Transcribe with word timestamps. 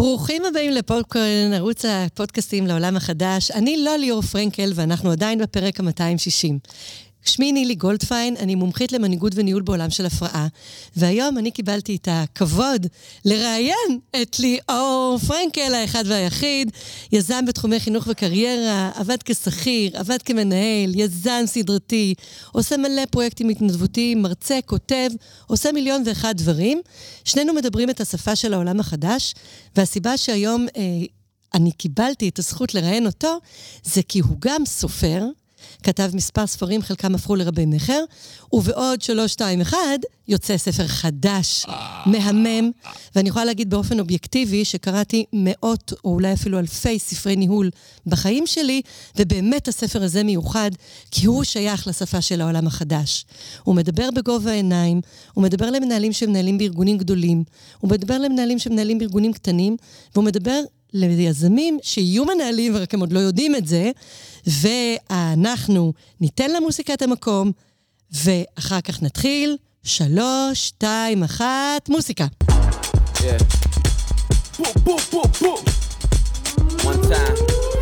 ברוכים 0.00 0.44
הבאים 0.44 0.72
לפודקאסט, 0.72 1.24
ערוץ 1.54 1.84
הפודקאסטים 1.84 2.66
לעולם 2.66 2.96
החדש. 2.96 3.50
אני 3.50 3.76
לא 3.84 3.96
ליאור 3.96 4.22
פרנקל, 4.22 4.72
ואנחנו 4.74 5.10
עדיין 5.10 5.38
בפרק 5.38 5.80
ה-260. 5.80 6.54
שמי 7.24 7.52
נילי 7.52 7.74
גולדפיין, 7.74 8.36
אני 8.36 8.54
מומחית 8.54 8.92
למנהיגות 8.92 9.32
וניהול 9.36 9.62
בעולם 9.62 9.90
של 9.90 10.06
הפרעה, 10.06 10.46
והיום 10.96 11.38
אני 11.38 11.50
קיבלתי 11.50 11.96
את 11.96 12.08
הכבוד 12.10 12.86
לראיין 13.24 13.98
את 14.22 14.40
ליאור 14.40 15.18
פרנקל, 15.26 15.74
האחד 15.74 16.04
והיחיד, 16.06 16.70
יזם 17.12 17.44
בתחומי 17.46 17.80
חינוך 17.80 18.04
וקריירה, 18.10 18.90
עבד 18.94 19.22
כשכיר, 19.22 19.98
עבד 19.98 20.22
כמנהל, 20.22 20.92
יזם 20.94 21.42
סדרתי, 21.46 22.14
עושה 22.52 22.76
מלא 22.76 23.06
פרויקטים 23.10 23.48
התנדבותיים, 23.48 24.22
מרצה, 24.22 24.58
כותב, 24.66 25.10
עושה 25.46 25.72
מיליון 25.72 26.02
ואחד 26.06 26.34
דברים. 26.36 26.80
שנינו 27.24 27.54
מדברים 27.54 27.90
את 27.90 28.00
השפה 28.00 28.36
של 28.36 28.54
העולם 28.54 28.80
החדש, 28.80 29.34
והסיבה 29.76 30.16
שהיום 30.16 30.66
אה, 30.76 30.82
אני 31.54 31.72
קיבלתי 31.72 32.28
את 32.28 32.38
הזכות 32.38 32.74
לראיין 32.74 33.06
אותו, 33.06 33.38
זה 33.82 34.02
כי 34.02 34.20
הוא 34.20 34.36
גם 34.38 34.66
סופר, 34.66 35.24
כתב 35.82 36.10
מספר 36.14 36.46
ספרים, 36.46 36.82
חלקם 36.82 37.14
הפכו 37.14 37.36
לרבי 37.36 37.66
מכר, 37.66 38.04
ובעוד 38.52 39.02
321 39.02 39.78
יוצא 40.28 40.56
ספר 40.56 40.86
חדש, 40.86 41.66
מהמם, 42.06 42.70
ואני 43.14 43.28
יכולה 43.28 43.44
להגיד 43.44 43.70
באופן 43.70 44.00
אובייקטיבי 44.00 44.64
שקראתי 44.64 45.24
מאות 45.32 45.92
או 46.04 46.14
אולי 46.14 46.32
אפילו 46.32 46.58
אלפי 46.58 46.98
ספרי 46.98 47.36
ניהול 47.36 47.70
בחיים 48.06 48.46
שלי, 48.46 48.82
ובאמת 49.16 49.68
הספר 49.68 50.02
הזה 50.02 50.24
מיוחד, 50.24 50.70
כי 51.10 51.26
הוא 51.26 51.44
שייך 51.44 51.86
לשפה 51.86 52.20
של 52.20 52.40
העולם 52.40 52.66
החדש. 52.66 53.24
הוא 53.62 53.74
מדבר 53.74 54.08
בגובה 54.10 54.50
העיניים, 54.50 55.00
הוא 55.34 55.44
מדבר 55.44 55.70
למנהלים 55.70 56.12
שמנהלים 56.12 56.58
בארגונים 56.58 56.98
גדולים, 56.98 57.44
הוא 57.80 57.90
מדבר 57.90 58.18
למנהלים 58.18 58.58
שמנהלים 58.58 58.98
בארגונים 58.98 59.32
קטנים, 59.32 59.76
והוא 60.14 60.24
מדבר 60.24 60.60
ליזמים 60.92 61.78
שיהיו 61.82 62.24
מנהלים, 62.24 62.74
ורק 62.74 62.94
הם 62.94 63.00
עוד 63.00 63.12
לא 63.12 63.18
יודעים 63.18 63.56
את 63.56 63.66
זה, 63.66 63.90
ואנחנו 64.46 65.92
ניתן 66.20 66.50
למוסיקה 66.50 66.94
את 66.94 67.02
המקום, 67.02 67.52
ואחר 68.12 68.80
כך 68.80 69.02
נתחיל. 69.02 69.56
שלוש, 69.82 70.66
שתיים, 70.66 71.22
אחת, 71.22 71.88
מוסיקה. 71.88 72.26
Yeah. 73.14 73.22
Boom, 74.58 74.74
boom, 74.84 75.00
boom, 75.12 75.30
boom. 75.40 75.60
One 76.84 77.02
time. 77.10 77.79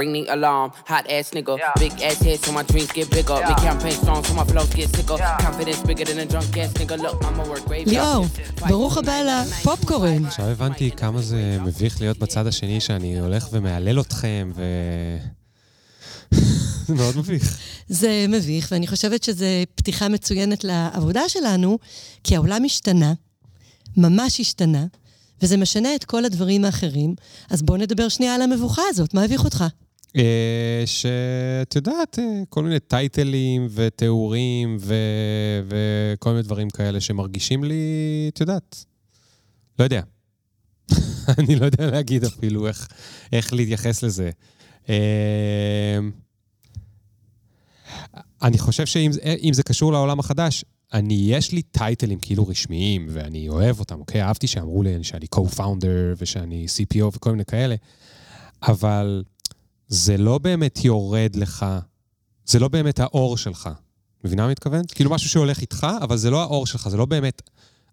Ring 0.00 0.12
the 0.16 0.24
alarm. 0.36 0.68
Hot 0.92 1.04
ass 1.16 1.26
nigga, 1.36 1.54
yeah. 1.58 1.72
big 1.82 1.94
ass 2.08 2.18
head 2.26 2.38
so 2.44 2.50
my 2.58 2.64
dreams 2.70 2.90
get 2.98 3.06
bigger. 3.16 3.38
Yeah. 3.38 3.48
Make 3.48 3.62
campaign 3.68 3.98
songs 4.06 4.24
so 4.28 4.32
my 4.40 4.46
flows 4.50 4.70
get 4.78 4.88
sicker. 4.96 5.18
Yeah. 5.18 5.46
Confidence 5.46 5.82
bigger 5.88 6.06
than 6.08 6.18
a 6.24 6.26
drunk 6.32 6.56
ass 6.62 6.72
nigga. 6.80 6.96
Look, 7.04 7.16
I'ma 7.28 7.44
work 7.50 7.64
great. 7.68 7.88
ליאור, 7.88 8.26
ברוך 8.68 8.98
הבא 8.98 9.20
לפופקורן. 9.22 10.24
עכשיו 10.24 10.46
הבנתי 10.46 10.90
כמה 10.90 11.22
זה 11.22 11.58
מביך 11.60 12.00
להיות 12.00 12.18
בצד 12.18 12.46
השני 12.46 12.80
שאני 12.80 13.18
הולך 13.18 13.48
ומהלל 13.52 14.00
אתכם 14.00 14.50
ו... 14.54 14.62
זה 16.86 16.94
מאוד 16.94 17.16
מביך. 17.16 17.58
זה 17.88 18.26
מביך, 18.28 18.68
ואני 18.72 18.86
חושבת 18.86 19.22
שזו 19.22 19.46
פתיחה 19.74 20.08
מצוינת 20.08 20.64
לעבודה 20.64 21.28
שלנו, 21.28 21.78
כי 22.24 22.36
העולם 22.36 22.64
השתנה, 22.64 23.12
ממש 23.96 24.40
השתנה, 24.40 24.86
וזה 25.42 25.56
משנה 25.56 25.94
את 25.94 26.04
כל 26.04 26.24
הדברים 26.24 26.64
האחרים. 26.64 27.14
אז 27.50 27.62
בואו 27.62 27.78
נדבר 27.78 28.08
שנייה 28.08 28.34
על 28.34 28.42
המבוכה 28.42 28.82
הזאת, 28.90 29.14
מה 29.14 29.22
הביך 29.24 29.44
אותך? 29.44 29.64
אה, 30.16 30.82
שאת 30.86 31.76
יודעת, 31.76 32.18
אה, 32.18 32.42
כל 32.48 32.62
מיני 32.62 32.80
טייטלים 32.80 33.66
ותיאורים 33.70 34.76
ו- 34.80 35.62
וכל 35.68 36.30
מיני 36.30 36.42
דברים 36.42 36.70
כאלה 36.70 37.00
שמרגישים 37.00 37.64
לי, 37.64 37.82
את 38.34 38.40
יודעת, 38.40 38.84
לא 39.78 39.84
יודע. 39.84 40.02
אני 41.38 41.56
לא 41.56 41.64
יודע 41.64 41.90
להגיד 41.90 42.24
אפילו 42.24 42.66
איך, 42.68 42.88
איך 43.32 43.52
להתייחס 43.52 44.02
לזה. 44.02 44.30
אה, 44.88 45.98
אני 48.42 48.58
חושב 48.58 48.86
שאם 48.86 49.52
זה 49.52 49.62
קשור 49.62 49.92
לעולם 49.92 50.20
החדש, 50.20 50.64
אני, 50.92 51.14
יש 51.14 51.52
לי 51.52 51.62
טייטלים 51.62 52.18
כאילו 52.18 52.48
רשמיים, 52.48 53.06
ואני 53.10 53.48
אוהב 53.48 53.80
אותם, 53.80 54.00
אוקיי? 54.00 54.22
אהבתי 54.22 54.46
שאמרו 54.46 54.82
לי 54.82 55.04
שאני 55.04 55.26
co-founder 55.34 56.16
ושאני 56.18 56.66
CPO 56.66 57.04
וכל 57.04 57.30
מיני 57.30 57.44
כאלה, 57.44 57.74
אבל 58.62 59.22
זה 59.88 60.16
לא 60.16 60.38
באמת 60.38 60.84
יורד 60.84 61.36
לך, 61.36 61.66
זה 62.44 62.58
לא 62.58 62.68
באמת 62.68 63.00
האור 63.00 63.36
שלך. 63.36 63.68
מבינה 64.24 64.46
מה 64.46 64.50
מתכוון? 64.50 64.82
כאילו 64.94 65.10
משהו 65.10 65.30
שהולך 65.30 65.60
איתך, 65.60 65.86
אבל 66.02 66.16
זה 66.16 66.30
לא 66.30 66.42
האור 66.42 66.66
שלך, 66.66 66.88
זה 66.88 66.96
לא 66.96 67.04
באמת, 67.04 67.42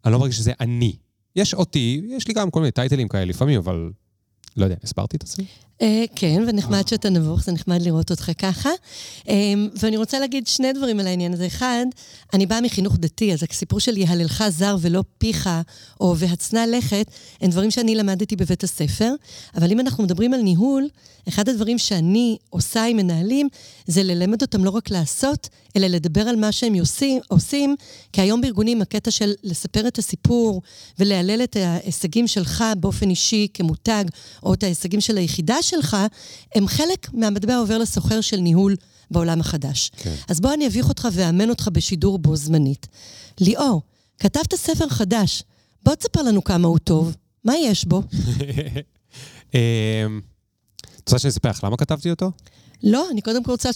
אני 0.06 0.14
לא 0.14 0.20
מרגיש 0.20 0.38
שזה 0.38 0.52
אני. 0.60 0.96
יש 1.36 1.54
אותי, 1.54 2.02
יש 2.10 2.28
לי 2.28 2.34
גם 2.34 2.52
כל 2.52 2.60
מיני 2.60 2.72
טייטלים 2.72 3.08
כאלה 3.08 3.26
לפעמים, 3.26 3.60
אבל 3.60 3.92
לא 4.58 4.64
יודע, 4.64 4.76
הסברתי 4.84 5.18
את 5.18 5.24
עצמי? 5.24 5.46
אה, 5.82 6.04
כן, 6.16 6.44
ונחמד 6.48 6.88
שאתה 6.88 7.10
נבוך, 7.10 7.44
זה 7.44 7.52
נחמד 7.52 7.82
לראות 7.82 8.12
אותך 8.12 8.32
ככה. 8.38 8.70
אמ, 9.28 9.70
ואני 9.80 9.98
רוצה 9.98 10.20
להגיד 10.20 10.48
שני 10.48 10.74
דברים 10.74 11.00
על 11.00 11.08
העניין 11.08 11.34
הזה. 11.34 11.48
אחד, 11.48 11.86
אני 12.34 12.46
באה 12.46 12.62
מחינוך 12.62 12.96
דתי, 13.00 13.34
אז 13.34 13.44
הסיפור 13.50 13.80
של 13.80 13.98
יהללך 13.98 14.44
זר 14.50 14.78
ולא 14.82 15.04
פיך, 15.18 15.50
או 16.02 16.18
והצנע 16.18 16.66
לכת, 16.68 17.06
הם 17.42 17.50
דברים 17.50 17.72
שאני 17.72 17.96
למדתי 17.96 18.36
בבית 18.36 18.64
הספר. 18.64 19.14
אבל 19.56 19.72
אם 19.72 19.80
אנחנו 19.80 20.04
מדברים 20.04 20.34
על 20.34 20.42
ניהול, 20.42 20.88
אחד 21.28 21.50
הדברים 21.50 21.78
שאני 21.78 22.38
עושה 22.50 22.86
עם 22.86 22.98
מנהלים, 22.98 23.48
זה 23.88 24.04
ללמד 24.04 24.42
אותם 24.42 24.66
לא 24.66 24.70
רק 24.70 24.90
לעשות, 24.90 25.50
אלא 25.76 25.88
לדבר 25.88 26.22
על 26.22 26.36
מה 26.36 26.52
שהם 26.52 26.74
עושים, 26.74 27.22
עושים 27.28 27.76
כי 28.14 28.22
היום 28.22 28.42
בארגונים 28.42 28.82
הקטע 28.82 29.12
של 29.12 29.34
לספר 29.44 29.88
את 29.88 29.98
הסיפור 29.98 30.62
ולהלל 31.00 31.44
את 31.44 31.56
ההישגים 31.56 32.28
שלך 32.28 32.64
באופן 32.78 33.10
אישי 33.10 33.48
כמותג, 33.54 34.04
או 34.44 34.54
את 34.54 34.64
ההישגים 34.64 35.02
של 35.02 35.18
היחידה 35.18 35.62
שלך, 35.70 35.98
הם 36.56 36.68
חלק 36.68 37.14
מהמטבע 37.14 37.56
העובר 37.56 37.78
לסוחר 37.78 38.22
של 38.22 38.38
ניהול 38.38 38.76
בעולם 39.12 39.40
החדש. 39.40 39.92
כן. 39.98 40.16
אז 40.28 40.40
בוא 40.40 40.54
אני 40.54 40.68
אביך 40.68 40.90
אותך 40.90 41.08
ואאמן 41.12 41.50
אותך 41.50 41.70
בשידור 41.74 42.20
בו 42.20 42.36
זמנית. 42.36 42.88
ליאור, 43.40 43.82
כתבת 44.20 44.56
ספר 44.56 44.90
חדש, 44.90 45.44
בוא 45.84 45.96
תספר 45.96 46.22
לנו 46.22 46.44
כמה 46.44 46.68
הוא 46.68 46.80
טוב, 46.80 47.16
מה 47.44 47.58
יש 47.58 47.86
בו? 47.86 48.02
אמ, 49.54 50.22
את 50.80 51.10
רוצה 51.10 51.20
שאני 51.20 51.30
אספר 51.30 51.50
לך 51.50 51.64
למה 51.64 51.78
כתבתי 51.78 52.10
אותו? 52.10 52.32
לא, 52.84 53.08
אני 53.12 53.22
קודם 53.22 53.44
כל 53.44 53.52
רוצה 53.52 53.70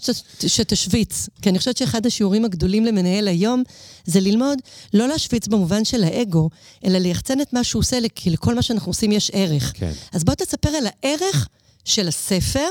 שתשוויץ. 0.47 1.29
כי 1.41 1.49
אני 1.49 1.59
חושבת 1.59 1.77
שאחד 1.77 2.05
השיעורים 2.05 2.45
הגדולים 2.45 2.85
למנהל 2.85 3.27
היום 3.27 3.63
זה 4.05 4.19
ללמוד 4.19 4.59
לא 4.93 5.07
להשוויץ 5.07 5.47
במובן 5.47 5.85
של 5.85 6.03
האגו, 6.03 6.49
אלא 6.85 6.97
ליחצן 6.97 7.41
את 7.41 7.53
מה 7.53 7.63
שהוא 7.63 7.79
עושה, 7.79 7.97
כי 8.15 8.29
לכל 8.29 8.55
מה 8.55 8.61
שאנחנו 8.61 8.89
עושים 8.89 9.11
יש 9.11 9.31
ערך. 9.33 9.71
כן. 9.75 9.91
אז 10.11 10.23
בוא 10.23 10.33
תספר 10.33 10.69
על 10.69 10.83
הערך 10.85 11.47
של 11.85 12.07
הספר 12.07 12.67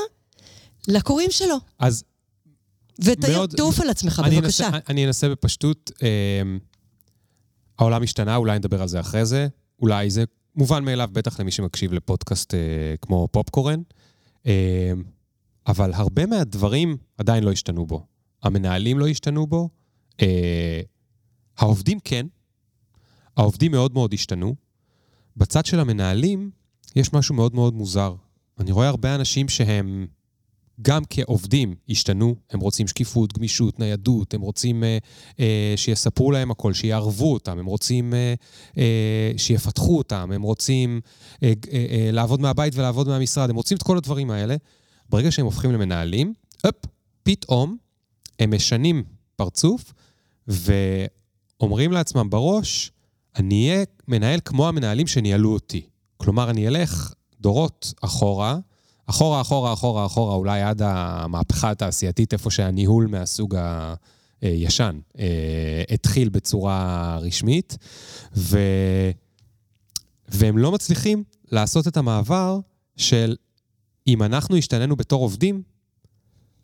לקוראים 0.88 1.30
שלו. 1.30 1.56
אז... 1.78 2.04
ותעוף 3.04 3.80
על 3.80 3.90
עצמך, 3.90 4.22
אני 4.24 4.40
בבקשה. 4.40 4.66
אנסה, 4.66 4.78
אני 4.88 5.06
אנסה 5.06 5.28
בפשטות. 5.28 5.90
אה, 6.02 6.42
העולם 7.78 8.02
השתנה, 8.02 8.36
אולי 8.36 8.58
נדבר 8.58 8.82
על 8.82 8.88
זה 8.88 9.00
אחרי 9.00 9.26
זה. 9.26 9.48
אולי 9.82 10.10
זה 10.10 10.24
מובן 10.56 10.84
מאליו, 10.84 11.08
בטח 11.12 11.40
למי 11.40 11.50
שמקשיב 11.50 11.92
לפודקאסט 11.92 12.54
אה, 12.54 12.94
כמו 13.00 13.28
פופקורן. 13.30 13.82
אה, 14.46 14.92
אבל 15.66 15.94
הרבה 15.94 16.26
מהדברים 16.26 16.96
עדיין 17.18 17.44
לא 17.44 17.52
השתנו 17.52 17.86
בו. 17.86 18.06
המנהלים 18.42 18.98
לא 18.98 19.06
השתנו 19.06 19.46
בו, 19.46 19.68
אה, 20.22 20.80
העובדים 21.58 22.00
כן, 22.00 22.26
העובדים 23.36 23.72
מאוד 23.72 23.94
מאוד 23.94 24.14
השתנו. 24.14 24.54
בצד 25.36 25.66
של 25.66 25.80
המנהלים 25.80 26.50
יש 26.96 27.12
משהו 27.12 27.34
מאוד 27.34 27.54
מאוד 27.54 27.74
מוזר. 27.74 28.14
אני 28.60 28.72
רואה 28.72 28.88
הרבה 28.88 29.14
אנשים 29.14 29.48
שהם 29.48 30.06
גם 30.82 31.02
כעובדים 31.10 31.74
השתנו, 31.88 32.36
הם 32.50 32.60
רוצים 32.60 32.88
שקיפות, 32.88 33.38
גמישות, 33.38 33.78
ניידות, 33.78 34.34
הם 34.34 34.40
רוצים 34.40 34.84
אה, 34.84 34.98
אה, 35.40 35.74
שיספרו 35.76 36.32
להם 36.32 36.50
הכל, 36.50 36.72
שיערבו 36.72 37.32
אותם, 37.32 37.58
הם 37.58 37.66
רוצים 37.66 38.14
אה, 38.14 38.34
אה, 38.78 39.32
שיפתחו 39.36 39.98
אותם, 39.98 40.30
הם 40.34 40.42
רוצים 40.42 41.00
אה, 41.42 41.52
אה, 41.72 41.86
אה, 41.90 42.10
לעבוד 42.12 42.40
מהבית 42.40 42.74
ולעבוד 42.76 43.08
מהמשרד, 43.08 43.50
הם 43.50 43.56
רוצים 43.56 43.76
את 43.76 43.82
כל 43.82 43.96
הדברים 43.96 44.30
האלה. 44.30 44.56
ברגע 45.08 45.30
שהם 45.30 45.44
הופכים 45.44 45.72
למנהלים, 45.72 46.32
אפ, 46.68 46.74
פתאום 47.22 47.76
הם 48.38 48.54
משנים 48.54 49.02
פרצוף 49.36 49.92
ואומרים 50.48 51.92
לעצמם 51.92 52.30
בראש, 52.30 52.92
אני 53.36 53.70
אהיה 53.70 53.84
מנהל 54.08 54.40
כמו 54.44 54.68
המנהלים 54.68 55.06
שניהלו 55.06 55.52
אותי. 55.52 55.82
כלומר, 56.16 56.50
אני 56.50 56.68
אלך 56.68 57.12
דורות 57.40 57.94
אחורה, 58.00 58.58
אחורה, 59.06 59.40
אחורה, 59.40 59.72
אחורה, 59.72 60.06
אחורה, 60.06 60.34
אולי 60.34 60.62
עד 60.62 60.82
המהפכה 60.82 61.70
התעשייתית, 61.70 62.32
איפה 62.32 62.50
שהניהול 62.50 63.06
מהסוג 63.06 63.56
הישן 64.40 64.98
אה, 65.18 65.82
התחיל 65.90 66.28
בצורה 66.28 67.18
רשמית, 67.20 67.76
ו... 68.36 68.58
והם 70.28 70.58
לא 70.58 70.72
מצליחים 70.72 71.24
לעשות 71.50 71.88
את 71.88 71.96
המעבר 71.96 72.58
של 72.96 73.36
אם 74.06 74.22
אנחנו 74.22 74.56
השתננו 74.56 74.96
בתור 74.96 75.22
עובדים, 75.22 75.62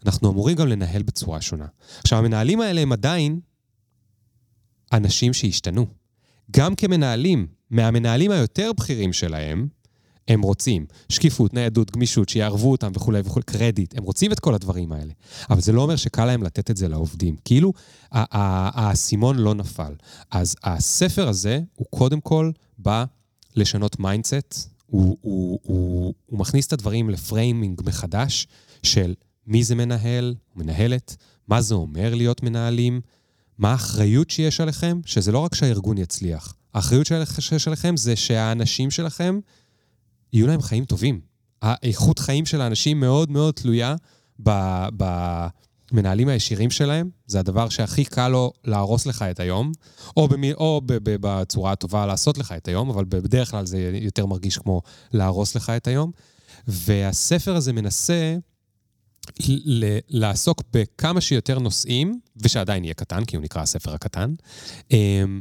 אנחנו 0.07 0.31
אמורים 0.31 0.57
גם 0.57 0.69
לנהל 0.69 1.03
בצורה 1.03 1.41
שונה. 1.41 1.67
עכשיו, 2.01 2.19
המנהלים 2.19 2.61
האלה 2.61 2.81
הם 2.81 2.93
עדיין 2.93 3.41
אנשים 4.93 5.33
שהשתנו. 5.33 5.87
גם 6.51 6.75
כמנהלים, 6.75 7.47
מהמנהלים 7.71 8.31
היותר 8.31 8.71
בכירים 8.77 9.13
שלהם, 9.13 9.69
הם 10.29 10.43
רוצים 10.43 10.87
שקיפות, 11.09 11.55
ניידות, 11.55 11.91
גמישות, 11.91 12.29
שיערבו 12.29 12.73
אותם 12.73 12.93
וכולי 12.95 13.21
וכולי, 13.25 13.45
קרדיט, 13.45 13.99
הם 13.99 14.05
רוצים 14.05 14.33
את 14.33 14.41
כל 14.41 14.55
הדברים 14.55 14.93
האלה. 14.93 15.13
אבל 15.51 15.61
זה 15.61 15.73
לא 15.73 15.83
אומר 15.83 15.97
שקל 15.97 16.25
להם 16.25 16.43
לתת 16.43 16.71
את 16.71 16.77
זה 16.77 16.89
לעובדים. 16.89 17.37
כאילו, 17.45 17.73
האסימון 18.13 19.39
לא 19.39 19.55
נפל. 19.55 19.93
אז 20.31 20.57
הספר 20.65 21.29
הזה, 21.29 21.61
הוא 21.75 21.87
קודם 21.91 22.21
כל 22.21 22.51
בא 22.79 23.05
לשנות 23.57 24.01
mindset, 24.01 24.71
הוא, 24.87 25.17
הוא, 25.21 25.61
הוא, 25.63 26.15
הוא 26.27 26.39
מכניס 26.39 26.67
את 26.67 26.73
הדברים 26.73 27.11
ל 27.11 27.19
framing 27.20 27.81
מחדש 27.85 28.47
של 28.83 29.15
מי 29.47 29.65
זה 29.65 29.75
מנהל, 29.75 30.35
מנהלת, 30.57 31.17
מה 31.49 31.61
זה 31.61 31.75
אומר 31.75 32.15
להיות 32.15 32.43
מנהלים, 32.43 33.01
מה 33.59 33.73
האחריות 33.73 34.31
שיש 34.31 34.61
עליכם, 34.61 35.01
שזה 35.07 35.33
לא 35.33 35.39
רק 35.39 35.55
שהארגון 35.55 35.99
יצליח. 35.99 36.55
האחריות 36.75 37.07
שיש 37.39 37.69
עליכם 37.69 37.97
זה 37.97 38.17
שהאנשים 38.17 38.91
שלכם 38.91 39.41
יהיו 40.35 40.47
להם 40.47 40.63
חיים 40.63 40.85
טובים. 40.85 41.21
האיכות 41.63 42.19
חיים 42.19 42.47
של 42.47 42.61
האנשים 42.61 43.01
מאוד 43.01 43.31
מאוד 43.31 43.55
תלויה 43.55 43.97
במנהלים 45.93 46.29
הישירים 46.29 46.71
שלהם. 46.71 47.11
זה 47.27 47.41
הדבר 47.41 47.69
שהכי 47.69 48.05
קל 48.05 48.29
לו 48.29 48.53
להרוס 48.65 49.07
לך 49.07 49.23
את 49.23 49.41
היום, 49.41 49.73
או, 50.17 50.29
במי, 50.29 50.53
או 50.53 50.81
ב, 50.87 50.93
ב, 50.93 51.17
בצורה 51.21 51.73
הטובה 51.73 52.07
לעשות 52.07 52.39
לך 52.39 52.53
את 52.53 52.69
היום, 52.69 52.91
אבל 52.91 53.05
בדרך 53.05 53.51
כלל 53.51 53.67
זה 53.67 53.99
יותר 54.01 54.27
מרגיש 54.27 54.59
כמו 54.59 54.83
להרוס 55.13 55.55
לך 55.55 55.71
את 55.71 55.87
היום. 55.87 56.11
והספר 56.69 57.57
הזה 57.57 57.73
מנסה 57.73 58.37
ל- 59.49 59.99
לעסוק 60.09 60.63
בכמה 60.73 61.21
שיותר 61.21 61.59
נושאים, 61.59 62.21
ושעדיין 62.37 62.85
יהיה 62.85 62.95
קטן, 62.95 63.25
כי 63.25 63.37
הוא 63.37 63.43
נקרא 63.43 63.63
הספר 63.63 63.95
הקטן, 63.95 64.35
אמ, 64.91 65.41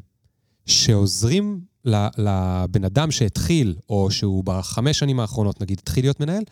שעוזרים 0.65 1.61
לבן 1.85 2.83
אדם 2.85 3.11
שהתחיל, 3.11 3.75
או 3.89 4.11
שהוא 4.11 4.43
בחמש 4.43 4.99
שנים 4.99 5.19
האחרונות, 5.19 5.61
נגיד, 5.61 5.79
התחיל 5.79 6.05
להיות 6.05 6.19
מנהל, 6.19 6.43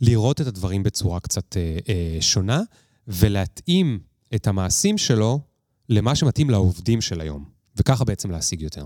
לראות 0.00 0.40
את 0.40 0.46
הדברים 0.46 0.82
בצורה 0.82 1.20
קצת 1.20 1.56
אה, 1.56 1.78
אה, 1.88 2.16
שונה, 2.20 2.62
ולהתאים 3.08 3.98
את 4.34 4.46
המעשים 4.46 4.98
שלו 4.98 5.40
למה 5.88 6.14
שמתאים 6.14 6.50
לעובדים 6.50 7.00
של 7.00 7.20
היום, 7.20 7.44
וככה 7.76 8.04
בעצם 8.04 8.30
להשיג 8.30 8.62
יותר. 8.62 8.84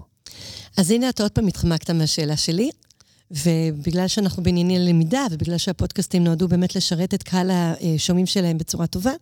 אז 0.76 0.90
הנה 0.90 1.08
אתה 1.08 1.22
עוד 1.22 1.32
פעם 1.32 1.46
התחמקת 1.46 1.90
מהשאלה 1.90 2.36
שלי. 2.36 2.70
ובגלל 3.30 4.08
שאנחנו 4.08 4.42
בענייני 4.42 4.78
למידה, 4.78 5.26
ובגלל 5.30 5.58
שהפודקאסטים 5.58 6.24
נועדו 6.24 6.48
באמת 6.48 6.76
לשרת 6.76 7.14
את 7.14 7.22
קהל 7.22 7.50
השומעים 7.50 8.26
שלהם 8.26 8.58
בצורה 8.58 8.86
טובה, 8.86 9.12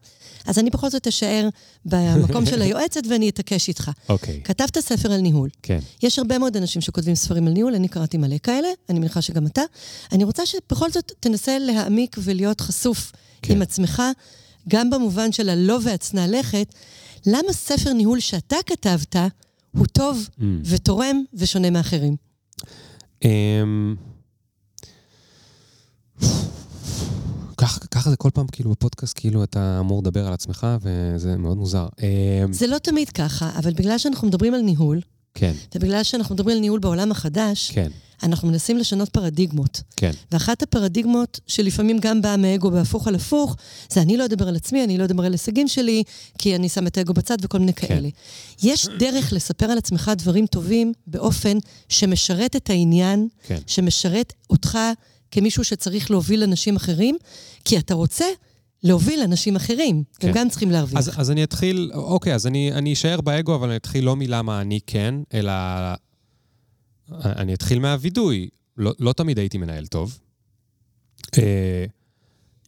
אז 0.46 0.58
אני 0.58 0.70
בכל 0.70 0.90
זאת 0.90 1.06
אשאר 1.06 1.49
במקום 1.84 2.46
של 2.46 2.62
היועצת 2.62 3.00
ואני 3.10 3.28
אתעקש 3.28 3.69
איתך. 3.69 3.90
אוקיי. 4.08 4.40
Okay. 4.43 4.46
כתבת 4.46 4.78
ספר 4.78 5.12
על 5.12 5.20
ניהול. 5.20 5.49
כן. 5.62 5.78
יש 6.02 6.19
הרבה 6.19 6.38
מאוד 6.38 6.56
אנשים 6.56 6.82
שכותבים 6.82 7.14
ספרים 7.14 7.46
על 7.46 7.52
ניהול, 7.52 7.75
אני 7.75 7.88
קראתי 7.88 8.16
מלא 8.16 8.37
כאלה, 8.43 8.69
אני 8.88 8.99
מניחה 8.99 9.22
שגם 9.22 9.46
אתה. 9.46 9.62
אני 10.12 10.25
רוצה 10.25 10.46
שבכל 10.46 10.90
זאת 10.90 11.12
תנסה 11.20 11.58
להעמיק 11.58 12.16
ולהיות 12.19 12.60
חשוף 12.60 13.12
כן. 13.43 13.55
עם 13.55 13.62
עצמך, 13.62 14.02
גם 14.69 14.90
במובן 14.90 15.32
של 15.32 15.48
הלא 15.48 15.78
והצנע 15.82 16.26
לכת. 16.26 16.75
למה 17.26 17.52
ספר 17.52 17.93
ניהול 17.93 18.20
שאתה 18.20 18.56
כתבת 18.66 19.16
הוא 19.76 19.87
טוב 19.87 20.28
mm. 20.38 20.43
ותורם 20.64 21.25
ושונה 21.34 21.70
מאחרים? 21.70 22.31
אמ, 23.24 23.94
ככה 27.90 28.10
זה 28.10 28.16
כל 28.16 28.30
פעם, 28.34 28.46
כאילו, 28.52 28.70
בפודקאסט, 28.70 29.19
כאילו, 29.19 29.44
אתה 29.44 29.76
אמור 29.80 30.00
לדבר 30.00 30.26
על 30.26 30.32
עצמך, 30.32 30.66
וזה 30.80 31.36
מאוד 31.36 31.56
מוזר. 31.56 31.88
אמ, 32.02 32.52
זה 32.52 32.66
לא 32.66 32.78
תמיד 32.78 33.10
ככה, 33.10 33.50
אבל 33.58 33.72
בגלל 33.72 33.98
שאנחנו 33.98 34.28
מדברים 34.28 34.54
על 34.54 34.60
ניהול, 34.60 35.00
כן. 35.34 35.52
ובגלל 35.74 36.02
שאנחנו 36.02 36.34
מדברים 36.34 36.56
על 36.56 36.60
ניהול 36.60 36.80
בעולם 36.80 37.10
החדש, 37.10 37.70
כן. 37.70 37.88
אנחנו 38.22 38.48
מנסים 38.48 38.78
לשנות 38.78 39.08
פרדיגמות. 39.08 39.82
כן. 39.96 40.10
ואחת 40.32 40.62
הפרדיגמות, 40.62 41.40
שלפעמים 41.46 41.98
גם 41.98 42.22
באה 42.22 42.36
מאגו 42.36 42.70
בהפוך 42.70 43.08
על 43.08 43.14
הפוך, 43.14 43.56
זה 43.90 44.02
אני 44.02 44.16
לא 44.16 44.24
אדבר 44.24 44.48
על 44.48 44.56
עצמי, 44.56 44.84
אני 44.84 44.98
לא 44.98 45.04
אדבר 45.04 45.24
על 45.24 45.32
הישגים 45.32 45.69
שלי, 45.69 46.02
כי 46.38 46.56
אני 46.56 46.69
שם 46.69 46.86
את 46.86 46.98
האגו 46.98 47.12
בצד 47.12 47.36
וכל 47.42 47.58
מיני 47.58 47.72
כן. 47.72 47.86
כאלה. 47.86 48.08
יש 48.62 48.86
דרך 48.98 49.32
לספר 49.32 49.66
על 49.66 49.78
עצמך 49.78 50.10
דברים 50.16 50.46
טובים 50.46 50.92
באופן 51.06 51.58
שמשרת 51.88 52.56
את 52.56 52.70
העניין, 52.70 53.28
כן. 53.46 53.58
שמשרת 53.66 54.32
אותך 54.50 54.78
כמישהו 55.30 55.64
שצריך 55.64 56.10
להוביל 56.10 56.42
אנשים 56.42 56.76
אחרים, 56.76 57.16
כי 57.64 57.78
אתה 57.78 57.94
רוצה 57.94 58.26
להוביל 58.82 59.20
אנשים 59.20 59.56
אחרים. 59.56 60.02
כן. 60.19 60.28
הם 60.28 60.34
גם 60.34 60.48
צריכים 60.48 60.70
להרוויח. 60.70 60.98
אז, 60.98 61.10
אז 61.16 61.30
אני 61.30 61.44
אתחיל, 61.44 61.90
אוקיי, 61.94 62.34
אז 62.34 62.46
אני, 62.46 62.72
אני 62.72 62.92
אשאר 62.92 63.20
באגו, 63.20 63.54
אבל 63.54 63.69
אני 63.69 63.76
אתחיל 63.76 64.04
לא 64.04 64.16
מלמה 64.16 64.60
אני 64.60 64.80
כן, 64.86 65.14
אלא 65.34 65.52
אני 67.25 67.55
אתחיל 67.55 67.79
מהווידוי. 67.79 68.49
לא, 68.76 68.93
לא 68.99 69.12
תמיד 69.12 69.38
הייתי 69.38 69.59
מנהל 69.59 69.87
טוב. 69.87 70.19
אה, 71.38 71.85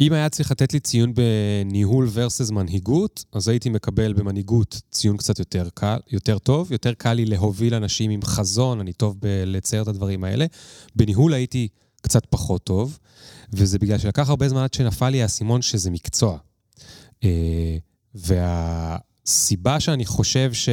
אם 0.01 0.13
היה 0.13 0.29
צריך 0.29 0.51
לתת 0.51 0.73
לי 0.73 0.81
ציון 0.81 1.13
בניהול 1.15 2.09
versus 2.15 2.53
מנהיגות, 2.53 3.25
אז 3.33 3.49
הייתי 3.49 3.71
מקבל 3.71 4.13
במנהיגות 4.13 4.83
ציון 4.91 5.17
קצת 5.17 5.39
יותר 5.39 5.69
קל, 5.75 5.99
יותר 6.11 6.39
טוב, 6.39 6.73
יותר 6.73 6.95
קל 6.95 7.13
לי 7.13 7.25
להוביל 7.25 7.75
אנשים 7.75 8.11
עם 8.11 8.23
חזון, 8.23 8.81
אני 8.81 8.93
טוב 8.93 9.17
בלצייר 9.21 9.83
את 9.83 9.89
הדברים 9.89 10.25
האלה. 10.25 10.47
בניהול 10.97 11.35
הייתי 11.35 11.69
קצת 12.01 12.27
פחות 12.31 12.65
טוב, 12.65 12.99
וזה 13.53 13.79
בגלל 13.79 13.99
שלקח 13.99 14.29
הרבה 14.29 14.49
זמן 14.49 14.63
עד 14.63 14.75
שנפל 14.75 15.09
לי 15.09 15.23
האסימון 15.23 15.63
שזה 15.63 15.91
מקצוע. 15.91 16.39
אה, 17.25 17.77
והסיבה 18.15 19.81
שאני 19.81 20.07
חושב 20.07 20.53
ש... 20.53 20.69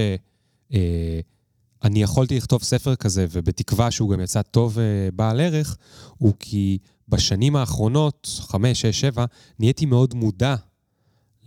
אני 1.84 2.02
יכולתי 2.02 2.38
לכתוב 2.38 2.64
ספר 2.64 2.96
כזה, 2.96 3.26
ובתקווה 3.32 3.92
שהוא 3.92 4.10
גם 4.10 4.22
יצא 4.22 4.42
טוב 4.42 4.78
ובעל 4.78 5.40
אה, 5.40 5.46
ערך, 5.46 5.78
הוא 6.18 6.34
כי 6.40 6.78
בשנים 7.08 7.56
האחרונות, 7.56 8.40
חמש, 8.42 8.82
שש, 8.82 9.02
שבע, 9.02 9.26
נהייתי 9.60 9.86
מאוד 9.86 10.14
מודע 10.14 10.56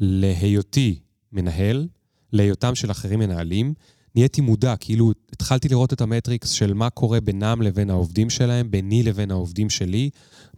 להיותי 0.01 0.99
מנהל, 1.33 1.89
להיותם 2.33 2.75
של 2.75 2.91
אחרים 2.91 3.19
מנהלים. 3.19 3.75
נהייתי 4.15 4.41
מודע, 4.41 4.77
כאילו 4.77 5.13
התחלתי 5.33 5.69
לראות 5.69 5.93
את 5.93 6.01
המטריקס 6.01 6.51
של 6.51 6.75
מה 6.75 6.91
קורה 6.91 7.21
בינם 7.21 7.63
לבין 7.63 7.91
העובדים 7.91 8.31
שלהם, 8.31 8.71
ביני 8.71 9.03
לבין 9.03 9.31
העובדים 9.31 9.71
שלי, 9.71 10.11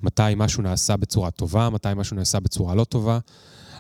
מתי 0.03 0.23
משהו 0.37 0.63
נעשה 0.63 0.97
בצורה 0.97 1.31
טובה, 1.31 1.71
מתי 1.71 1.89
משהו 1.97 2.17
נעשה 2.17 2.41
בצורה 2.41 2.75
לא 2.75 2.85
טובה. 2.85 3.19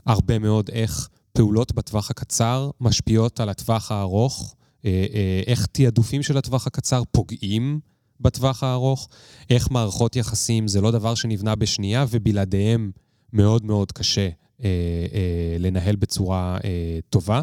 הרבה 0.06 0.38
מאוד 0.38 0.70
איך 0.72 1.08
פעולות 1.32 1.72
בטווח 1.72 2.10
הקצר 2.10 2.70
משפיעות 2.80 3.40
על 3.40 3.48
הטווח 3.48 3.92
הארוך. 3.92 4.55
אה, 4.86 5.06
אה, 5.14 5.42
איך 5.46 5.66
תעדופים 5.66 6.22
של 6.22 6.38
הטווח 6.38 6.66
הקצר 6.66 7.02
פוגעים 7.12 7.80
בטווח 8.20 8.62
הארוך, 8.62 9.08
איך 9.50 9.70
מערכות 9.70 10.16
יחסים 10.16 10.68
זה 10.68 10.80
לא 10.80 10.90
דבר 10.90 11.14
שנבנה 11.14 11.54
בשנייה, 11.54 12.04
ובלעדיהם 12.10 12.90
מאוד 13.32 13.64
מאוד 13.64 13.92
קשה 13.92 14.28
אה, 14.64 14.68
אה, 15.12 15.56
לנהל 15.58 15.96
בצורה 15.96 16.58
אה, 16.64 16.98
טובה. 17.10 17.42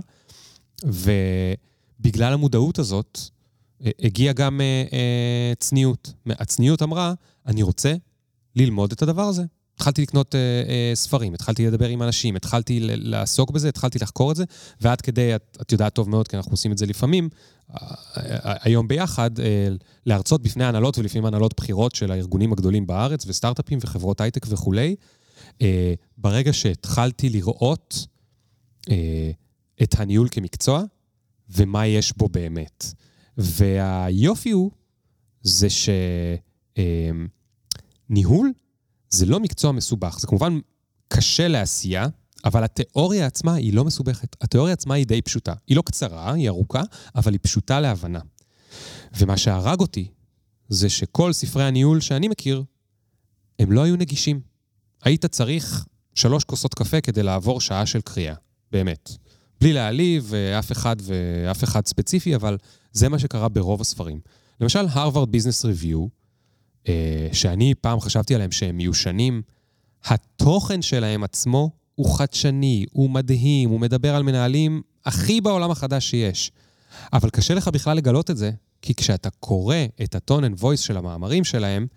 ובגלל 0.83 2.33
המודעות 2.33 2.79
הזאת, 2.79 3.19
אה, 3.85 3.91
הגיעה 3.99 4.33
גם 4.33 4.61
אה, 4.61 4.83
אה, 4.93 5.53
צניעות. 5.59 6.13
הצניעות 6.25 6.81
אמרה, 6.81 7.13
אני 7.45 7.63
רוצה 7.63 7.93
ללמוד 8.55 8.91
את 8.91 9.01
הדבר 9.01 9.21
הזה. 9.21 9.43
התחלתי 9.75 10.01
לקנות 10.01 10.35
אה, 10.35 10.39
אה, 10.39 10.91
ספרים, 10.95 11.33
התחלתי 11.33 11.67
לדבר 11.67 11.87
עם 11.87 12.03
אנשים, 12.03 12.35
התחלתי 12.35 12.79
לעסוק 12.81 13.51
בזה, 13.51 13.69
התחלתי 13.69 13.99
לחקור 13.99 14.31
את 14.31 14.35
זה, 14.35 14.43
ועד 14.81 15.01
כדי, 15.01 15.35
את, 15.35 15.57
את 15.61 15.71
יודעת 15.71 15.93
טוב 15.93 16.09
מאוד, 16.09 16.27
כי 16.27 16.37
אנחנו 16.37 16.51
עושים 16.51 16.71
את 16.71 16.77
זה 16.77 16.85
לפעמים, 16.85 17.29
היום 18.43 18.87
ביחד, 18.87 19.39
אה, 19.39 19.67
להרצות 20.05 20.41
בפני 20.41 20.65
הנהלות 20.65 20.97
ולפעמים 20.97 21.25
הנהלות 21.25 21.53
בחירות 21.57 21.95
של 21.95 22.11
הארגונים 22.11 22.53
הגדולים 22.53 22.87
בארץ, 22.87 23.25
וסטארט-אפים 23.27 23.79
וחברות 23.81 24.21
הייטק 24.21 24.45
וכולי. 24.49 24.95
אה, 25.61 25.93
ברגע 26.17 26.53
שהתחלתי 26.53 27.29
לראות 27.29 28.07
אה, 28.89 29.31
את 29.83 29.95
הניהול 29.99 30.27
כמקצוע, 30.31 30.83
ומה 31.49 31.87
יש 31.87 32.17
בו 32.17 32.29
באמת. 32.29 32.85
והיופי 33.37 34.51
הוא, 34.51 34.71
זה 35.41 35.67
שניהול 38.09 38.51
זה 39.13 39.25
לא 39.25 39.39
מקצוע 39.39 39.71
מסובך. 39.71 40.19
זה 40.19 40.27
כמובן 40.27 40.59
קשה 41.07 41.47
לעשייה, 41.47 42.07
אבל 42.45 42.63
התיאוריה 42.63 43.25
עצמה 43.25 43.53
היא 43.53 43.73
לא 43.73 43.83
מסובכת. 43.83 44.35
התיאוריה 44.41 44.73
עצמה 44.73 44.93
היא 44.93 45.05
די 45.05 45.21
פשוטה. 45.21 45.53
היא 45.67 45.77
לא 45.77 45.81
קצרה, 45.81 46.33
היא 46.33 46.49
ארוכה, 46.49 46.81
אבל 47.15 47.31
היא 47.31 47.39
פשוטה 47.41 47.79
להבנה. 47.79 48.19
ומה 49.17 49.37
שהרג 49.37 49.79
אותי, 49.79 50.07
זה 50.69 50.89
שכל 50.89 51.33
ספרי 51.33 51.63
הניהול 51.63 52.01
שאני 52.01 52.27
מכיר, 52.27 52.63
הם 53.59 53.71
לא 53.71 53.83
היו 53.83 53.95
נגישים. 53.95 54.41
היית 55.03 55.25
צריך 55.25 55.85
שלוש 56.15 56.43
כוסות 56.43 56.73
קפה 56.73 57.01
כדי 57.01 57.23
לעבור 57.23 57.61
שעה 57.61 57.85
של 57.85 58.01
קריאה, 58.01 58.35
באמת. 58.71 59.11
בלי 59.61 59.73
להעליב 59.73 60.33
אף 60.33 60.71
אחד 60.71 60.95
ואף 61.01 61.63
אחד 61.63 61.87
ספציפי, 61.87 62.35
אבל 62.35 62.57
זה 62.91 63.09
מה 63.09 63.19
שקרה 63.19 63.49
ברוב 63.49 63.81
הספרים. 63.81 64.19
למשל, 64.61 64.85
הרווארד 64.89 65.31
ביזנס 65.31 65.65
ריוויו, 65.65 65.99
אה, 65.99 66.07
שאני 67.31 67.73
פעם 67.81 67.99
חשבתי 67.99 68.35
עליהם 68.35 68.51
שהם 68.51 68.77
מיושנים, 68.77 69.41
התוכן 70.05 70.81
שלהם 70.81 71.23
עצמו 71.23 71.69
הוא 71.95 72.17
חדשני, 72.17 72.85
הוא 72.91 73.09
מדהים, 73.09 73.69
הוא 73.69 73.79
מדבר 73.79 74.15
על 74.15 74.23
מנהלים 74.23 74.81
הכי 75.05 75.41
בעולם 75.41 75.71
החדש 75.71 76.09
שיש. 76.09 76.51
אבל 77.13 77.29
קשה 77.29 77.53
לך 77.53 77.67
בכלל 77.67 77.97
לגלות 77.97 78.31
את 78.31 78.37
זה, 78.37 78.51
כי 78.81 78.95
כשאתה 78.95 79.29
קורא 79.29 79.75
את 80.03 80.15
ה-tone 80.15 80.43
and 80.43 80.61
voice 80.61 80.77
של 80.77 80.97
המאמרים 80.97 81.43
שלהם, 81.43 81.87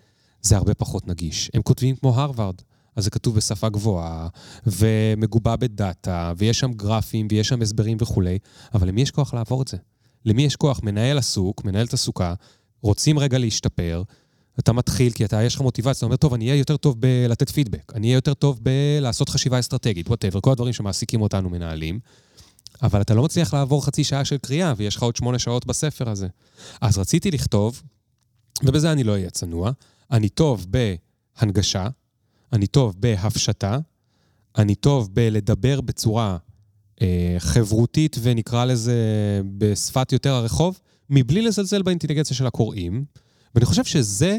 זה 0.41 0.57
הרבה 0.57 0.73
פחות 0.73 1.07
נגיש. 1.07 1.51
הם 1.53 1.61
כותבים 1.61 1.95
כמו 1.95 2.15
הרווארד, 2.15 2.55
אז 2.95 3.03
זה 3.03 3.09
כתוב 3.09 3.35
בשפה 3.35 3.69
גבוהה, 3.69 4.27
ומגובה 4.67 5.55
בדאטה, 5.55 6.33
ויש 6.37 6.59
שם 6.59 6.73
גרפים, 6.73 7.27
ויש 7.31 7.47
שם 7.47 7.61
הסברים 7.61 7.97
וכולי, 8.01 8.37
אבל 8.73 8.87
למי 8.87 9.01
יש 9.01 9.11
כוח 9.11 9.33
לעבור 9.33 9.61
את 9.61 9.67
זה? 9.67 9.77
למי 10.25 10.43
יש 10.43 10.55
כוח? 10.55 10.79
מנהל 10.83 11.17
עסוק, 11.17 11.65
מנהלת 11.65 11.93
עסוקה, 11.93 12.33
רוצים 12.81 13.19
רגע 13.19 13.37
להשתפר, 13.37 14.03
אתה 14.59 14.73
מתחיל 14.73 15.11
כי 15.11 15.25
אתה, 15.25 15.43
יש 15.43 15.55
לך 15.55 15.61
מוטיבציה, 15.61 15.97
אתה 15.97 16.05
אומר, 16.05 16.15
טוב, 16.15 16.33
אני 16.33 16.49
אהיה 16.49 16.59
יותר 16.59 16.77
טוב 16.77 17.01
בלתת 17.01 17.49
פידבק, 17.49 17.93
אני 17.95 18.07
אהיה 18.07 18.17
יותר 18.17 18.33
טוב 18.33 18.59
בלעשות 18.61 19.29
חשיבה 19.29 19.59
אסטרטגית, 19.59 20.07
whatever, 20.07 20.41
כל 20.41 20.51
הדברים 20.51 20.73
שמעסיקים 20.73 21.21
אותנו 21.21 21.49
מנהלים, 21.49 21.99
אבל 22.83 23.01
אתה 23.01 23.13
לא 23.13 23.23
מצליח 23.23 23.53
לעבור 23.53 23.85
חצי 23.85 24.03
שעה 24.03 24.25
של 24.25 24.37
קריאה, 24.37 24.73
ויש 24.77 24.95
לך 24.95 25.03
עוד 25.03 25.15
שמונה 25.15 25.39
שעות 25.39 25.65
בספר 25.65 26.09
הזה. 26.09 26.27
אז 26.81 26.97
רציתי 26.97 27.31
לכתוב, 27.31 27.81
ובזה 28.63 28.91
אני 28.91 29.03
לא 29.03 29.11
אהיה 29.11 29.29
צנוע, 29.29 29.71
אני 30.11 30.29
טוב 30.29 30.65
בהנגשה, 30.69 31.87
אני 32.53 32.67
טוב 32.67 32.95
בהפשטה, 32.99 33.77
אני 34.57 34.75
טוב 34.75 35.09
בלדבר 35.13 35.81
בצורה 35.81 36.37
אה, 37.01 37.35
חברותית 37.39 38.15
ונקרא 38.21 38.65
לזה 38.65 38.95
בשפת 39.57 40.11
יותר 40.11 40.33
הרחוב, 40.33 40.79
מבלי 41.09 41.41
לזלזל 41.41 41.81
באינטליגנציה 41.81 42.35
של 42.35 42.47
הקוראים. 42.47 43.05
ואני 43.55 43.65
חושב 43.65 43.83
שזה, 43.83 44.37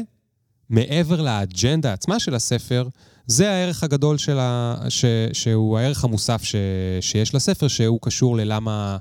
מעבר 0.69 1.21
לאג'נדה 1.21 1.93
עצמה 1.93 2.19
של 2.19 2.35
הספר, 2.35 2.87
זה 3.27 3.51
הערך 3.51 3.83
הגדול 3.83 4.17
של 4.17 4.39
ה... 4.39 4.75
ש... 4.89 5.05
שהוא 5.33 5.77
הערך 5.77 6.03
המוסף 6.03 6.43
ש... 6.43 6.55
שיש 7.01 7.35
לספר, 7.35 7.67
שהוא 7.67 7.99
קשור 8.01 8.37
ללמה 8.37 8.97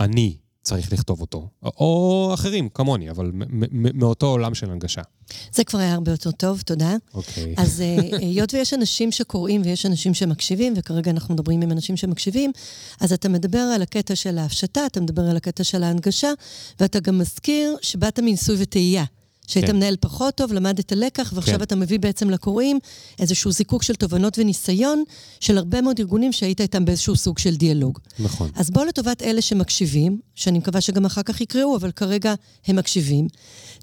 אני 0.00 0.36
צריך 0.66 0.92
לכתוב 0.92 1.20
אותו. 1.20 1.48
או 1.62 2.30
אחרים, 2.34 2.68
כמוני, 2.68 3.10
אבל 3.10 3.32
מאותו 3.72 4.26
עולם 4.26 4.54
של 4.54 4.70
הנגשה. 4.70 5.02
זה 5.52 5.64
כבר 5.64 5.78
היה 5.78 5.94
הרבה 5.94 6.10
יותר 6.10 6.30
טוב, 6.30 6.60
תודה. 6.60 6.96
אוקיי. 7.14 7.54
אז 7.56 7.80
אה, 7.80 8.18
היות 8.18 8.54
ויש 8.54 8.74
אנשים 8.74 9.12
שקוראים 9.12 9.62
ויש 9.64 9.86
אנשים 9.86 10.14
שמקשיבים, 10.14 10.74
וכרגע 10.76 11.10
אנחנו 11.10 11.34
מדברים 11.34 11.62
עם 11.62 11.72
אנשים 11.72 11.96
שמקשיבים, 11.96 12.52
אז 13.00 13.12
אתה 13.12 13.28
מדבר 13.28 13.58
על 13.58 13.82
הקטע 13.82 14.16
של 14.16 14.38
ההפשטה, 14.38 14.86
אתה 14.86 15.00
מדבר 15.00 15.22
על 15.22 15.36
הקטע 15.36 15.64
של 15.64 15.82
ההנגשה, 15.82 16.32
ואתה 16.80 17.00
גם 17.00 17.18
מזכיר 17.18 17.76
שבאת 17.82 18.18
מניסוי 18.18 18.56
וטעייה. 18.58 19.04
שהיית 19.46 19.66
כן. 19.66 19.76
מנהל 19.76 19.96
פחות 20.00 20.34
טוב, 20.34 20.52
למדת 20.52 20.92
לקח, 20.92 21.32
ועכשיו 21.34 21.56
כן. 21.56 21.62
אתה 21.62 21.76
מביא 21.76 21.98
בעצם 21.98 22.30
לקוראים 22.30 22.78
איזשהו 23.18 23.52
זיקוק 23.52 23.82
של 23.82 23.94
תובנות 23.94 24.38
וניסיון 24.38 25.04
של 25.40 25.58
הרבה 25.58 25.80
מאוד 25.80 25.98
ארגונים 25.98 26.32
שהיית 26.32 26.60
איתם 26.60 26.84
באיזשהו 26.84 27.16
סוג 27.16 27.38
של 27.38 27.56
דיאלוג. 27.56 27.98
נכון. 28.18 28.50
אז 28.54 28.70
בוא 28.70 28.84
לטובת 28.84 29.22
אלה 29.22 29.42
שמקשיבים, 29.42 30.20
שאני 30.34 30.58
מקווה 30.58 30.80
שגם 30.80 31.04
אחר 31.04 31.22
כך 31.22 31.40
יקראו, 31.40 31.76
אבל 31.76 31.90
כרגע 31.90 32.34
הם 32.66 32.76
מקשיבים. 32.76 33.28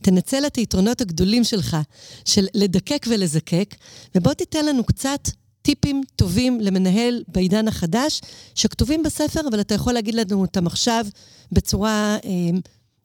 תנצל 0.02 0.44
את 0.48 0.56
היתרונות 0.56 1.02
הגדולים 1.02 1.44
שלך, 1.44 1.78
של 2.26 2.48
לדקק 2.54 3.06
ולזקק, 3.10 3.76
ובוא 4.16 4.34
תיתן 4.34 4.66
לנו 4.66 4.84
קצת 4.84 5.30
טיפים 5.62 6.02
טובים 6.16 6.60
למנהל 6.62 7.24
בעידן 7.28 7.68
החדש, 7.68 8.22
שכתובים 8.56 9.04
בספר, 9.04 9.42
אבל 9.52 9.62
אתה 9.62 9.74
יכול 9.74 9.94
להגיד 9.94 10.16
לנו 10.16 10.42
אותם 10.42 10.68
עכשיו 10.68 11.06
בצורה 11.52 12.18
אה, 12.26 12.30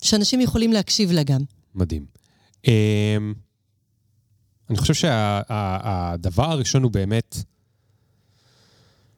שאנשים 0.03 0.41
יכולים 0.41 0.73
להקשיב 0.73 1.13
לה 1.13 1.23
גם. 1.23 1.41
מדהים. 1.75 2.18
אמ, 2.67 3.35
אני 4.71 4.79
חושב 4.79 4.95
שהדבר 4.95 6.45
שה, 6.45 6.53
הראשון 6.53 6.83
הוא 6.83 6.91
באמת 6.91 7.37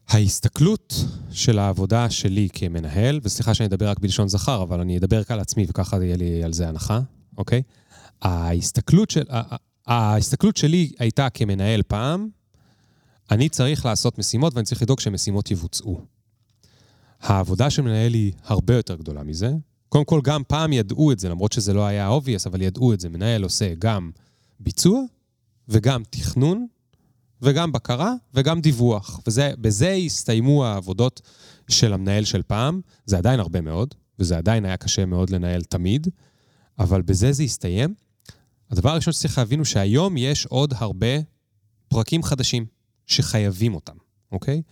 ההסתכלות 0.09 0.95
של 1.33 1.59
העבודה 1.59 2.11
שלי 2.11 2.49
כמנהל, 2.53 3.21
וסליחה 3.23 3.55
שאני 3.55 3.67
אדבר 3.67 3.89
רק 3.89 3.99
בלשון 3.99 4.29
זכר, 4.29 4.63
אבל 4.63 4.81
אני 4.81 4.99
אדבר 4.99 5.23
על 5.29 5.41
עצמי 5.41 5.67
וככה 5.69 6.05
יהיה 6.05 6.17
לי 6.17 6.45
על 6.45 6.53
זה 6.53 6.69
הנחה, 6.69 7.01
אוקיי? 7.39 7.63
ההסתכלות, 8.23 9.11
של, 9.11 9.23
ההסתכלות 9.87 10.57
שלי 10.57 10.93
הייתה 10.99 11.31
כמנהל 11.31 11.83
פעם, 11.83 12.29
אני 13.31 13.49
צריך 13.49 13.87
לעשות 13.87 14.19
משימות 14.19 14.55
ואני 14.55 14.67
צריך 14.67 14.83
לדאוג 14.83 15.01
שמשימות 15.01 15.51
יבוצעו. 15.51 16.01
העבודה 17.21 17.71
של 17.71 17.83
מנהל 17.83 18.15
היא 18.15 18.33
הרבה 18.45 18.75
יותר 18.75 18.97
גדולה 18.97 19.23
מזה, 19.23 19.53
קודם 19.91 20.05
כל, 20.05 20.21
גם 20.25 20.43
פעם 20.49 20.73
ידעו 20.73 21.13
את 21.13 21.19
זה, 21.19 21.29
למרות 21.29 21.53
שזה 21.53 21.75
לא 21.75 21.87
היה 21.87 22.11
obvious, 22.19 22.47
אבל 22.47 22.63
ידעו 22.63 22.93
את 22.93 23.01
זה. 23.01 23.09
מנהל 23.09 23.43
עושה 23.43 23.75
גם 23.79 24.11
ביצוע, 24.61 25.01
וגם 25.69 26.03
תכנון, 26.11 26.67
וגם 27.43 27.73
בקרה, 27.73 28.15
וגם 28.35 28.61
דיווח. 28.61 29.21
ובזה 29.29 29.91
הסתיימו 29.91 30.65
העבודות 30.65 31.21
של 31.69 31.93
המנהל 31.93 32.25
של 32.25 32.43
פעם. 32.43 32.81
זה 33.07 33.19
עדיין 33.19 33.41
הרבה 33.41 33.61
מאוד, 33.61 33.95
וזה 34.19 34.39
עדיין 34.39 34.65
היה 34.65 34.77
קשה 34.77 35.05
מאוד 35.07 35.31
לנהל 35.31 35.63
תמיד, 35.63 36.09
אבל 36.79 37.03
בזה 37.03 37.33
זה 37.33 37.43
הסתיים. 37.43 37.95
הדבר 38.71 38.91
הראשון 38.91 39.13
שצריך 39.13 39.39
להבין 39.39 39.59
הוא 39.59 39.65
שהיום 39.65 40.17
יש 40.17 40.47
עוד 40.47 40.75
הרבה 40.77 41.21
פרקים 41.89 42.23
חדשים 42.23 42.67
שחייבים 43.07 43.75
אותם, 43.75 43.97
אוקיי? 44.33 44.63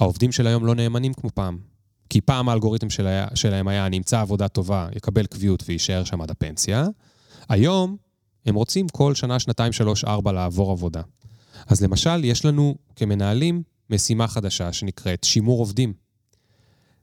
העובדים 0.00 0.32
של 0.32 0.46
היום 0.46 0.66
לא 0.66 0.74
נאמנים 0.74 1.14
כמו 1.14 1.30
פעם. 1.34 1.69
כי 2.10 2.20
פעם 2.20 2.48
האלגוריתם 2.48 2.90
שלה, 2.90 3.26
שלהם 3.34 3.68
היה, 3.68 3.88
נמצא 3.88 4.20
עבודה 4.20 4.48
טובה, 4.48 4.88
יקבל 4.96 5.26
קביעות 5.26 5.62
ויישאר 5.66 6.04
שם 6.04 6.20
עד 6.20 6.30
הפנסיה. 6.30 6.86
היום 7.48 7.96
הם 8.46 8.54
רוצים 8.54 8.88
כל 8.88 9.14
שנה, 9.14 9.38
שנתיים, 9.38 9.72
שלוש, 9.72 10.04
ארבע 10.04 10.32
לעבור 10.32 10.72
עבודה. 10.72 11.02
אז 11.66 11.82
למשל, 11.82 12.24
יש 12.24 12.44
לנו 12.44 12.74
כמנהלים 12.96 13.62
משימה 13.90 14.28
חדשה 14.28 14.72
שנקראת 14.72 15.24
שימור 15.24 15.58
עובדים. 15.58 15.92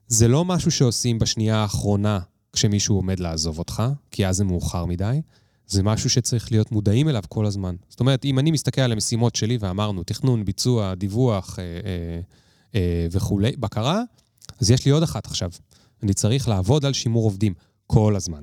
זה 0.08 0.28
לא 0.28 0.44
משהו 0.44 0.70
שעושים 0.70 1.18
בשנייה 1.18 1.56
האחרונה 1.56 2.18
כשמישהו 2.52 2.96
עומד 2.96 3.20
לעזוב 3.20 3.58
אותך, 3.58 3.82
כי 4.10 4.26
אז 4.26 4.36
זה 4.36 4.44
מאוחר 4.44 4.84
מדי. 4.84 5.20
זה 5.66 5.82
משהו 5.82 6.10
שצריך 6.10 6.52
להיות 6.52 6.72
מודעים 6.72 7.08
אליו 7.08 7.22
כל 7.28 7.46
הזמן. 7.46 7.74
זאת 7.88 8.00
אומרת, 8.00 8.24
אם 8.24 8.38
אני 8.38 8.50
מסתכל 8.50 8.80
על 8.80 8.92
המשימות 8.92 9.36
שלי 9.36 9.58
ואמרנו, 9.60 10.02
תכנון, 10.02 10.44
ביצוע, 10.44 10.94
דיווח 10.94 11.58
אה, 11.58 11.64
אה, 11.64 12.20
אה, 12.74 13.06
וכולי, 13.10 13.52
בקרה, 13.56 14.02
אז 14.60 14.70
יש 14.70 14.84
לי 14.84 14.90
עוד 14.90 15.02
אחת 15.02 15.26
עכשיו. 15.26 15.50
אני 16.02 16.14
צריך 16.14 16.48
לעבוד 16.48 16.84
על 16.84 16.92
שימור 16.92 17.24
עובדים 17.24 17.54
כל 17.86 18.16
הזמן. 18.16 18.42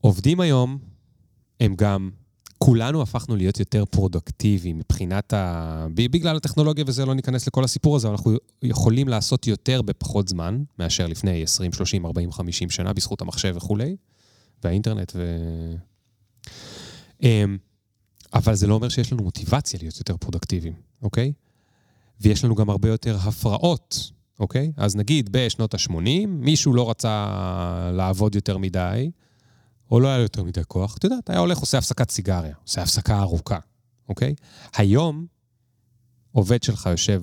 עובדים 0.00 0.40
היום 0.40 0.78
הם 1.60 1.74
גם, 1.74 2.10
כולנו 2.58 3.02
הפכנו 3.02 3.36
להיות 3.36 3.60
יותר 3.60 3.84
פרודוקטיביים 3.84 4.78
מבחינת 4.78 5.32
ה... 5.32 5.86
בגלל 5.94 6.36
הטכנולוגיה 6.36 6.84
וזה, 6.86 7.06
לא 7.06 7.14
ניכנס 7.14 7.46
לכל 7.46 7.64
הסיפור 7.64 7.96
הזה, 7.96 8.06
אבל 8.08 8.14
אנחנו 8.16 8.36
יכולים 8.62 9.08
לעשות 9.08 9.46
יותר 9.46 9.82
בפחות 9.82 10.28
זמן 10.28 10.62
מאשר 10.78 11.06
לפני 11.06 11.42
20, 11.42 11.72
30, 11.72 12.06
40, 12.06 12.32
50 12.32 12.70
שנה, 12.70 12.92
בזכות 12.92 13.20
המחשב 13.20 13.54
וכולי, 13.56 13.96
והאינטרנט 14.64 15.12
ו... 15.14 15.38
אמ, 17.22 17.58
אבל 18.34 18.54
זה 18.54 18.66
לא 18.66 18.74
אומר 18.74 18.88
שיש 18.88 19.12
לנו 19.12 19.22
מוטיבציה 19.22 19.78
להיות 19.82 19.98
יותר 19.98 20.16
פרודקטיביים, 20.16 20.74
אוקיי? 21.02 21.32
ויש 22.20 22.44
לנו 22.44 22.54
גם 22.54 22.70
הרבה 22.70 22.88
יותר 22.88 23.16
הפרעות 23.22 24.10
אוקיי? 24.40 24.72
אז 24.76 24.96
נגיד 24.96 25.28
בשנות 25.32 25.74
ה-80, 25.74 26.26
מישהו 26.26 26.74
לא 26.74 26.90
רצה 26.90 27.90
לעבוד 27.92 28.34
יותר 28.34 28.58
מדי, 28.58 29.10
או 29.90 30.00
לא 30.00 30.08
היה 30.08 30.16
לו 30.16 30.22
יותר 30.22 30.44
מדי 30.44 30.60
כוח, 30.68 30.96
אתה 30.96 31.06
יודע, 31.06 31.16
אתה 31.18 31.32
היה 31.32 31.40
הולך, 31.40 31.58
עושה 31.58 31.78
הפסקת 31.78 32.10
סיגריה, 32.10 32.54
עושה 32.66 32.82
הפסקה 32.82 33.20
ארוכה, 33.20 33.58
אוקיי? 34.08 34.34
היום, 34.76 35.26
עובד 36.32 36.62
שלך 36.62 36.88
יושב 36.90 37.22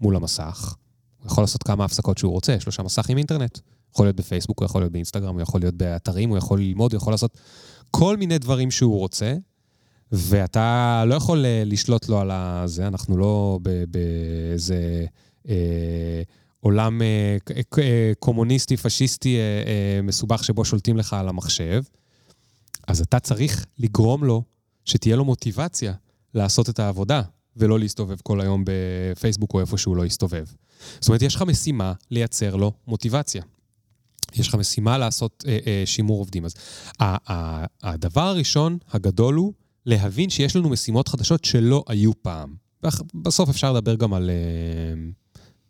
מול 0.00 0.16
המסך, 0.16 0.74
הוא 1.18 1.26
יכול 1.26 1.44
לעשות 1.44 1.62
כמה 1.62 1.84
הפסקות 1.84 2.18
שהוא 2.18 2.32
רוצה, 2.32 2.52
יש 2.52 2.66
לו 2.66 2.72
שם 2.72 2.84
מסך 2.84 3.08
עם 3.08 3.18
אינטרנט. 3.18 3.58
יכול 3.94 4.06
להיות 4.06 4.16
בפייסבוק, 4.16 4.58
הוא 4.58 4.66
יכול 4.66 4.82
להיות 4.82 4.92
באינסטגרם, 4.92 5.34
הוא 5.34 5.42
יכול 5.42 5.60
להיות 5.60 5.74
באתרים, 5.74 6.28
הוא 6.30 6.38
יכול 6.38 6.60
ללמוד, 6.60 6.92
הוא 6.92 6.96
יכול 6.96 7.12
לעשות 7.12 7.38
כל 7.90 8.16
מיני 8.16 8.38
דברים 8.38 8.70
שהוא 8.70 8.98
רוצה, 8.98 9.34
ואתה 10.12 11.04
לא 11.06 11.14
יכול 11.14 11.44
אה, 11.44 11.62
לשלוט 11.66 12.08
לו 12.08 12.20
על 12.20 12.30
זה, 12.66 12.86
אנחנו 12.86 13.16
לא 13.16 13.58
באיזה... 13.88 15.06
אה, 15.48 16.22
עולם 16.62 17.02
אה, 17.02 17.36
אה, 17.78 18.12
קומוניסטי, 18.18 18.76
פשיסטי, 18.76 19.36
אה, 19.36 20.02
מסובך 20.02 20.44
שבו 20.44 20.64
שולטים 20.64 20.96
לך 20.96 21.12
על 21.12 21.28
המחשב, 21.28 21.82
אז 22.88 23.00
אתה 23.00 23.20
צריך 23.20 23.66
לגרום 23.78 24.24
לו 24.24 24.42
שתהיה 24.84 25.16
לו 25.16 25.24
מוטיבציה 25.24 25.92
לעשות 26.34 26.68
את 26.68 26.78
העבודה, 26.78 27.22
ולא 27.56 27.78
להסתובב 27.78 28.16
כל 28.22 28.40
היום 28.40 28.64
בפייסבוק 28.66 29.54
או 29.54 29.60
איפה 29.60 29.78
שהוא 29.78 29.96
לא 29.96 30.06
יסתובב. 30.06 30.44
זאת 31.00 31.08
אומרת, 31.08 31.22
יש 31.22 31.34
לך 31.34 31.42
משימה 31.42 31.92
לייצר 32.10 32.56
לו 32.56 32.72
מוטיבציה. 32.86 33.42
יש 34.34 34.48
לך 34.48 34.54
משימה 34.54 34.98
לעשות 34.98 35.44
שימור 35.84 36.18
עובדים. 36.18 36.44
אז 36.44 36.54
הדבר 37.82 38.22
הראשון, 38.22 38.78
הגדול, 38.90 39.34
הוא 39.34 39.52
להבין 39.86 40.30
שיש 40.30 40.56
לנו 40.56 40.68
משימות 40.68 41.08
חדשות 41.08 41.44
שלא 41.44 41.84
היו 41.88 42.22
פעם. 42.22 42.54
בסוף 43.14 43.48
אפשר 43.48 43.72
לדבר 43.72 43.94
גם 43.94 44.14
על... 44.14 44.30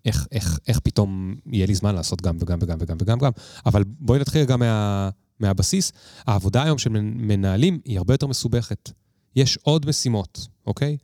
איך, 0.04 0.26
איך, 0.32 0.59
איך 0.68 0.80
פתאום 0.80 1.35
יהיה 1.47 1.66
לי 1.66 1.75
זמן 1.75 1.94
לעשות 1.94 2.23
גם 2.23 2.37
וגם 2.40 2.59
וגם 2.62 2.78
וגם 2.80 2.97
וגם 3.00 3.18
וגם. 3.18 3.30
אבל 3.66 3.85
בואי 3.87 4.21
נתחיל 4.21 4.44
גם 4.44 4.61
מה, 4.61 5.11
מהבסיס. 5.40 5.92
העבודה 6.26 6.62
היום 6.62 6.78
של 6.78 6.90
מנהלים 7.00 7.80
היא 7.85 7.99
הרבה 7.99 8.14
יותר 8.14 8.26
מסובכת. 8.26 8.90
יש 9.37 9.56
עוד 9.62 9.88
משימות, 9.88 10.49
אוקיי? 10.66 10.97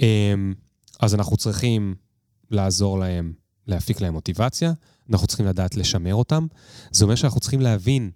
אמ, 0.00 0.54
אז 1.00 1.14
אנחנו 1.14 1.36
צריכים 1.36 1.94
לעזור 2.50 2.98
להם, 2.98 3.32
להפיק 3.66 4.00
להם 4.00 4.12
מוטיבציה, 4.12 4.72
אנחנו 5.10 5.26
צריכים 5.26 5.46
לדעת 5.46 5.76
לשמר 5.76 6.14
אותם. 6.14 6.46
זה 6.90 7.04
אומר 7.04 7.14
שאנחנו 7.14 7.40
צריכים 7.40 7.60
להבין 7.60 8.10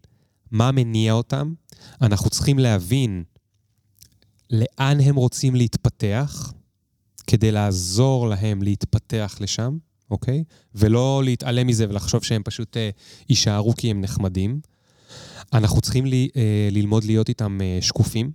מה 0.51 0.73
מניע 0.73 1.13
אותם, 1.13 1.55
אנחנו 2.03 2.31
צריכים 2.31 2.59
להבין 2.59 3.25
לאן 4.51 5.01
הם 5.01 5.17
רוצים 5.17 5.55
להתפתח, 5.55 6.53
כדי 7.27 7.53
לעזור 7.53 8.29
להם 8.29 8.63
להתפתח 8.63 9.37
לשם, 9.41 9.79
אוקיי? 10.13 10.45
ולא 10.75 11.23
להתעלם 11.25 11.67
מזה 11.67 11.89
ולחשוב 11.89 12.25
שהם 12.25 12.43
פשוט 12.45 12.77
אה, 12.77 12.91
יישארו 13.29 13.75
כי 13.77 13.91
הם 13.91 14.01
נחמדים. 14.01 14.61
אנחנו 15.53 15.81
צריכים 15.81 16.07
ל, 16.07 16.13
אה, 16.13 16.69
ללמוד 16.71 17.05
להיות 17.05 17.29
איתם 17.29 17.59
אה, 17.63 17.79
שקופים, 17.81 18.31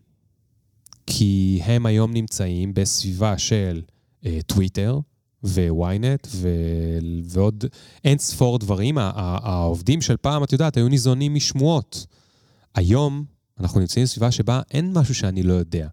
כי 1.05 1.59
הם 1.63 1.85
היום 1.85 2.13
נמצאים 2.13 2.73
בסביבה 2.73 3.37
של 3.37 3.81
אה, 4.25 4.39
טוויטר 4.45 4.99
וויינט 5.43 6.27
ו- 6.31 6.97
ועוד 7.23 7.65
אין 8.03 8.17
ספור 8.17 8.59
דברים. 8.59 8.97
העובדים 8.97 10.01
של 10.01 10.17
פעם, 10.17 10.43
את 10.43 10.53
יודעת, 10.53 10.77
היו 10.77 10.87
ניזונים 10.87 11.33
משמועות. 11.33 12.05
היום 12.75 13.25
אנחנו 13.59 13.79
נמצאים 13.79 14.03
בסביבה 14.03 14.31
שבה 14.31 14.61
אין 14.71 14.93
משהו 14.93 15.15
שאני 15.15 15.43
לא 15.43 15.53
יודע. 15.53 15.87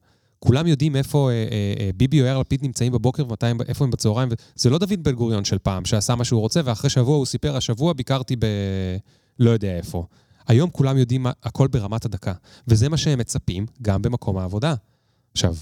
כולם 0.47 0.67
יודעים 0.67 0.97
איפה 0.97 1.31
אה, 1.31 1.35
אה, 1.35 1.75
אה, 1.81 1.91
ביבי 1.97 2.21
או 2.21 2.27
יאיר 2.27 2.39
לפיד 2.39 2.63
נמצאים 2.63 2.93
בבוקר 2.93 3.25
ומתי 3.27 3.47
איפה 3.69 3.85
הם 3.85 3.91
בצהריים. 3.91 4.29
זה 4.55 4.71
לא 4.71 4.79
דוד 4.79 5.03
בן 5.03 5.13
גוריון 5.13 5.45
של 5.45 5.59
פעם, 5.59 5.85
שעשה 5.85 6.15
מה 6.15 6.25
שהוא 6.25 6.41
רוצה, 6.41 6.61
ואחרי 6.65 6.91
שבוע 6.91 7.17
הוא 7.17 7.27
סיפר, 7.27 7.57
השבוע 7.57 7.93
ביקרתי 7.93 8.37
ב... 8.37 8.47
לא 9.39 9.51
יודע 9.51 9.77
איפה. 9.77 10.07
היום 10.47 10.71
כולם 10.71 10.99
יודעים 10.99 11.27
הכל 11.43 11.69
ברמת 11.69 12.05
הדקה, 12.05 12.33
וזה 12.69 12.89
מה 12.89 12.97
שהם 12.97 13.19
מצפים 13.19 13.67
גם 13.83 14.03
במקום 14.03 14.39
העבודה. 14.39 14.75
עכשיו, 15.33 15.55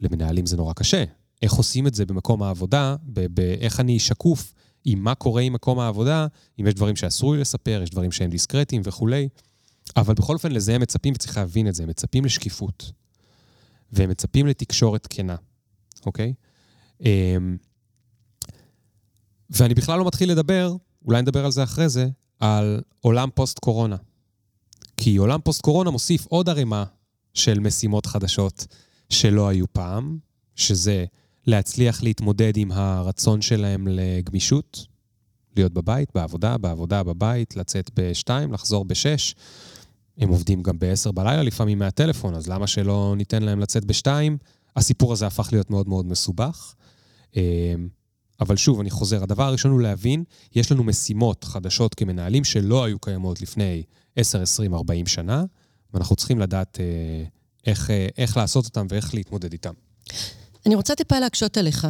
למנהלים 0.00 0.46
זה 0.46 0.56
נורא 0.56 0.72
קשה. 0.72 1.04
איך 1.42 1.52
עושים 1.52 1.86
את 1.86 1.94
זה 1.94 2.06
במקום 2.06 2.42
העבודה, 2.42 2.96
באיך 3.06 3.80
אני 3.80 3.98
שקוף 3.98 4.52
עם 4.84 4.98
מה 4.98 5.14
קורה 5.14 5.42
עם 5.42 5.52
מקום 5.52 5.78
העבודה, 5.78 6.26
אם 6.60 6.66
יש 6.66 6.74
דברים 6.74 6.96
שאסור 6.96 7.34
לי 7.34 7.40
לספר, 7.40 7.80
יש 7.82 7.90
דברים 7.90 8.12
שהם 8.12 8.30
דיסקרטיים 8.30 8.82
וכולי. 8.84 9.28
אבל 9.96 10.14
בכל 10.14 10.34
אופן, 10.34 10.52
לזה 10.52 10.74
הם 10.74 10.80
מצפים, 10.80 11.14
וצריך 11.14 11.36
להבין 11.36 11.68
את 11.68 11.74
זה, 11.74 11.82
הם 11.82 11.88
מצפים 11.88 12.24
לשקיפות. 12.24 12.92
והם 13.92 14.10
מצפים 14.10 14.46
לתקשורת 14.46 15.06
כנה, 15.10 15.36
אוקיי? 16.06 16.34
אמ, 17.00 17.56
ואני 19.50 19.74
בכלל 19.74 19.98
לא 19.98 20.06
מתחיל 20.06 20.30
לדבר, 20.30 20.76
אולי 21.04 21.22
נדבר 21.22 21.44
על 21.44 21.52
זה 21.52 21.62
אחרי 21.62 21.88
זה, 21.88 22.08
על 22.40 22.80
עולם 23.00 23.28
פוסט-קורונה. 23.34 23.96
כי 24.96 25.16
עולם 25.16 25.40
פוסט-קורונה 25.44 25.90
מוסיף 25.90 26.26
עוד 26.26 26.48
ערימה 26.48 26.84
של 27.34 27.60
משימות 27.60 28.06
חדשות 28.06 28.66
שלא 29.10 29.48
היו 29.48 29.72
פעם, 29.72 30.18
שזה 30.56 31.04
להצליח 31.46 32.02
להתמודד 32.02 32.52
עם 32.56 32.72
הרצון 32.72 33.42
שלהם 33.42 33.88
לגמישות, 33.90 34.86
להיות 35.56 35.72
בבית, 35.72 36.08
בעבודה, 36.14 36.58
בעבודה, 36.58 37.02
בבית, 37.02 37.56
לצאת 37.56 37.90
בשתיים, 37.94 38.52
לחזור 38.52 38.84
בשש. 38.84 39.34
הם 40.18 40.28
עובדים 40.28 40.62
גם 40.62 40.78
בעשר 40.78 41.12
בלילה 41.12 41.42
לפעמים 41.42 41.78
מהטלפון, 41.78 42.34
אז 42.34 42.48
למה 42.48 42.66
שלא 42.66 43.14
ניתן 43.16 43.42
להם 43.42 43.60
לצאת 43.60 43.84
בשתיים? 43.84 44.38
הסיפור 44.76 45.12
הזה 45.12 45.26
הפך 45.26 45.48
להיות 45.52 45.70
מאוד 45.70 45.88
מאוד 45.88 46.06
מסובך. 46.06 46.74
אמ, 47.36 47.88
אבל 48.40 48.56
שוב, 48.56 48.80
אני 48.80 48.90
חוזר, 48.90 49.22
הדבר 49.22 49.42
הראשון 49.42 49.70
הוא 49.70 49.80
להבין, 49.80 50.24
יש 50.54 50.72
לנו 50.72 50.84
משימות 50.84 51.44
חדשות 51.44 51.94
כמנהלים 51.94 52.44
שלא 52.44 52.84
היו 52.84 52.98
קיימות 52.98 53.42
לפני 53.42 53.82
10, 54.16 54.42
20, 54.42 54.74
40 54.74 55.06
שנה, 55.06 55.44
ואנחנו 55.94 56.16
צריכים 56.16 56.38
לדעת 56.38 56.80
אה, 56.80 57.24
איך, 57.66 57.90
אה, 57.90 58.06
איך 58.18 58.36
לעשות 58.36 58.64
אותם 58.64 58.86
ואיך 58.88 59.14
להתמודד 59.14 59.52
איתם. 59.52 59.72
אני 60.66 60.74
רוצה 60.74 60.94
טיפה 60.94 61.18
להקשות 61.18 61.56
עליך. 61.56 61.86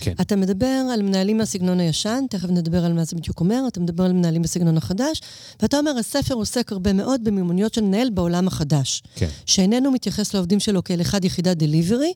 כן. 0.00 0.12
אתה 0.20 0.36
מדבר 0.36 0.66
על 0.92 1.02
מנהלים 1.02 1.38
מהסגנון 1.38 1.80
הישן, 1.80 2.24
תכף 2.30 2.48
נדבר 2.48 2.84
על 2.84 2.92
מה 2.92 3.04
זה 3.04 3.16
בדיוק 3.16 3.40
אומר, 3.40 3.64
אתה 3.68 3.80
מדבר 3.80 4.04
על 4.04 4.12
מנהלים 4.12 4.42
בסגנון 4.42 4.76
החדש, 4.76 5.20
ואתה 5.62 5.78
אומר, 5.78 5.98
הספר 5.98 6.34
עוסק 6.34 6.72
הרבה 6.72 6.92
מאוד 6.92 7.24
במיומנויות 7.24 7.74
של 7.74 7.80
מנהל 7.80 8.10
בעולם 8.10 8.46
החדש. 8.46 9.02
כן. 9.14 9.28
שאיננו 9.46 9.90
מתייחס 9.90 10.34
לעובדים 10.34 10.60
שלו 10.60 10.84
כאל 10.84 11.00
אחד 11.00 11.24
יחידת 11.24 11.56
דליברי, 11.56 12.12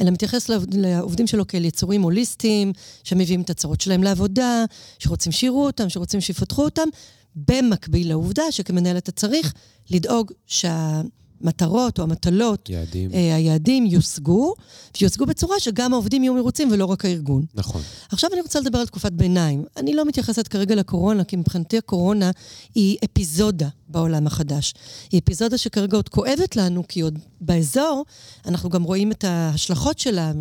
אלא 0.00 0.10
מתייחס 0.10 0.50
לעובדים 0.72 1.26
שלו 1.26 1.46
כאל 1.46 1.64
יצורים 1.64 2.02
הוליסטיים, 2.02 2.72
שמביאים 3.04 3.40
את 3.40 3.50
הצרות 3.50 3.80
שלהם 3.80 4.02
לעבודה, 4.02 4.64
שרוצים 4.98 5.32
שיראו 5.32 5.66
אותם, 5.66 5.88
שרוצים 5.88 6.20
שיפתחו 6.20 6.64
אותם, 6.64 6.88
במקביל 7.36 8.08
לעובדה 8.08 8.42
שכמנהל 8.50 8.98
אתה 8.98 9.12
צריך 9.12 9.52
לדאוג 9.90 10.32
שה... 10.46 11.00
המטרות 11.42 11.98
או 11.98 12.04
המטלות, 12.04 12.70
יעדים. 12.70 13.10
אה, 13.14 13.34
היעדים 13.34 13.86
יושגו, 13.86 14.54
ויושגו 15.00 15.26
בצורה 15.26 15.60
שגם 15.60 15.92
העובדים 15.92 16.22
יהיו 16.24 16.34
מרוצים 16.34 16.68
ולא 16.72 16.84
רק 16.84 17.04
הארגון. 17.04 17.44
נכון. 17.54 17.82
עכשיו 18.10 18.30
אני 18.32 18.40
רוצה 18.40 18.60
לדבר 18.60 18.78
על 18.78 18.86
תקופת 18.86 19.12
ביניים. 19.12 19.64
אני 19.76 19.94
לא 19.94 20.04
מתייחסת 20.04 20.48
כרגע 20.48 20.74
לקורונה, 20.74 21.24
כי 21.24 21.36
מבחינתי 21.36 21.78
הקורונה 21.78 22.30
היא 22.74 22.96
אפיזודה 23.04 23.68
בעולם 23.88 24.26
החדש. 24.26 24.74
היא 25.10 25.20
אפיזודה 25.24 25.58
שכרגע 25.58 25.96
עוד 25.96 26.08
כואבת 26.08 26.56
לנו, 26.56 26.82
כי 26.88 27.00
עוד 27.00 27.18
באזור 27.40 28.04
אנחנו 28.46 28.70
גם 28.70 28.82
רואים 28.82 29.12
את 29.12 29.24
ההשלכות 29.24 29.98
שלה, 29.98 30.32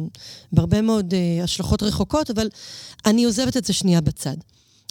בהרבה 0.52 0.82
מאוד 0.82 1.14
אה, 1.14 1.44
השלכות 1.44 1.84
רחוקות, 1.84 2.30
אבל 2.30 2.50
אני 3.06 3.24
עוזבת 3.24 3.58
את 3.58 3.66
זה 3.66 3.74
שנייה 3.74 4.02
בצד. 4.02 4.36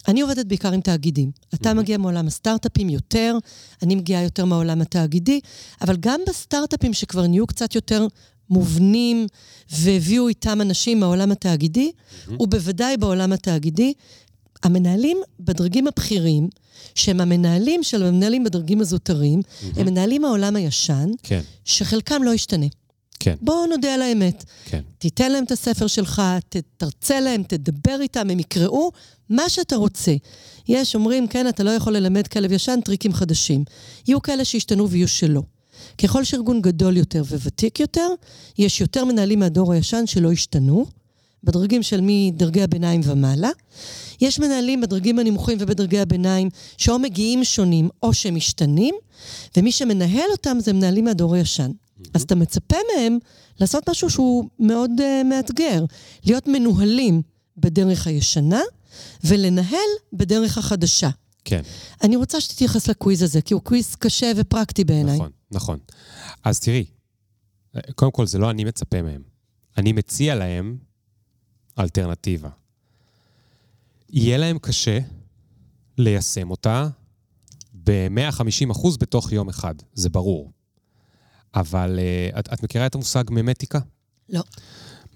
אני 0.09 0.21
עובדת 0.21 0.47
בעיקר 0.47 0.73
עם 0.73 0.81
תאגידים. 0.81 1.31
אתה 1.55 1.75
מגיע 1.75 1.99
מעולם 1.99 2.27
הסטארט-אפים 2.27 2.89
יותר, 2.89 3.39
אני 3.83 3.95
מגיעה 3.95 4.23
יותר 4.23 4.45
מהעולם 4.45 4.81
התאגידי, 4.81 5.41
אבל 5.81 5.97
גם 6.01 6.21
בסטארט-אפים 6.29 6.93
שכבר 6.95 7.27
נהיו 7.27 7.47
קצת 7.47 7.75
יותר 7.75 8.07
מובנים 8.51 9.27
והביאו 9.71 10.29
איתם 10.29 10.61
אנשים 10.61 11.01
מהעולם 11.01 11.33
התאגידי, 11.33 11.93
ובוודאי 12.41 12.97
בעולם 12.97 13.33
התאגידי, 13.33 13.93
המנהלים 14.63 15.19
בדרגים 15.41 15.87
הבכירים, 15.87 16.49
שהם 16.95 17.21
המנהלים 17.21 17.83
של 17.83 18.03
המנהלים 18.03 18.45
בדרגים 18.45 18.81
הזוטרים, 18.81 19.43
הם 19.77 19.87
מנהלים 19.87 20.23
מהעולם 20.23 20.57
הישן, 20.57 21.11
כן. 21.23 21.41
שחלקם 21.65 22.23
לא 22.23 22.35
ישתנה. 22.35 22.67
כן. 23.21 23.35
בואו 23.41 23.67
נודה 23.67 23.95
על 23.95 24.03
האמת. 24.03 24.45
כן. 24.65 24.81
תיתן 24.99 25.33
להם 25.33 25.45
את 25.45 25.53
הספר 25.53 25.87
שלך, 25.87 26.23
תרצה 26.77 27.21
להם, 27.21 27.43
תדבר 27.43 27.99
איתם, 28.01 28.31
הם 28.31 28.41
יקראו 28.41 28.93
מה 29.31 29.49
שאתה 29.49 29.77
רוצה. 29.77 30.15
יש, 30.69 30.95
אומרים, 30.95 31.29
כן, 31.29 31.49
אתה 31.49 31.63
לא 31.63 31.71
יכול 31.71 31.97
ללמד 31.97 32.27
כלב 32.27 32.53
ישן 32.53 32.81
טריקים 32.85 33.13
חדשים. 33.13 33.65
יהיו 34.09 34.23
כאלה 34.23 34.45
שישתנו 34.45 34.91
ויהיו 34.91 35.09
שלא. 35.09 35.43
ככל 35.99 36.25
שארגון 36.25 36.63
גדול 36.63 36.97
יותר 36.97 37.23
וותיק 37.31 37.81
יותר, 37.81 38.09
יש 38.59 38.81
יותר 38.81 39.05
מנהלים 39.05 39.39
מהדור 39.39 39.73
הישן 39.73 40.07
שלא 40.07 40.33
השתנו, 40.33 40.87
בדרגים 41.45 41.83
של 41.83 42.01
מדרגי 42.03 42.63
הביניים 42.63 43.01
ומעלה. 43.05 43.51
יש 44.21 44.39
מנהלים 44.39 44.81
בדרגים 44.81 45.19
הנמוכים 45.19 45.59
ובדרגי 45.61 45.99
הביניים 45.99 46.49
שאו 46.79 46.99
מגיעים 46.99 47.45
שונים 47.45 47.89
או 48.03 48.15
שמשתנים, 48.15 48.95
ומי 49.57 49.73
שמנהל 49.73 50.31
אותם 50.33 50.57
זה 50.61 50.73
מנהלים 50.73 51.05
מהדור 51.05 51.35
הישן. 51.35 51.71
אז 52.15 52.23
אתה 52.23 52.35
מצפה 52.35 52.77
מהם 52.97 53.19
לעשות 53.61 53.89
משהו 53.89 54.11
שהוא 54.11 54.49
מאוד 54.59 54.91
אה, 54.99 55.25
מאתגר, 55.25 55.85
להיות 56.25 56.49
מנוהלים 56.49 57.23
בדרך 57.57 58.07
הישנה 58.07 58.61
ולנהל 59.25 59.89
בדרך 60.13 60.59
החדשה. 60.59 61.11
כן. 61.45 61.63
אני 62.03 62.17
רוצה 62.17 62.41
שתתייחס 62.41 62.89
לקוויז 62.89 63.23
הזה, 63.23 63.43
כי 63.43 63.55
הוא 63.55 63.63
קוויז 63.63 63.95
קשה 63.95 64.33
ופרקטי 64.37 64.85
בעיניי. 64.85 65.17
נכון, 65.17 65.31
נכון. 65.51 65.79
אז 66.45 66.61
תראי, 66.61 66.85
קודם 67.95 68.11
כל, 68.11 68.27
זה 68.27 68.39
לא 68.39 68.51
אני 68.51 68.65
מצפה 68.65 69.03
מהם. 69.03 69.23
אני 69.77 69.93
מציע 69.93 70.35
להם 70.35 70.79
אלטרנטיבה. 71.79 72.49
יהיה 74.09 74.39
להם 74.39 74.59
קשה 74.59 74.99
ליישם 75.99 76.51
אותה 76.51 76.89
ב-150 77.85 78.73
אחוז 78.73 78.97
בתוך 78.97 79.33
יום 79.33 79.49
אחד, 79.49 79.75
זה 79.95 80.09
ברור. 80.09 80.53
אבל 81.55 81.99
uh, 81.99 82.39
את, 82.39 82.53
את 82.53 82.63
מכירה 82.63 82.87
את 82.87 82.95
המושג 82.95 83.25
ממטיקה? 83.31 83.79
לא. 84.29 84.43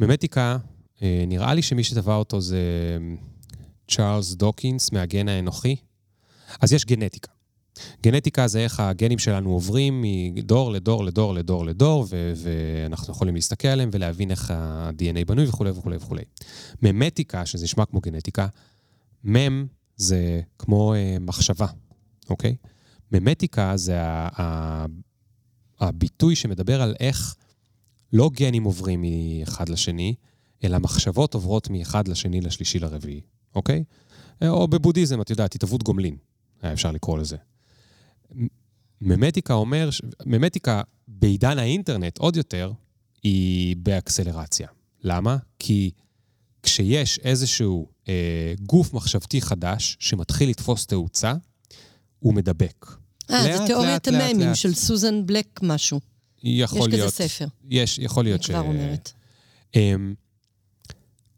ממטיקה, 0.00 0.56
uh, 0.96 1.00
נראה 1.26 1.54
לי 1.54 1.62
שמי 1.62 1.84
שטבע 1.84 2.14
אותו 2.14 2.40
זה 2.40 2.58
צ'ארלס 3.90 4.34
דוקינס 4.34 4.92
מהגן 4.92 5.28
האנוכי. 5.28 5.76
אז 6.60 6.72
יש 6.72 6.84
גנטיקה. 6.84 7.30
גנטיקה 8.02 8.48
זה 8.48 8.58
איך 8.58 8.80
הגנים 8.80 9.18
שלנו 9.18 9.50
עוברים 9.50 10.04
מדור 10.34 10.72
לדור 10.72 11.04
לדור 11.04 11.34
לדור 11.34 11.64
לדור, 11.66 12.06
ו- 12.10 12.32
ואנחנו 12.36 13.12
יכולים 13.12 13.34
להסתכל 13.34 13.68
עליהם 13.68 13.90
ולהבין 13.92 14.30
איך 14.30 14.50
ה-DNA 14.50 15.24
בנוי 15.26 15.46
וכולי 15.48 15.70
וכולי 15.70 15.96
וכולי. 15.96 16.22
ממטיקה, 16.82 17.46
שזה 17.46 17.64
נשמע 17.64 17.84
כמו 17.84 18.00
גנטיקה, 18.00 18.46
מם 19.24 19.66
זה 19.96 20.40
כמו 20.58 20.94
uh, 20.94 21.22
מחשבה, 21.22 21.66
אוקיי? 22.30 22.56
ממטיקה 23.12 23.76
זה 23.76 23.94
ה- 24.00 24.86
הביטוי 25.80 26.36
שמדבר 26.36 26.82
על 26.82 26.94
איך 27.00 27.36
לא 28.12 28.30
גנים 28.34 28.64
עוברים 28.64 29.04
מאחד 29.04 29.68
לשני, 29.68 30.14
אלא 30.64 30.78
מחשבות 30.78 31.34
עוברות 31.34 31.70
מאחד 31.70 32.08
לשני, 32.08 32.40
לשלישי, 32.40 32.78
לרביעי, 32.78 33.20
אוקיי? 33.54 33.84
או 34.42 34.68
בבודהיזם, 34.68 35.20
את 35.20 35.30
יודעת, 35.30 35.54
התהוות 35.54 35.82
גומלין, 35.82 36.16
היה 36.62 36.72
אפשר 36.72 36.90
לקרוא 36.90 37.18
לזה. 37.18 37.36
ממטיקה 39.00 39.54
אומר, 39.54 39.88
ממטיקה 40.26 40.82
בעידן 41.08 41.58
האינטרנט 41.58 42.18
עוד 42.18 42.36
יותר, 42.36 42.72
היא 43.22 43.76
באקסלרציה. 43.76 44.68
למה? 45.02 45.36
כי 45.58 45.90
כשיש 46.62 47.18
איזשהו 47.18 47.88
אה, 48.08 48.54
גוף 48.62 48.94
מחשבתי 48.94 49.40
חדש 49.40 49.96
שמתחיל 50.00 50.50
לתפוס 50.50 50.86
תאוצה, 50.86 51.34
הוא 52.18 52.34
מדבק. 52.34 52.86
אה, 53.32 53.48
לאט, 53.48 53.58
זה 53.58 53.66
תיאוריית 53.66 54.08
הממים. 54.08 54.54
של 54.54 54.74
סוזן 54.74 55.26
בלק 55.26 55.60
משהו. 55.62 56.00
יכול 56.42 56.88
יש 56.88 56.94
להיות. 56.94 57.12
כזה 57.14 57.28
ספר, 57.28 57.46
יש, 57.68 57.98
יכול 57.98 58.20
אני 58.22 58.30
להיות 58.30 58.42
ש... 58.42 58.50
כבר 58.50 58.60
אומרת. 58.60 59.12
אמ, 59.74 60.14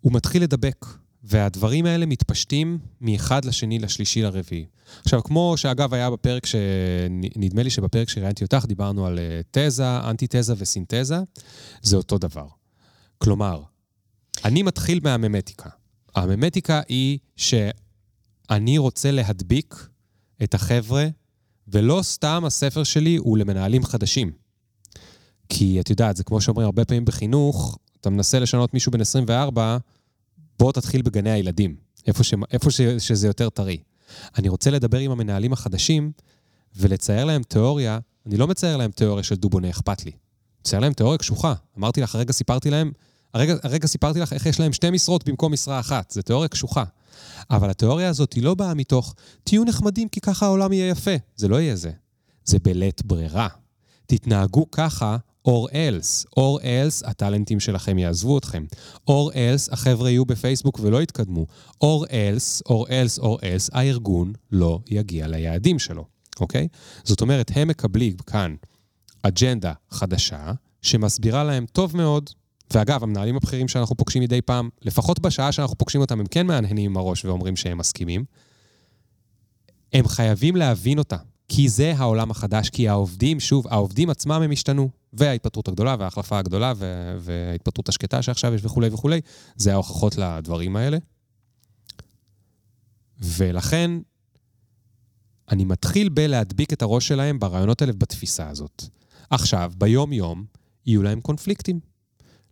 הוא 0.00 0.12
מתחיל 0.12 0.42
לדבק, 0.42 0.86
והדברים 1.24 1.86
האלה 1.86 2.06
מתפשטים 2.06 2.78
מאחד 3.00 3.44
לשני, 3.44 3.78
לשלישי, 3.78 4.22
לרביעי. 4.22 4.66
עכשיו, 5.04 5.22
כמו 5.22 5.54
שאגב 5.56 5.94
היה 5.94 6.10
בפרק 6.10 6.46
ש... 6.46 6.54
נדמה 7.36 7.62
לי 7.62 7.70
שבפרק 7.70 8.08
שראיינתי 8.08 8.44
אותך, 8.44 8.64
דיברנו 8.68 9.06
על 9.06 9.18
אה, 9.18 9.40
תזה, 9.50 10.00
אנטי-תזה 10.00 10.54
וסינתזה, 10.56 11.18
זה 11.82 11.96
אותו 11.96 12.18
דבר. 12.18 12.46
כלומר, 13.18 13.62
אני 14.44 14.62
מתחיל 14.62 15.00
מהממטיקה. 15.02 15.70
הממטיקה 16.14 16.80
היא 16.88 17.18
שאני 17.36 18.78
רוצה 18.78 19.10
להדביק 19.10 19.74
את 20.42 20.54
החבר'ה, 20.54 21.06
ולא 21.68 22.00
סתם 22.02 22.42
הספר 22.46 22.84
שלי 22.84 23.16
הוא 23.16 23.38
למנהלים 23.38 23.84
חדשים. 23.84 24.32
כי 25.48 25.80
את 25.80 25.90
יודעת, 25.90 26.16
זה 26.16 26.24
כמו 26.24 26.40
שאומרים 26.40 26.64
הרבה 26.66 26.84
פעמים 26.84 27.04
בחינוך, 27.04 27.78
אתה 28.00 28.10
מנסה 28.10 28.38
לשנות 28.38 28.74
מישהו 28.74 28.92
בן 28.92 29.00
24, 29.00 29.76
בוא 30.58 30.72
תתחיל 30.72 31.02
בגני 31.02 31.30
הילדים, 31.30 31.76
איפה, 32.06 32.24
ש... 32.24 32.34
איפה 32.52 32.70
ש... 32.70 32.80
שזה 32.80 33.26
יותר 33.26 33.50
טרי. 33.50 33.78
אני 34.38 34.48
רוצה 34.48 34.70
לדבר 34.70 34.98
עם 34.98 35.10
המנהלים 35.10 35.52
החדשים 35.52 36.12
ולצייר 36.76 37.24
להם 37.24 37.42
תיאוריה, 37.42 37.98
אני 38.26 38.36
לא 38.36 38.46
מצייר 38.46 38.76
להם 38.76 38.90
תיאוריה 38.90 39.22
של 39.22 39.34
דובונה 39.34 39.70
אכפת 39.70 40.04
לי. 40.04 40.12
מצייר 40.60 40.80
להם 40.80 40.92
תיאוריה 40.92 41.18
קשוחה. 41.18 41.54
אמרתי 41.78 42.00
לך, 42.00 42.14
הרגע 42.14 42.32
סיפרתי 42.32 42.70
להם, 42.70 42.92
הרגע, 43.34 43.54
הרגע 43.62 43.86
סיפרתי 43.86 44.20
לך 44.20 44.32
איך 44.32 44.46
יש 44.46 44.60
להם 44.60 44.72
שתי 44.72 44.90
משרות 44.90 45.28
במקום 45.28 45.52
משרה 45.52 45.80
אחת. 45.80 46.10
זה 46.10 46.22
תיאוריה 46.22 46.48
קשוחה. 46.48 46.84
אבל 47.50 47.70
התיאוריה 47.70 48.08
הזאת 48.08 48.32
היא 48.32 48.42
לא 48.42 48.54
באה 48.54 48.74
מתוך, 48.74 49.14
תהיו 49.44 49.64
נחמדים 49.64 50.08
כי 50.08 50.20
ככה 50.20 50.46
העולם 50.46 50.72
יהיה 50.72 50.88
יפה. 50.88 51.14
זה 51.36 51.48
לא 51.48 51.60
יהיה 51.60 51.76
זה. 51.76 51.90
זה 52.44 52.58
בלית 52.58 53.04
ברירה. 53.04 53.48
תתנהגו 54.06 54.70
ככה, 54.70 55.16
or 55.48 55.70
else. 55.70 56.26
or 56.30 56.62
else, 56.62 57.08
הטאלנטים 57.08 57.60
שלכם 57.60 57.98
יעזבו 57.98 58.38
אתכם. 58.38 58.64
or 59.10 59.32
else, 59.32 59.72
החבר'ה 59.72 60.10
יהיו 60.10 60.24
בפייסבוק 60.24 60.80
ולא 60.82 61.02
יתקדמו. 61.02 61.46
or 61.84 62.06
else, 62.06 62.68
or 62.68 62.86
else, 62.88 63.22
or 63.22 63.40
else, 63.40 63.68
הארגון 63.72 64.32
לא 64.52 64.78
יגיע 64.90 65.28
ליעדים 65.28 65.78
שלו, 65.78 66.04
אוקיי? 66.40 66.68
זאת 67.04 67.20
אומרת, 67.20 67.50
הם 67.54 67.68
מקבלים 67.68 68.16
כאן 68.16 68.54
אג'נדה 69.22 69.72
חדשה, 69.90 70.52
שמסבירה 70.82 71.44
להם 71.44 71.66
טוב 71.72 71.96
מאוד, 71.96 72.30
ואגב, 72.72 73.02
המנהלים 73.02 73.36
הבכירים 73.36 73.68
שאנחנו 73.68 73.96
פוגשים 73.96 74.22
מדי 74.22 74.42
פעם, 74.42 74.68
לפחות 74.82 75.20
בשעה 75.20 75.52
שאנחנו 75.52 75.78
פוגשים 75.78 76.00
אותם, 76.00 76.20
הם 76.20 76.26
כן 76.26 76.46
מהנהנים 76.46 76.90
עם 76.90 76.96
הראש 76.96 77.24
ואומרים 77.24 77.56
שהם 77.56 77.78
מסכימים. 77.78 78.24
הם 79.92 80.08
חייבים 80.08 80.56
להבין 80.56 80.98
אותה, 80.98 81.16
כי 81.48 81.68
זה 81.68 81.94
העולם 81.96 82.30
החדש, 82.30 82.70
כי 82.70 82.88
העובדים, 82.88 83.40
שוב, 83.40 83.66
העובדים 83.68 84.10
עצמם 84.10 84.42
הם 84.42 84.50
השתנו, 84.50 84.90
וההתפטרות 85.12 85.68
הגדולה 85.68 85.96
וההחלפה 85.98 86.38
הגדולה 86.38 86.72
וההתפטרות 87.18 87.88
השקטה 87.88 88.22
שעכשיו 88.22 88.54
יש 88.54 88.64
וכולי 88.64 88.88
וכולי, 88.92 89.20
זה 89.56 89.72
ההוכחות 89.72 90.16
לדברים 90.16 90.76
האלה. 90.76 90.98
ולכן, 93.20 93.90
אני 95.50 95.64
מתחיל 95.64 96.08
בלהדביק 96.08 96.72
את 96.72 96.82
הראש 96.82 97.08
שלהם 97.08 97.38
ברעיונות 97.38 97.82
האלה 97.82 97.92
ובתפיסה 97.94 98.48
הזאת. 98.48 98.84
עכשיו, 99.30 99.72
ביום-יום, 99.78 100.44
יהיו 100.86 101.02
להם 101.02 101.20
קונפליקטים. 101.20 101.91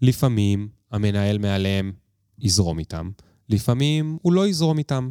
לפעמים 0.02 0.68
המנהל 0.90 1.38
מעליהם 1.38 1.92
יזרום 2.38 2.78
איתם, 2.78 3.10
לפעמים 3.48 4.18
הוא 4.22 4.32
לא 4.32 4.48
יזרום 4.48 4.78
איתם. 4.78 5.10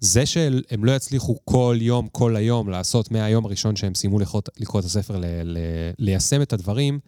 זה 0.00 0.26
שהם 0.26 0.84
לא 0.84 0.96
יצליחו 0.96 1.36
כל 1.44 1.76
יום, 1.80 2.08
כל 2.08 2.36
היום, 2.36 2.70
לעשות 2.70 3.10
מהיום 3.10 3.44
הראשון 3.44 3.76
שהם 3.76 3.94
סיימו 3.94 4.18
לקרוא, 4.18 4.42
לקרוא 4.58 4.80
את 4.80 4.84
הספר, 4.84 5.16
ל, 5.16 5.24
ל, 5.44 5.58
ליישם 5.98 6.42
את 6.42 6.52
הדברים, 6.52 6.98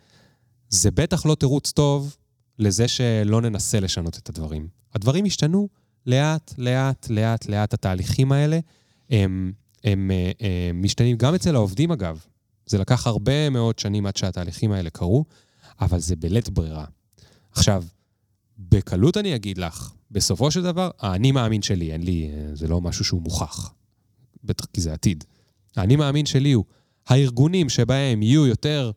זה 0.68 0.90
בטח 0.90 1.26
לא 1.26 1.34
תירוץ 1.34 1.72
טוב 1.72 2.16
לזה 2.58 2.88
שלא 2.88 3.40
ננסה 3.40 3.80
לשנות 3.80 4.18
את 4.18 4.28
הדברים. 4.28 4.68
הדברים 4.94 5.24
השתנו 5.24 5.68
לאט, 6.06 6.54
לאט, 6.58 7.06
לאט, 7.10 7.46
לאט. 7.46 7.74
התהליכים 7.74 8.32
האלה, 8.32 8.58
הם, 9.10 9.52
הם, 9.84 10.10
הם, 10.10 10.10
הם 10.40 10.82
משתנים 10.82 11.16
גם 11.16 11.34
אצל 11.34 11.54
העובדים, 11.54 11.92
אגב. 11.92 12.24
זה 12.66 12.78
לקח 12.78 13.06
הרבה 13.06 13.50
מאוד 13.50 13.78
שנים 13.78 14.06
עד 14.06 14.16
שהתהליכים 14.16 14.72
האלה 14.72 14.90
קרו, 14.90 15.24
אבל 15.80 15.98
זה 15.98 16.16
בלית 16.16 16.48
ברירה. 16.48 16.84
עכשיו, 17.52 17.84
בקלות 18.58 19.16
אני 19.16 19.34
אגיד 19.34 19.58
לך, 19.58 19.92
בסופו 20.10 20.50
של 20.50 20.62
דבר, 20.62 20.90
האני 20.98 21.32
מאמין 21.32 21.62
שלי, 21.62 21.92
אין 21.92 22.02
לי, 22.02 22.30
זה 22.54 22.68
לא 22.68 22.80
משהו 22.80 23.04
שהוא 23.04 23.22
מוכח. 23.22 23.74
בטח 24.44 24.64
כי 24.64 24.80
זה 24.80 24.92
עתיד. 24.92 25.24
האני 25.76 25.96
מאמין 25.96 26.26
שלי 26.26 26.52
הוא, 26.52 26.64
הארגונים 27.06 27.68
שבהם 27.68 28.22
יהיו 28.22 28.46
יותר 28.46 28.90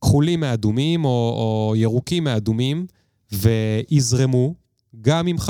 כחולים 0.00 0.40
מאדומים 0.40 1.04
או, 1.04 1.10
או 1.10 1.76
ירוקים 1.76 2.24
מאדומים, 2.24 2.86
ויזרמו 3.32 4.54
גם 5.00 5.26
עם 5.26 5.36
5% 5.36 5.42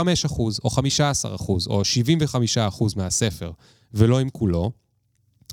או 0.65 0.71
15% 0.71 1.49
או 1.67 1.83
75% 2.57 2.97
מהספר, 2.97 3.53
ולא 3.95 4.19
עם 4.19 4.31
כולו, 4.31 4.71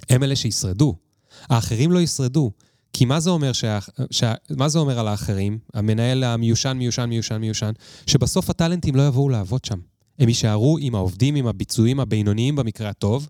הם 0.10 0.24
אלה 0.24 0.36
שישרדו. 0.36 0.96
האחרים 1.42 1.92
לא 1.92 2.00
ישרדו. 2.00 2.52
כי 2.98 3.06
מה 3.06 3.20
זה 3.20 3.30
אומר, 3.30 3.54
שה, 3.54 3.80
שה, 4.12 4.34
מה 4.50 4.70
זה 4.70 4.80
אומר 4.80 5.00
על 5.00 5.08
האחרים? 5.08 5.58
המנהל 5.74 6.24
המיושן, 6.24 6.78
מיושן, 6.78 7.06
מיושן, 7.10 7.38
מיושן, 7.38 7.72
שבסוף 8.08 8.50
הטאלנטים 8.50 8.96
לא 8.96 9.08
יבואו 9.08 9.30
לעבוד 9.30 9.66
שם. 9.66 9.80
הם 10.20 10.28
יישארו 10.28 10.78
עם 10.82 10.96
העובדים, 10.96 11.36
עם 11.36 11.48
הביצועים 11.48 12.00
הבינוניים 12.00 12.56
במקרה 12.56 12.90
הטוב, 12.90 13.30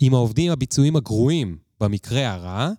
עם 0.00 0.14
העובדים 0.14 0.52
הביצועים 0.52 0.96
הגרועים 0.96 1.56
במקרה 1.80 2.32
הרע, 2.32 2.70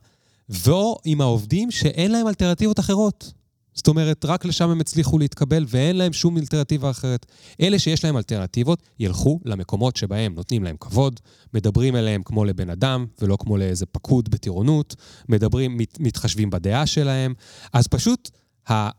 ואו 0.50 0.98
עם 1.06 1.22
העובדים 1.22 1.72
שאין 1.72 2.12
להם 2.12 2.28
אלטרנטיבות 2.28 2.80
אחרות. 2.80 3.34
זאת 3.73 3.88
אומרת, 3.88 4.25
רק 4.25 4.45
לשם 4.45 4.69
הם 4.69 4.79
הצליחו 4.79 5.19
להתקבל 5.19 5.65
ואין 5.67 5.95
להם 5.95 6.13
שום 6.13 6.38
אלטרנטיבה 6.38 6.89
אחרת. 6.89 7.25
אלה 7.62 7.79
שיש 7.79 8.03
להם 8.03 8.17
אלטרנטיבות, 8.17 8.84
ילכו 8.99 9.39
למקומות 9.45 9.95
שבהם 9.95 10.36
נותנים 10.36 10.63
להם 10.63 10.75
כבוד, 10.79 11.19
מדברים 11.53 11.95
אליהם 11.95 12.23
כמו 12.23 12.45
לבן 12.45 12.69
אדם 12.69 13.05
ולא 13.21 13.38
כמו 13.39 13.58
לאיזה 13.58 13.86
פקוד 13.86 14.29
בטירונות, 14.29 14.95
מדברים, 15.29 15.77
מת, 15.77 15.99
מתחשבים 15.99 16.49
בדעה 16.49 16.86
שלהם, 16.86 17.34
אז 17.73 17.88
פשוט, 17.88 18.29
ה, 18.69 18.89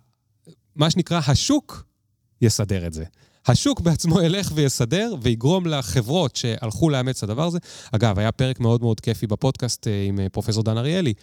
מה 0.76 0.90
שנקרא, 0.90 1.20
השוק 1.26 1.85
יסדר 2.42 2.87
את 2.87 2.92
זה. 2.92 3.04
השוק 3.46 3.80
בעצמו 3.80 4.20
ילך 4.20 4.52
ויסדר 4.54 5.14
ויגרום 5.22 5.66
לחברות 5.66 6.37
שהלכו 6.37 6.90
לאמץ 6.90 7.16
את 7.16 7.22
הדבר 7.30 7.46
הזה. 7.46 7.59
אגב, 7.92 8.18
היה 8.18 8.33
פרק 8.33 8.61
מאוד 8.61 8.83
מאוד 8.83 9.00
כיפי 9.00 9.26
בפודקאסט 9.26 9.87
עם 10.09 10.18
פרופסור 10.33 10.62
דן 10.62 10.78
אריאלי, 10.78 11.14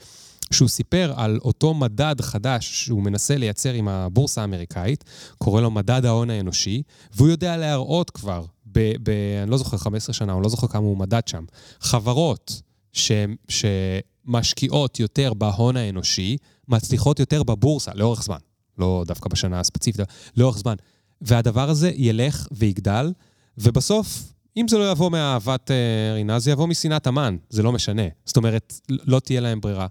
שהוא 0.51 0.69
סיפר 0.69 1.13
על 1.15 1.39
אותו 1.41 1.73
מדד 1.73 2.21
חדש 2.21 2.85
שהוא 2.85 3.03
מנסה 3.03 3.37
לייצר 3.37 3.73
עם 3.73 3.87
הבורסה 3.87 4.41
האמריקאית, 4.41 5.03
קורא 5.37 5.61
לו 5.61 5.71
מדד 5.71 6.05
ההון 6.05 6.29
האנושי, 6.29 6.81
והוא 7.15 7.29
יודע 7.29 7.57
להראות 7.57 8.09
כבר, 8.09 8.45
ב, 8.65 8.79
ב, 9.03 9.09
אני 9.43 9.51
לא 9.51 9.57
זוכר 9.57 9.77
15 9.77 10.13
שנה, 10.13 10.33
אני 10.33 10.43
לא 10.43 10.49
זוכר 10.49 10.67
כמה 10.67 10.85
הוא 10.85 10.97
מדד 10.97 11.27
שם, 11.27 11.43
חברות 11.79 12.61
ש, 12.93 13.11
שמשקיעות 13.47 14.99
יותר 14.99 15.33
בהון 15.33 15.77
האנושי, 15.77 16.37
מצליחות 16.67 17.19
יותר 17.19 17.43
בבורסה, 17.43 17.91
לאורך 17.95 18.23
זמן. 18.23 18.37
לא 18.77 19.03
דווקא 19.07 19.29
בשנה 19.29 19.59
הספציפית, 19.59 20.07
לאורך 20.37 20.57
זמן. 20.57 20.75
והדבר 21.21 21.69
הזה 21.69 21.91
ילך 21.95 22.47
ויגדל, 22.51 23.13
ובסוף 23.57 24.33
אם 24.57 24.67
זה 24.67 24.77
לא 24.77 24.91
יבוא 24.91 25.11
מאהבת 25.11 25.71
אה, 25.71 26.13
רינה, 26.13 26.39
זה 26.39 26.51
יבוא 26.51 26.67
משנאת 26.67 27.07
המן, 27.07 27.37
זה 27.49 27.63
לא 27.63 27.71
משנה. 27.71 28.01
זאת 28.25 28.37
אומרת, 28.37 28.73
לא 28.89 29.19
תהיה 29.19 29.41
להם 29.41 29.61
ברירה. 29.61 29.87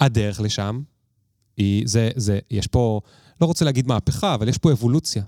הדרך 0.00 0.40
לשם 0.40 0.80
היא, 1.56 1.82
זה, 1.86 2.10
זה, 2.16 2.38
יש 2.50 2.66
פה, 2.66 3.00
לא 3.40 3.46
רוצה 3.46 3.64
להגיד 3.64 3.86
מהפכה, 3.86 4.34
אבל 4.34 4.48
יש 4.48 4.58
פה 4.58 4.72
אבולוציה. 4.72 5.22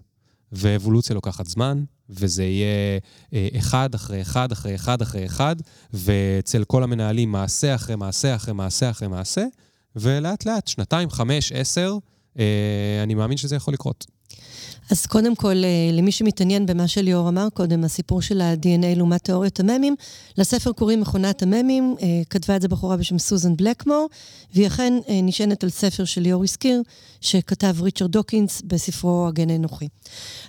ואבולוציה 0.52 1.14
לוקחת 1.14 1.46
זמן, 1.46 1.84
וזה 2.10 2.44
יהיה 2.44 2.98
אה, 3.34 3.48
אחד 3.58 3.94
אחרי 3.94 4.22
אחד 4.22 4.52
אחרי 4.52 4.74
אחד 4.74 5.02
אחרי 5.02 5.26
אחד, 5.26 5.56
ואצל 5.92 6.64
כל 6.64 6.82
המנהלים 6.82 7.32
מעשה 7.32 7.74
אחרי 7.74 7.96
מעשה 7.96 8.36
אחרי 8.36 8.54
מעשה 8.54 8.90
אחרי 8.90 9.08
מעשה, 9.08 9.44
ולאט 9.96 10.46
לאט, 10.46 10.66
שנתיים, 10.66 11.10
חמש, 11.10 11.52
עשר, 11.52 11.96
אה, 12.38 12.44
אני 13.02 13.14
מאמין 13.14 13.36
שזה 13.36 13.56
יכול 13.56 13.74
לקרות. 13.74 14.06
אז 14.90 15.06
קודם 15.06 15.34
כל, 15.34 15.54
למי 15.92 16.12
שמתעניין 16.12 16.66
במה 16.66 16.88
שליאור 16.88 17.28
אמר 17.28 17.48
קודם, 17.54 17.84
הסיפור 17.84 18.22
של 18.22 18.40
ה-DNA 18.40 18.96
לעומת 18.96 19.24
תיאוריית 19.24 19.60
הממים, 19.60 19.96
לספר 20.38 20.72
קוראים 20.72 21.00
מכונת 21.00 21.42
הממים, 21.42 21.96
כתבה 22.30 22.56
את 22.56 22.62
זה 22.62 22.68
בחורה 22.68 22.96
בשם 22.96 23.18
סוזן 23.18 23.56
בלקמור, 23.56 24.08
והיא 24.54 24.66
אכן 24.66 24.94
נשענת 25.08 25.64
על 25.64 25.70
ספר 25.70 26.04
שליאור 26.04 26.44
הזכיר, 26.44 26.82
שכתב 27.20 27.76
ריצ'רד 27.82 28.12
דוקינס 28.12 28.62
בספרו 28.66 29.26
הגן 29.28 29.50
האנוכי. 29.50 29.88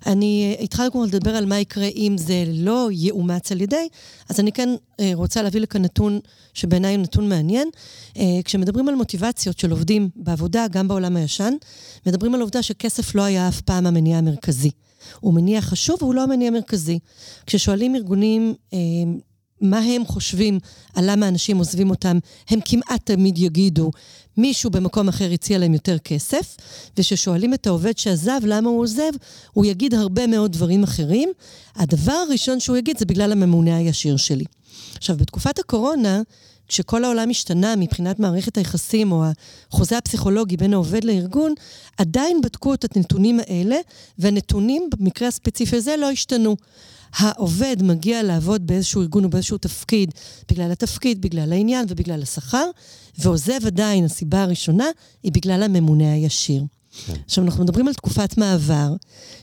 אני 0.05 0.57
התחלנו 0.59 0.91
כבר 0.91 1.01
לדבר 1.01 1.35
על 1.35 1.45
מה 1.45 1.59
יקרה 1.59 1.87
אם 1.95 2.15
זה 2.17 2.43
לא 2.53 2.89
יאומץ 2.91 3.51
על 3.51 3.61
ידי, 3.61 3.87
אז 4.29 4.39
אני 4.39 4.51
כן 4.51 4.69
רוצה 5.13 5.41
להביא 5.41 5.61
לכאן 5.61 5.81
נתון 5.81 6.19
שבעיניי 6.53 6.95
הוא 6.95 7.03
נתון 7.03 7.29
מעניין. 7.29 7.69
כשמדברים 8.45 8.89
על 8.89 8.95
מוטיבציות 8.95 9.59
של 9.59 9.71
עובדים 9.71 10.09
בעבודה, 10.15 10.65
גם 10.71 10.87
בעולם 10.87 11.15
הישן, 11.15 11.53
מדברים 12.05 12.35
על 12.35 12.41
עובדה 12.41 12.63
שכסף 12.63 13.15
לא 13.15 13.21
היה 13.21 13.47
אף 13.47 13.61
פעם 13.61 13.72
המניע 13.77 14.17
המרכזי. 14.17 14.71
הוא 15.19 15.33
מניע 15.33 15.61
חשוב, 15.61 15.97
והוא 16.03 16.13
לא 16.13 16.23
המניע 16.23 16.47
המרכזי. 16.47 16.99
כששואלים 17.45 17.95
ארגונים 17.95 18.53
אה, 18.73 18.77
מה 19.61 19.79
הם 19.79 20.05
חושבים 20.05 20.59
על 20.95 21.11
למה 21.11 21.27
אנשים 21.27 21.57
עוזבים 21.57 21.89
אותם, 21.89 22.17
הם 22.49 22.59
כמעט 22.65 23.05
תמיד 23.05 23.37
יגידו, 23.37 23.91
מישהו 24.37 24.69
במקום 24.69 25.07
אחר 25.07 25.31
הציע 25.31 25.57
להם 25.57 25.73
יותר 25.73 25.97
כסף, 25.97 26.57
וכששואלים 26.97 27.53
את 27.53 27.67
העובד 27.67 27.97
שעזב 27.97 28.39
למה 28.43 28.69
הוא 28.69 28.81
עוזב, 28.81 29.11
הוא 29.53 29.65
יגיד 29.65 29.93
הרבה 29.93 30.27
מאוד 30.27 30.51
דברים 30.51 30.83
אחרים. 30.83 31.29
הדבר 31.75 32.23
הראשון 32.27 32.59
שהוא 32.59 32.77
יגיד 32.77 32.97
זה 32.97 33.05
בגלל 33.05 33.31
הממונה 33.31 33.77
הישיר 33.77 34.17
שלי. 34.17 34.45
עכשיו, 34.97 35.17
בתקופת 35.17 35.59
הקורונה, 35.59 36.21
כשכל 36.73 37.03
העולם 37.03 37.29
השתנה 37.29 37.75
מבחינת 37.75 38.19
מערכת 38.19 38.57
היחסים 38.57 39.11
או 39.11 39.23
החוזה 39.71 39.97
הפסיכולוגי 39.97 40.57
בין 40.57 40.73
העובד 40.73 41.03
לארגון, 41.03 41.53
עדיין 41.97 42.41
בדקו 42.41 42.73
את 42.73 42.95
הנתונים 42.95 43.39
האלה, 43.39 43.75
והנתונים 44.17 44.89
במקרה 44.97 45.27
הספציפי 45.27 45.75
הזה 45.75 45.95
לא 45.97 46.09
השתנו. 46.09 46.55
העובד 47.13 47.77
מגיע 47.81 48.23
לעבוד 48.23 48.67
באיזשהו 48.67 49.01
ארגון 49.01 49.23
או 49.23 49.29
באיזשהו 49.29 49.57
תפקיד, 49.57 50.11
בגלל 50.51 50.71
התפקיד, 50.71 51.21
בגלל 51.21 51.53
העניין 51.53 51.85
ובגלל 51.89 52.21
השכר, 52.21 52.65
ועוזב 53.17 53.65
עדיין, 53.65 54.05
הסיבה 54.05 54.43
הראשונה 54.43 54.87
היא 55.23 55.31
בגלל 55.31 55.63
הממונה 55.63 56.13
הישיר. 56.13 56.63
כן. 57.05 57.13
עכשיו, 57.25 57.43
אנחנו 57.43 57.63
מדברים 57.63 57.87
על 57.87 57.93
תקופת 57.93 58.37
מעבר, 58.37 58.95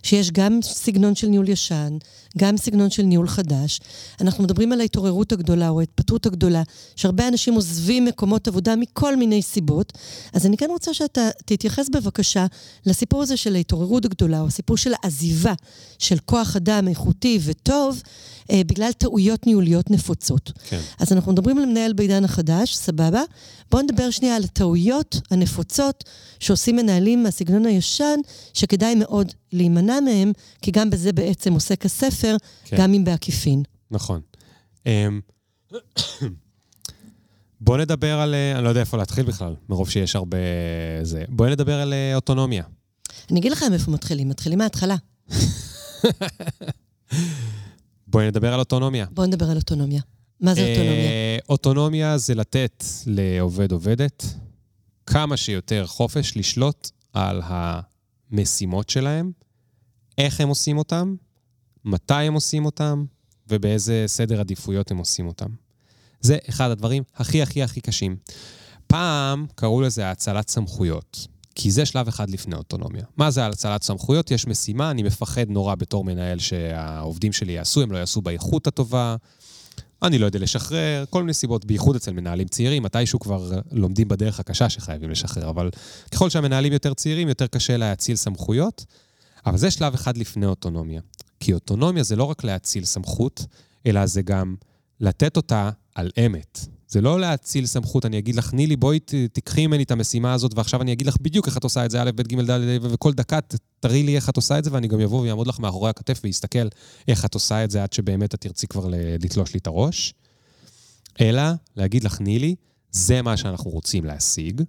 שיש 0.03 0.31
גם 0.31 0.59
סגנון 0.63 1.15
של 1.15 1.27
ניהול 1.27 1.49
ישן, 1.49 1.97
גם 2.39 2.57
סגנון 2.57 2.91
של 2.91 3.03
ניהול 3.03 3.29
חדש. 3.29 3.81
אנחנו 4.21 4.45
מדברים 4.45 4.73
על 4.73 4.81
ההתעוררות 4.81 5.33
הגדולה 5.33 5.69
או 5.69 5.81
ההתפטרות 5.81 6.27
הגדולה, 6.27 6.63
שהרבה 6.97 7.29
אנשים 7.29 7.55
עוזבים 7.55 8.05
מקומות 8.05 8.49
עבודה 8.49 8.77
מכל 8.77 9.17
מיני 9.17 9.43
סיבות. 9.43 9.93
אז 10.33 10.47
אני 10.47 10.57
כן 10.57 10.69
רוצה 10.71 10.95
שאתה 10.95 11.29
תתייחס 11.45 11.89
בבקשה 11.89 12.47
לסיפור 12.87 13.23
הזה 13.23 13.37
של 13.37 13.55
ההתעוררות 13.55 14.05
הגדולה, 14.05 14.41
או 14.41 14.47
הסיפור 14.47 14.77
של 14.77 14.93
העזיבה 15.03 15.55
של 15.99 16.19
כוח 16.25 16.57
אדם 16.57 16.89
איכותי 16.89 17.39
וטוב, 17.45 18.03
אה, 18.51 18.63
בגלל 18.67 18.93
טעויות 18.93 19.47
ניהוליות 19.47 19.91
נפוצות. 19.91 20.53
כן. 20.69 20.81
אז 20.99 21.13
אנחנו 21.13 21.33
מדברים 21.33 21.59
על 21.59 21.67
מנהל 21.67 21.93
בעידן 21.93 22.25
החדש, 22.25 22.77
סבבה? 22.77 23.23
בואו 23.71 23.83
נדבר 23.83 24.11
שנייה 24.11 24.37
על 24.37 24.45
הטעויות 24.45 25.21
הנפוצות 25.31 26.05
שעושים 26.41 26.77
מנהלים 26.77 27.23
מהסגנון 27.23 27.67
הישן, 27.67 28.21
שכדאי 28.55 28.95
מאוד 28.95 29.33
להימנע 29.53 30.01
מהם, 30.01 30.33
כי 30.63 30.71
גם 30.71 30.91
בזה 30.91 31.13
בעצם 31.13 31.53
עוסק 31.53 31.87
הספר, 31.87 32.37
כן. 32.65 32.77
גם 32.77 32.95
אם 32.95 33.05
בעקיפין. 33.05 33.63
נכון. 33.91 34.21
אמ, 34.87 35.21
בואו 37.61 37.79
נדבר 37.79 38.21
על, 38.21 38.35
אה, 38.35 38.57
אני 38.57 38.65
לא 38.65 38.69
יודע 38.69 38.81
איפה 38.81 38.97
להתחיל 38.97 39.25
בכלל, 39.25 39.55
מרוב 39.69 39.91
שיש 39.91 40.17
הרבה 40.17 40.39
זה. 41.03 41.25
בואו 41.29 41.51
נדבר 41.51 41.81
על 41.81 41.93
אה, 41.93 42.15
אוטונומיה. 42.15 42.65
אני 43.31 43.41
אגיד 43.41 43.53
לכם 43.53 43.73
איפה 43.73 43.91
מתחילים, 43.91 44.29
מתחילים 44.29 44.59
מההתחלה. 44.59 44.97
בואי 48.07 48.27
נדבר 48.27 48.55
על 48.55 48.61
אוטונומיה. 48.61 49.07
בואו 49.11 49.27
נדבר 49.27 49.51
על 49.51 49.57
אוטונומיה. 49.57 50.01
מה 50.41 50.55
זה 50.55 50.61
אוטונומיה? 50.61 50.95
אה, 50.95 51.39
אוטונומיה 51.49 52.19
זה 52.19 52.35
לתת 52.35 52.85
לעובד-עובדת 53.07 54.27
כמה 55.07 55.37
שיותר 55.37 55.87
חופש 55.87 56.37
לשלוט 56.37 56.91
על 57.13 57.41
המשימות 58.33 58.89
שלהם, 58.89 59.33
איך 60.19 60.41
הם 60.41 60.49
עושים 60.49 60.79
אותם, 60.79 61.15
מתי 61.85 62.15
הם 62.15 62.35
עושים 62.35 62.65
אותם, 62.65 63.05
ובאיזה 63.49 64.05
סדר 64.07 64.41
עדיפויות 64.41 64.91
הם 64.91 64.97
עושים 64.99 65.27
אותם. 65.27 65.49
זה 66.21 66.39
אחד 66.49 66.71
הדברים 66.71 67.03
הכי 67.15 67.43
הכי 67.43 67.63
הכי 67.63 67.81
קשים. 67.81 68.17
פעם 68.87 69.47
קראו 69.55 69.81
לזה 69.81 70.07
האצלת 70.07 70.49
סמכויות. 70.49 71.27
כי 71.55 71.71
זה 71.71 71.87
שלב 71.87 72.09
אחד 72.09 72.31
לפני 72.31 72.57
אוטונומיה. 72.57 73.05
מה 73.17 73.31
זה 73.31 73.47
הצלת 73.47 73.83
סמכויות? 73.83 74.31
יש 74.31 74.47
משימה, 74.47 74.91
אני 74.91 75.03
מפחד 75.03 75.49
נורא 75.49 75.75
בתור 75.75 76.05
מנהל 76.05 76.39
שהעובדים 76.39 77.33
שלי 77.33 77.53
יעשו, 77.53 77.83
הם 77.83 77.93
לא 77.93 77.99
יעשו 77.99 78.21
באיכות 78.21 78.67
הטובה, 78.67 79.17
אני 80.03 80.19
לא 80.19 80.27
יודע 80.27 80.39
לשחרר, 80.39 81.05
כל 81.11 81.23
מיני 81.23 81.35
סיבות, 81.35 81.65
בייחוד 81.65 81.97
אצל 81.97 82.13
מנהלים 82.13 82.49
צעירים, 82.49 82.83
מתישהו 82.83 83.21
כבר 83.21 83.61
לומדים 83.73 84.09
בדרך 84.09 84.41
הקשה 84.41 84.69
שחייבים 84.69 85.11
לשחרר, 85.11 85.51
אבל 85.51 85.71
ככל 86.13 86.31
שהמנהלים 86.31 86.73
יותר 86.73 86.95
צעירים, 86.95 87.29
יותר 87.29 87.47
קשה 87.47 87.77
להאציל 87.77 88.17
סמכויות, 88.17 88.85
אבל 89.47 89.59
זה 89.59 89.71
שלב 89.71 89.95
אחד 89.95 90.17
לפני 90.17 90.47
אוטונומיה. 90.47 91.01
כי 91.41 91.53
אוטונומיה 91.53 92.03
זה 92.03 92.17
לא 92.17 92.25
רק 92.25 92.45
להאציל 92.45 92.85
סמכות, 92.85 93.47
אלא 93.87 94.07
זה 94.07 94.23
גם 94.23 94.55
לתת 95.01 95.37
אותה 95.37 95.71
על 95.95 96.11
אמת. 96.27 96.67
זה 96.91 97.01
לא 97.01 97.21
להאציל 97.21 97.67
סמכות, 97.67 98.07
אני 98.07 98.19
אגיד 98.19 98.35
לך, 98.35 98.53
נילי, 98.53 98.77
בואי 98.77 98.99
תיקחי 99.33 99.67
ממני 99.67 99.83
את 99.83 99.91
המשימה 99.91 100.33
הזאת, 100.33 100.53
ועכשיו 100.55 100.83
אני 100.83 100.93
אגיד 100.93 101.07
לך 101.07 101.17
בדיוק 101.21 101.47
איך 101.47 101.57
את 101.57 101.65
עושה 101.65 101.85
את 101.85 101.91
זה, 101.91 102.03
א', 102.03 102.11
ב', 102.15 102.23
ג', 102.23 102.51
ד', 102.51 102.79
וכל 102.83 103.13
דקה 103.13 103.39
תראי 103.81 104.03
לי 104.03 104.17
איך 104.17 104.29
את 104.29 104.37
עושה 104.37 104.59
את 104.59 104.65
זה, 104.65 104.73
ואני 104.73 104.89
גם 104.89 105.01
אבוא 105.01 105.21
ויעמוד 105.21 105.47
לך 105.47 105.59
מאחורי 105.59 105.91
הכתף 105.91 106.21
ויסתכל 106.25 106.69
איך 107.09 107.25
את 107.25 107.35
עושה 107.35 107.65
את 107.65 107.71
זה 107.71 107.83
עד 107.83 107.93
שבאמת 107.93 108.35
את 108.35 108.41
תרצי 108.41 108.67
כבר 108.67 108.87
לתלוש 109.21 109.55
לי 109.55 109.59
את 109.59 109.67
הראש. 109.67 110.15
אלא 111.21 111.43
להגיד 111.77 112.05
לך, 112.05 112.21
נילי, 112.21 112.55
זה 112.91 113.23
מה 113.23 113.37
שאנחנו 113.37 113.71
רוצים 113.71 114.05
להשיג, 114.05 114.63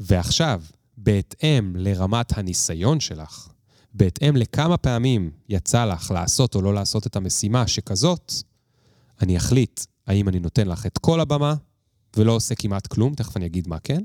ועכשיו, 0.00 0.62
בהתאם 0.96 1.76
לרמת 1.76 2.38
הניסיון 2.38 3.00
שלך, 3.00 3.48
בהתאם 3.94 4.36
לכמה 4.36 4.76
פעמים 4.76 5.30
יצא 5.48 5.84
לך 5.84 6.10
לעשות 6.10 6.54
או 6.54 6.62
לא 6.62 6.74
לעשות 6.74 7.06
את 7.06 7.16
המשימה 7.16 7.66
שכזאת, 7.66 8.32
אני 9.22 9.36
אחליט 9.36 9.80
האם 10.08 10.28
אני 10.28 10.38
נותן 10.38 10.68
לך 10.68 10.86
את 10.86 10.98
כל 10.98 11.20
הבמה 11.20 11.54
ולא 12.16 12.32
עושה 12.32 12.54
כמעט 12.54 12.86
כלום, 12.86 13.14
תכף 13.14 13.36
אני 13.36 13.46
אגיד 13.46 13.68
מה 13.68 13.78
כן, 13.78 14.02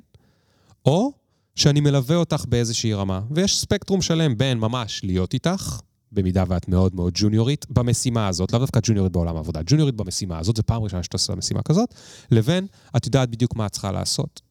או 0.86 1.12
שאני 1.56 1.80
מלווה 1.80 2.16
אותך 2.16 2.46
באיזושהי 2.48 2.94
רמה, 2.94 3.22
ויש 3.32 3.58
ספקטרום 3.58 4.02
שלם 4.02 4.38
בין 4.38 4.60
ממש 4.60 5.02
להיות 5.04 5.34
איתך, 5.34 5.80
במידה 6.12 6.44
ואת 6.48 6.68
מאוד 6.68 6.96
מאוד 6.96 7.14
ג'וניורית, 7.16 7.66
במשימה 7.70 8.28
הזאת, 8.28 8.52
לאו 8.52 8.60
דווקא 8.60 8.80
ג'וניורית 8.84 9.12
בעולם 9.12 9.36
העבודה, 9.36 9.60
ג'וניורית 9.66 9.96
במשימה 9.96 10.40
הזאת, 10.40 10.56
זו 10.56 10.64
פעם 10.66 10.84
ראשונה 10.84 11.04
שאת 11.04 11.14
עושה 11.14 11.36
משימה 11.36 11.62
כזאת, 11.62 11.96
לבין 12.32 12.68
את 12.98 13.06
יודעת 13.06 13.30
בדיוק 13.30 13.56
מה 13.56 13.66
את 13.66 13.72
צריכה 13.72 13.92
לעשות. 13.92 14.42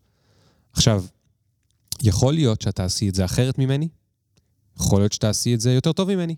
עכשיו, 0.73 1.05
יכול 2.03 2.35
להיות 2.35 2.61
שאת 2.61 2.77
תעשי 2.77 3.09
את 3.09 3.15
זה 3.15 3.25
אחרת 3.25 3.59
ממני, 3.59 3.89
יכול 4.77 5.01
להיות 5.01 5.13
שתעשי 5.13 5.55
את 5.55 5.61
זה 5.61 5.73
יותר 5.73 5.93
טוב 5.93 6.15
ממני, 6.15 6.35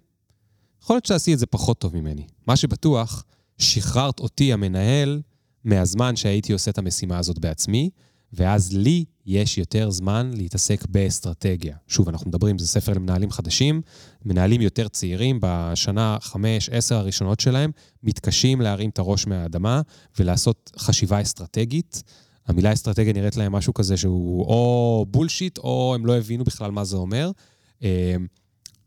יכול 0.82 0.96
להיות 0.96 1.06
שתעשי 1.06 1.34
את 1.34 1.38
זה 1.38 1.46
פחות 1.46 1.78
טוב 1.78 1.96
ממני. 1.96 2.26
מה 2.46 2.56
שבטוח, 2.56 3.24
שחררת 3.58 4.20
אותי, 4.20 4.52
המנהל, 4.52 5.20
מהזמן 5.64 6.16
שהייתי 6.16 6.52
עושה 6.52 6.70
את 6.70 6.78
המשימה 6.78 7.18
הזאת 7.18 7.38
בעצמי, 7.38 7.90
ואז 8.32 8.76
לי 8.76 9.04
יש 9.26 9.58
יותר 9.58 9.90
זמן 9.90 10.30
להתעסק 10.34 10.86
באסטרטגיה. 10.88 11.76
שוב, 11.88 12.08
אנחנו 12.08 12.28
מדברים, 12.28 12.58
זה 12.58 12.66
ספר 12.68 12.92
למנהלים 12.92 13.30
חדשים, 13.30 13.82
מנהלים 14.24 14.60
יותר 14.60 14.88
צעירים 14.88 15.38
בשנה, 15.42 16.18
חמש, 16.20 16.68
עשר 16.68 16.94
הראשונות 16.96 17.40
שלהם, 17.40 17.70
מתקשים 18.02 18.60
להרים 18.60 18.90
את 18.90 18.98
הראש 18.98 19.26
מהאדמה 19.26 19.80
ולעשות 20.18 20.70
חשיבה 20.78 21.22
אסטרטגית. 21.22 22.02
המילה 22.46 22.72
אסטרטגיה 22.72 23.12
נראית 23.12 23.36
להם 23.36 23.52
משהו 23.52 23.74
כזה 23.74 23.96
שהוא 23.96 24.44
או 24.44 25.06
בולשיט, 25.08 25.58
או 25.58 25.92
הם 25.94 26.06
לא 26.06 26.16
הבינו 26.16 26.44
בכלל 26.44 26.70
מה 26.70 26.84
זה 26.84 26.96
אומר. 26.96 27.30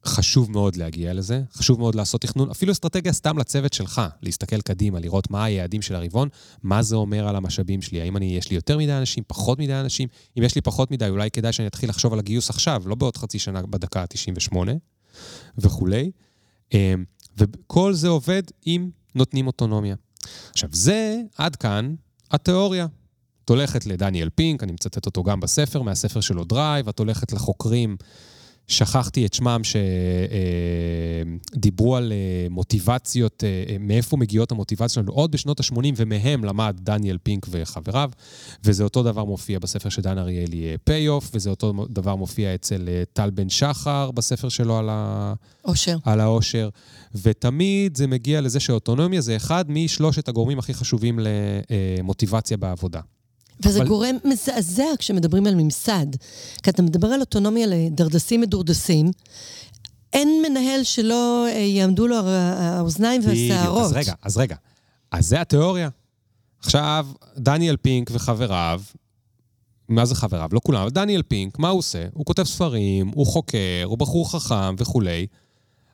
חשוב 0.05 0.51
מאוד 0.51 0.75
להגיע 0.75 1.13
לזה, 1.13 1.41
חשוב 1.53 1.79
מאוד 1.79 1.95
לעשות 1.95 2.21
תכנון, 2.21 2.49
אפילו 2.49 2.71
אסטרטגיה 2.71 3.13
סתם 3.13 3.37
לצוות 3.37 3.73
שלך, 3.73 4.01
להסתכל 4.21 4.61
קדימה, 4.61 4.99
לראות 4.99 5.31
מה 5.31 5.43
היעדים 5.43 5.81
של 5.81 5.95
הרבעון, 5.95 6.29
מה 6.63 6.83
זה 6.83 6.95
אומר 6.95 7.27
על 7.27 7.35
המשאבים 7.35 7.81
שלי, 7.81 8.01
האם 8.01 8.17
אני, 8.17 8.37
יש 8.37 8.49
לי 8.49 8.55
יותר 8.55 8.77
מדי 8.77 8.93
אנשים, 8.93 9.23
פחות 9.27 9.59
מדי 9.59 9.73
אנשים, 9.73 10.07
אם 10.37 10.43
יש 10.43 10.55
לי 10.55 10.61
פחות 10.61 10.91
מדי, 10.91 11.09
אולי 11.09 11.31
כדאי 11.31 11.53
שאני 11.53 11.67
אתחיל 11.67 11.89
לחשוב 11.89 12.13
על 12.13 12.19
הגיוס 12.19 12.49
עכשיו, 12.49 12.83
לא 12.85 12.95
בעוד 12.95 13.17
חצי 13.17 13.39
שנה 13.39 13.61
בדקה 13.61 14.01
ה-98 14.01 14.57
וכולי. 15.57 16.11
אמ, 16.73 17.03
וכל 17.37 17.93
זה 17.93 18.07
עובד 18.07 18.43
אם 18.67 18.89
נותנים 19.15 19.47
אוטונומיה. 19.47 19.95
עכשיו, 20.51 20.69
זה 20.73 21.21
עד 21.37 21.55
כאן 21.55 21.95
התיאוריה. 22.31 22.87
את 23.45 23.49
הולכת 23.49 23.85
לדניאל 23.85 24.29
פינק, 24.35 24.63
אני 24.63 24.71
מצטט 24.71 25.05
אותו 25.05 25.23
גם 25.23 25.39
בספר, 25.39 25.81
מהספר 25.81 26.21
שלו 26.21 26.43
Drive, 26.43 26.89
את 26.89 26.99
הולכת 26.99 27.33
לחוקרים 27.33 27.97
שכחתי 28.67 29.25
את 29.25 29.33
שמם, 29.33 29.61
שדיברו 31.53 31.95
על 31.95 32.11
אה, 32.11 32.47
מוטיבציות, 32.49 33.43
אה, 33.43 33.63
אה, 33.69 33.77
מאיפה 33.79 34.17
מגיעות 34.17 34.51
המוטיבציות 34.51 34.91
שלנו, 34.91 35.11
עוד 35.11 35.31
בשנות 35.31 35.59
ה-80, 35.59 35.93
ומהם 35.95 36.43
למד 36.43 36.75
דניאל 36.79 37.17
פינק 37.23 37.47
וחבריו, 37.49 38.11
וזה 38.63 38.83
אותו 38.83 39.03
דבר 39.03 39.23
מופיע 39.23 39.59
בספר 39.59 39.89
של 39.89 40.01
דן 40.01 40.17
אריאלי, 40.17 40.77
Payoff, 40.83 41.29
וזה 41.33 41.49
אותו 41.49 41.85
דבר 41.89 42.15
מופיע 42.15 42.55
אצל 42.55 42.89
טל 43.13 43.29
בן 43.29 43.49
שחר 43.49 44.11
בספר 44.11 44.49
שלו 44.49 44.77
על, 44.77 44.87
ה... 44.91 45.33
אושר. 45.65 45.97
על 46.03 46.19
האושר. 46.19 46.69
ותמיד 47.15 47.97
זה 47.97 48.07
מגיע 48.07 48.41
לזה 48.41 48.59
שאוטונומיה 48.59 49.21
זה 49.21 49.35
אחד 49.35 49.65
משלושת 49.67 50.27
הגורמים 50.27 50.59
הכי 50.59 50.73
חשובים 50.73 51.19
למוטיבציה 51.99 52.57
בעבודה. 52.57 53.01
וזה 53.63 53.79
אבל... 53.79 53.87
גורם 53.87 54.15
מזעזע 54.23 54.87
כשמדברים 54.99 55.47
על 55.47 55.55
ממסד. 55.55 56.07
כי 56.63 56.69
אתה 56.69 56.81
מדבר 56.81 57.07
על 57.07 57.19
אוטונומיה 57.19 57.67
לדרדסים 57.67 58.41
מדורדסים. 58.41 59.11
אין 60.13 60.43
מנהל 60.49 60.83
שלא 60.83 61.45
אה, 61.47 61.57
יעמדו 61.59 62.07
לו 62.07 62.15
האוזניים 62.27 63.21
והשערות. 63.25 63.85
אז 63.85 63.93
רגע, 63.93 64.13
אז 64.21 64.37
רגע. 64.37 64.55
אז 65.11 65.27
זה 65.27 65.41
התיאוריה. 65.41 65.89
עכשיו, 66.59 67.07
דניאל 67.37 67.77
פינק 67.77 68.09
וחבריו, 68.13 68.81
מה 69.89 70.05
זה 70.05 70.15
חבריו? 70.15 70.49
לא 70.51 70.59
כולם, 70.63 70.81
אבל 70.81 70.89
דניאל 70.89 71.21
פינק, 71.21 71.59
מה 71.59 71.69
הוא 71.69 71.79
עושה? 71.79 72.05
הוא 72.13 72.25
כותב 72.25 72.43
ספרים, 72.43 73.11
הוא 73.15 73.25
חוקר, 73.25 73.83
הוא 73.85 73.97
בחור 73.97 74.31
חכם 74.31 74.75
וכולי, 74.77 75.27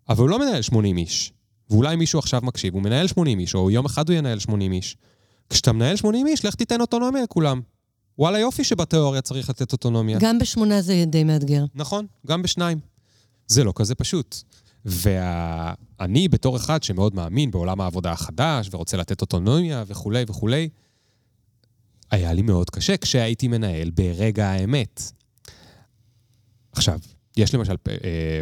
אבל 0.09 0.21
הוא 0.21 0.29
לא 0.29 0.39
מנהל 0.39 0.61
80 0.61 0.97
איש. 0.97 1.33
ואולי 1.69 1.95
מישהו 1.95 2.19
עכשיו 2.19 2.41
מקשיב, 2.43 2.73
הוא 2.73 2.81
מנהל 2.81 3.07
80 3.07 3.39
איש, 3.39 3.55
או 3.55 3.71
יום 3.71 3.85
אחד 3.85 4.09
הוא 4.09 4.17
ינהל 4.17 4.39
80 4.39 4.71
איש. 4.71 4.97
כשאתה 5.53 5.71
מנהל 5.71 5.95
80 5.95 6.27
איש, 6.27 6.45
לך 6.45 6.55
תיתן 6.55 6.81
אוטונומיה 6.81 7.23
לכולם. 7.23 7.61
וואלה 8.19 8.39
יופי 8.39 8.63
שבתיאוריה 8.63 9.21
צריך 9.21 9.49
לתת 9.49 9.71
אוטונומיה. 9.71 10.17
גם 10.21 10.39
בשמונה 10.39 10.81
זה 10.81 11.03
די 11.07 11.23
מאתגר. 11.23 11.65
נכון, 11.75 12.05
גם 12.27 12.41
בשניים. 12.41 12.79
זה 13.47 13.63
לא 13.63 13.73
כזה 13.75 13.95
פשוט. 13.95 14.35
ואני 14.85 16.27
בתור 16.27 16.57
אחד 16.57 16.83
שמאוד 16.83 17.15
מאמין 17.15 17.51
בעולם 17.51 17.81
העבודה 17.81 18.11
החדש, 18.11 18.69
ורוצה 18.71 18.97
לתת 18.97 19.21
אוטונומיה 19.21 19.83
וכולי 19.87 20.23
וכולי, 20.27 20.69
היה 22.11 22.33
לי 22.33 22.41
מאוד 22.41 22.69
קשה 22.69 22.97
כשהייתי 22.97 23.47
מנהל 23.47 23.89
ברגע 23.89 24.47
האמת. 24.47 25.01
עכשיו, 26.71 26.99
יש 27.37 27.55
למשל 27.55 27.75
אה, 27.87 28.41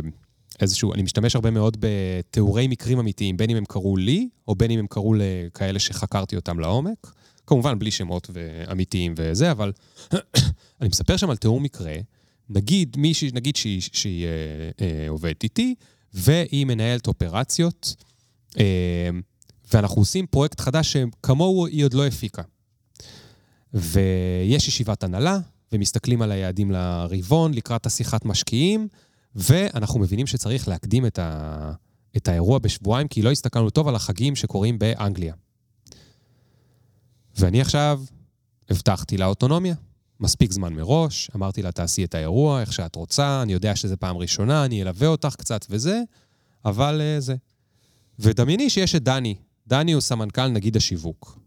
איזשהו, 0.62 0.94
אני 0.94 1.04
משתמש 1.04 1.36
הרבה 1.36 1.52
מאוד 1.52 1.78
בתיאורי 1.80 2.68
מקרים 2.68 3.00
אמיתיים, 3.00 3.38
בין 3.38 3.50
אם 3.50 3.58
הם 3.58 3.66
קרו 3.66 3.98
לי, 3.98 4.30
או 4.48 4.56
בין 4.56 4.72
אם 4.72 4.80
הם 4.80 4.88
קרו 4.88 5.14
לכאלה 5.18 5.80
שחקרתי 5.80 6.36
אותם 6.36 6.60
לעומק. 6.60 7.14
כמובן, 7.48 7.80
בלי 7.80 7.92
שמות 7.92 8.30
אמיתיים 8.72 9.14
וזה, 9.18 9.52
אבל 9.52 9.72
אני 10.82 10.90
מספר 10.90 11.18
שם 11.18 11.30
על 11.30 11.38
תיאור 11.38 11.62
מקרה. 11.62 11.96
נגיד 12.50 12.98
מישהי, 12.98 13.32
נגיד 13.34 13.56
שהיא, 13.56 13.82
שהיא 13.82 14.26
אה, 14.26 14.32
אה, 14.86 15.10
עובדת 15.10 15.44
איתי, 15.44 15.76
והיא 16.14 16.66
מנהלת 16.66 17.08
אופרציות, 17.08 17.96
אה, 18.60 19.10
ואנחנו 19.74 20.02
עושים 20.02 20.28
פרויקט 20.28 20.60
חדש 20.60 20.94
שכמוהו 20.94 21.68
היא 21.68 21.86
עוד 21.86 21.94
לא 21.94 22.08
הפיקה. 22.08 22.42
ויש 23.74 24.68
ישיבת 24.68 25.04
הנהלה, 25.04 25.40
ומסתכלים 25.72 26.22
על 26.22 26.32
היעדים 26.32 26.72
לרבעון 26.72 27.54
לקראת 27.54 27.86
השיחת 27.86 28.26
משקיעים, 28.26 28.88
ואנחנו 29.36 30.00
מבינים 30.00 30.28
שצריך 30.28 30.68
להקדים 30.68 31.06
את, 31.06 31.20
ה... 31.20 31.72
את 32.18 32.28
האירוע 32.28 32.60
בשבועיים, 32.60 33.08
כי 33.08 33.22
לא 33.22 33.32
הסתכלנו 33.32 33.70
טוב 33.70 33.88
על 33.88 33.96
החגים 33.96 34.36
שקורים 34.36 34.80
באנגליה. 34.80 35.34
ואני 37.38 37.62
עכשיו 37.62 38.02
הבטחתי 38.70 39.18
לה 39.18 39.26
אוטונומיה. 39.26 39.76
מספיק 40.20 40.52
זמן 40.52 40.74
מראש, 40.74 41.32
אמרתי 41.36 41.62
לה, 41.62 41.72
תעשי 41.72 42.04
את 42.04 42.16
האירוע 42.16 42.62
איך 42.62 42.74
שאת 42.74 42.96
רוצה, 42.96 43.42
אני 43.42 43.54
יודע 43.54 43.76
שזה 43.76 43.96
פעם 43.98 44.18
ראשונה, 44.18 44.66
אני 44.66 44.82
אלווה 44.82 45.08
אותך 45.08 45.36
קצת 45.38 45.66
וזה, 45.70 46.02
אבל 46.66 47.02
uh, 47.02 47.22
זה. 47.22 47.36
ודמייני 48.20 48.70
שיש 48.70 48.96
את 48.96 49.04
דני. 49.04 49.36
דני 49.68 49.92
הוא 49.92 50.02
סמנכ"ל 50.02 50.48
נגיד 50.48 50.78
השיווק. 50.78 51.40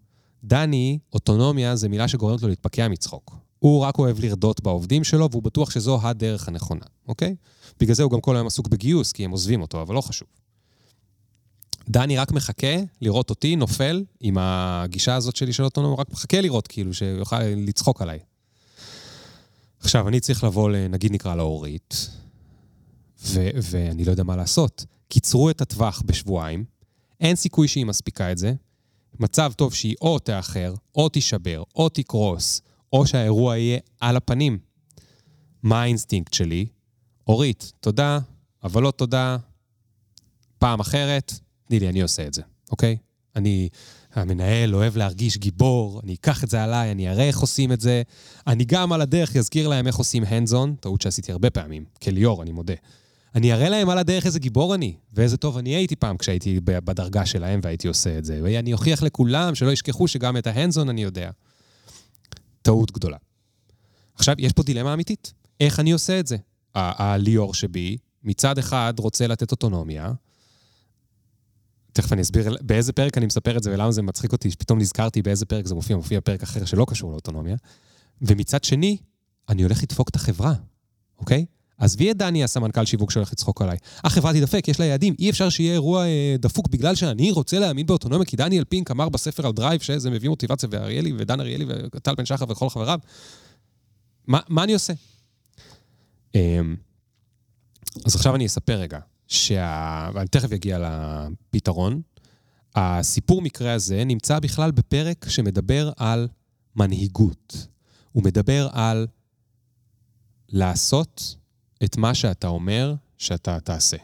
דני, 0.45 0.99
אוטונומיה 1.13 1.77
זה 1.77 1.89
מילה 1.89 2.09
שגורמת 2.09 2.43
לו 2.43 2.49
להתפקע 2.49 2.89
מצחוק. 2.89 3.37
הוא 3.59 3.81
רק 3.81 3.99
אוהב 3.99 4.21
לרדות 4.21 4.61
בעובדים 4.61 5.05
שלו, 5.05 5.29
והוא 5.31 5.43
בטוח 5.43 5.71
שזו 5.71 5.99
הדרך 6.03 6.49
הנכונה, 6.49 6.85
אוקיי? 7.09 7.37
בגלל 7.81 7.95
זה 7.95 8.03
הוא 8.03 8.13
גם 8.13 8.21
כל 8.21 8.37
היום 8.37 8.47
עסוק 8.47 8.69
בגיוס, 8.69 9.13
כי 9.13 9.25
הם 9.25 9.31
עוזבים 9.31 9.61
אותו, 9.61 9.83
אבל 9.83 9.95
לא 9.95 10.01
חשוב. 10.01 10.29
דני 11.89 12.17
רק 12.17 12.33
מחכה 12.33 12.77
לראות 13.01 13.31
אותי 13.31 13.57
נופל 13.57 14.05
עם 14.21 14.37
הגישה 14.41 15.15
הזאת 15.15 15.37
שלי 15.37 15.53
של 15.53 15.65
אוטונומיה, 15.65 15.95
הוא 15.95 16.01
רק 16.01 16.11
מחכה 16.11 16.41
לראות, 16.41 16.67
כאילו, 16.67 16.95
שיוכל 16.95 17.43
לצחוק 17.43 18.03
עליי. 18.03 18.19
עכשיו, 19.81 20.09
אני 20.09 20.21
צריך 20.21 20.45
לבוא, 20.45 20.71
נגיד 20.91 21.13
נקרא 21.13 21.35
לה 21.35 21.43
אורית, 21.43 22.11
ו- 23.25 23.51
ואני 23.63 24.05
לא 24.05 24.11
יודע 24.11 24.23
מה 24.23 24.37
לעשות. 24.37 24.85
קיצרו 25.09 25.51
את 25.51 25.61
הטווח 25.61 26.03
בשבועיים, 26.07 26.65
אין 27.21 27.37
סיכוי 27.37 27.69
שהיא 27.69 27.87
מספיקה 27.87 28.33
את 28.33 28.39
זה. 28.39 28.55
מצב 29.21 29.53
טוב 29.57 29.75
שהיא 29.75 29.95
או 30.01 30.19
תאחר, 30.19 30.75
או 30.95 31.09
תישבר, 31.09 31.63
או 31.77 31.89
תקרוס, 31.89 32.63
או 32.93 33.07
שהאירוע 33.07 33.57
יהיה 33.57 33.79
על 34.01 34.17
הפנים. 34.17 34.59
מה 35.63 35.83
האינסטינקט 35.83 36.33
שלי? 36.33 36.67
אורית, 37.29 37.73
תודה, 37.81 38.19
אבל 38.65 38.83
לא 38.83 38.91
תודה. 38.91 39.37
פעם 40.59 40.81
אחרת, 40.81 41.33
תני 41.69 41.81
לי, 41.81 41.89
אני 41.89 42.03
עושה 42.03 42.27
את 42.27 42.35
זה, 42.35 42.43
אוקיי? 42.71 42.97
אני, 43.37 43.69
המנהל 44.15 44.75
אוהב 44.75 44.97
להרגיש 44.97 45.39
גיבור, 45.39 46.01
אני 46.05 46.15
אקח 46.15 46.45
את 46.45 46.51
זה 46.51 46.65
עליי, 46.65 46.91
אני 46.91 47.11
אראה 47.11 47.25
איך 47.25 47.39
עושים 47.39 47.73
את 47.73 47.81
זה. 47.81 48.03
אני 48.47 48.65
גם 48.65 48.93
על 48.93 49.01
הדרך 49.01 49.37
אזכיר 49.37 49.69
להם 49.69 49.87
איך 49.87 49.97
עושים 49.97 50.23
hands 50.23 50.53
on, 50.53 50.81
טעות 50.81 51.01
שעשיתי 51.01 51.33
הרבה 51.33 51.51
פעמים, 51.51 51.85
כליאור, 52.03 52.43
אני 52.43 52.53
מודה. 52.53 52.75
אני 53.35 53.53
אראה 53.53 53.69
להם 53.69 53.91
על 53.91 53.99
הדרך 53.99 54.27
איזה 54.27 54.39
גיבור 54.39 54.75
אני, 54.75 54.95
ואיזה 55.13 55.37
טוב 55.37 55.59
אני 55.59 55.71
הייתי 55.71 55.97
פעם 55.97 56.17
כשהייתי 56.17 56.61
בדרגה 56.65 57.27
שלהם 57.27 57.61
והייתי 57.63 57.89
עושה 57.89 58.19
את 58.19 58.25
זה. 58.25 58.41
ואני 58.43 58.73
אוכיח 58.73 59.03
לכולם 59.03 59.55
שלא 59.55 59.73
ישכחו 59.73 60.09
שגם 60.09 60.37
את 60.37 60.47
ההנדס 60.47 60.79
אני 60.79 61.03
יודע. 61.03 61.31
טעות 62.63 62.93
גדולה. 62.93 63.17
עכשיו, 64.15 64.35
יש 64.39 64.53
פה 64.53 64.63
דילמה 64.63 64.95
אמיתית. 64.95 65.33
איך 65.61 65.81
אני 65.81 65.93
עושה 65.93 66.21
את 66.21 66.27
זה? 66.27 66.37
הליאור 66.75 67.55
שבי, 67.55 67.97
מצד 68.25 68.59
אחד 68.59 68.95
רוצה 68.99 69.27
לתת 69.27 69.51
אוטונומיה, 69.51 70.13
תכף 71.95 72.13
אני 72.13 72.23
אסביר 72.23 72.57
באיזה 72.61 72.93
פרק 72.93 73.19
אני 73.19 73.27
מספר 73.27 73.57
את 73.57 73.63
זה 73.63 73.75
ולמה 73.75 73.93
זה 73.93 74.03
מצחיק 74.03 74.33
אותי, 74.33 74.51
שפתאום 74.51 74.79
נזכרתי 74.79 75.23
באיזה 75.23 75.47
פרק 75.47 75.67
זה 75.67 75.75
מופיע, 75.75 75.97
מופיע 75.97 76.21
פרק 76.21 76.43
אחר 76.43 76.65
שלא 76.65 76.87
קשור 76.89 77.11
לאוטונומיה. 77.11 77.57
ומצד 78.23 78.65
שני, 78.65 78.97
אני 79.49 79.63
הולך 79.63 79.83
לדפוק 79.83 80.09
את 80.09 80.17
החברה, 80.17 80.55
אוקיי? 81.19 81.45
עזבי 81.79 82.11
את 82.11 82.17
דני, 82.17 82.45
הסמנכ"ל 82.45 82.85
שיווק 82.85 83.11
שהולך 83.11 83.33
לצחוק 83.33 83.63
עליי. 83.63 83.77
החברה 84.05 84.33
תדפק, 84.33 84.69
יש 84.69 84.81
לה 84.81 84.87
יעדים. 84.87 85.15
אי 85.19 85.31
אפשר 85.31 85.49
שיהיה 85.49 85.73
אירוע 85.73 86.05
אה, 86.05 86.37
דפוק 86.39 86.69
בגלל 86.69 86.95
שאני 86.95 87.31
רוצה 87.31 87.59
להאמין 87.59 87.87
באוטונומיה, 87.87 88.27
כי 88.27 88.37
דניאל 88.37 88.65
פינק 88.65 88.91
אמר 88.91 89.09
בספר 89.09 89.47
על 89.47 89.53
Drive 89.53 89.81
שזה 89.81 90.11
מביא 90.11 90.29
מוטיבציה, 90.29 90.69
ואריאלי, 90.73 91.13
ודן 91.19 91.41
אריאלי, 91.41 91.65
וטל 91.95 92.15
בן 92.15 92.25
שחר 92.25 92.45
וכל 92.49 92.71
חבריו. 92.71 92.99
מה, 94.27 94.41
מה 94.49 94.65
אני 94.65 94.73
עושה? 94.75 94.93
אה, 96.35 96.61
אז 98.05 98.15
עכשיו 98.15 98.35
אני 98.35 98.47
אספר 98.47 98.79
רגע, 98.79 98.99
שה... 99.29 100.11
ואני 100.15 100.29
תכף 100.29 100.53
אגיע 100.53 100.79
לפתרון. 100.79 102.03
הסיפור 102.75 103.43
מקרה 103.43 103.73
הזה 103.73 104.05
נמצא 104.05 104.39
בכלל 104.39 104.71
בפרק 104.71 105.29
שמדבר 105.29 105.91
על 105.97 106.29
מנהיגות. 106.77 107.67
הוא 108.13 108.25
מדבר 108.25 108.69
על 108.73 109.07
לעשות 110.49 111.37
את 111.85 111.97
מה 111.97 112.15
שאתה 112.15 112.49
אומר 112.49 112.95
שאתה 113.19 113.61
תעשה. 113.61 113.97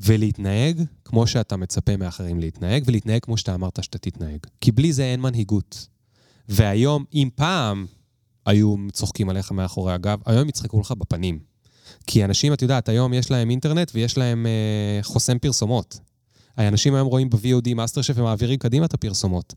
ולהתנהג 0.00 0.82
כמו 1.04 1.26
שאתה 1.26 1.56
מצפה 1.56 1.96
מאחרים 1.96 2.40
להתנהג, 2.40 2.82
ולהתנהג 2.86 3.22
כמו 3.22 3.36
שאתה 3.36 3.54
אמרת 3.54 3.84
שאתה 3.84 3.98
תתנהג. 3.98 4.38
כי 4.60 4.72
בלי 4.72 4.92
זה 4.92 5.04
אין 5.04 5.20
מנהיגות. 5.20 5.88
והיום, 6.48 7.04
אם 7.14 7.28
פעם 7.34 7.86
היו 8.48 8.74
צוחקים 8.92 9.28
עליך 9.28 9.52
מאחורי 9.52 9.92
הגב, 9.92 10.18
היום 10.26 10.40
הם 10.40 10.48
יצחקו 10.48 10.80
לך 10.80 10.92
בפנים. 10.92 11.38
כי 12.06 12.24
אנשים, 12.24 12.52
את 12.52 12.62
יודעת, 12.62 12.88
היום 12.88 13.14
יש 13.14 13.30
להם 13.30 13.50
אינטרנט 13.50 13.90
ויש 13.94 14.18
להם 14.18 14.46
אה, 14.46 15.02
חוסם 15.02 15.38
פרסומות. 15.38 15.98
האנשים 16.56 16.94
היום 16.94 17.08
רואים 17.08 17.30
ב-VOD 17.30 17.74
מאסטר 17.74 18.02
שף 18.02 18.14
ומעבירים 18.16 18.58
קדימה 18.58 18.86
את 18.86 18.94
הפרסומות. 18.94 19.54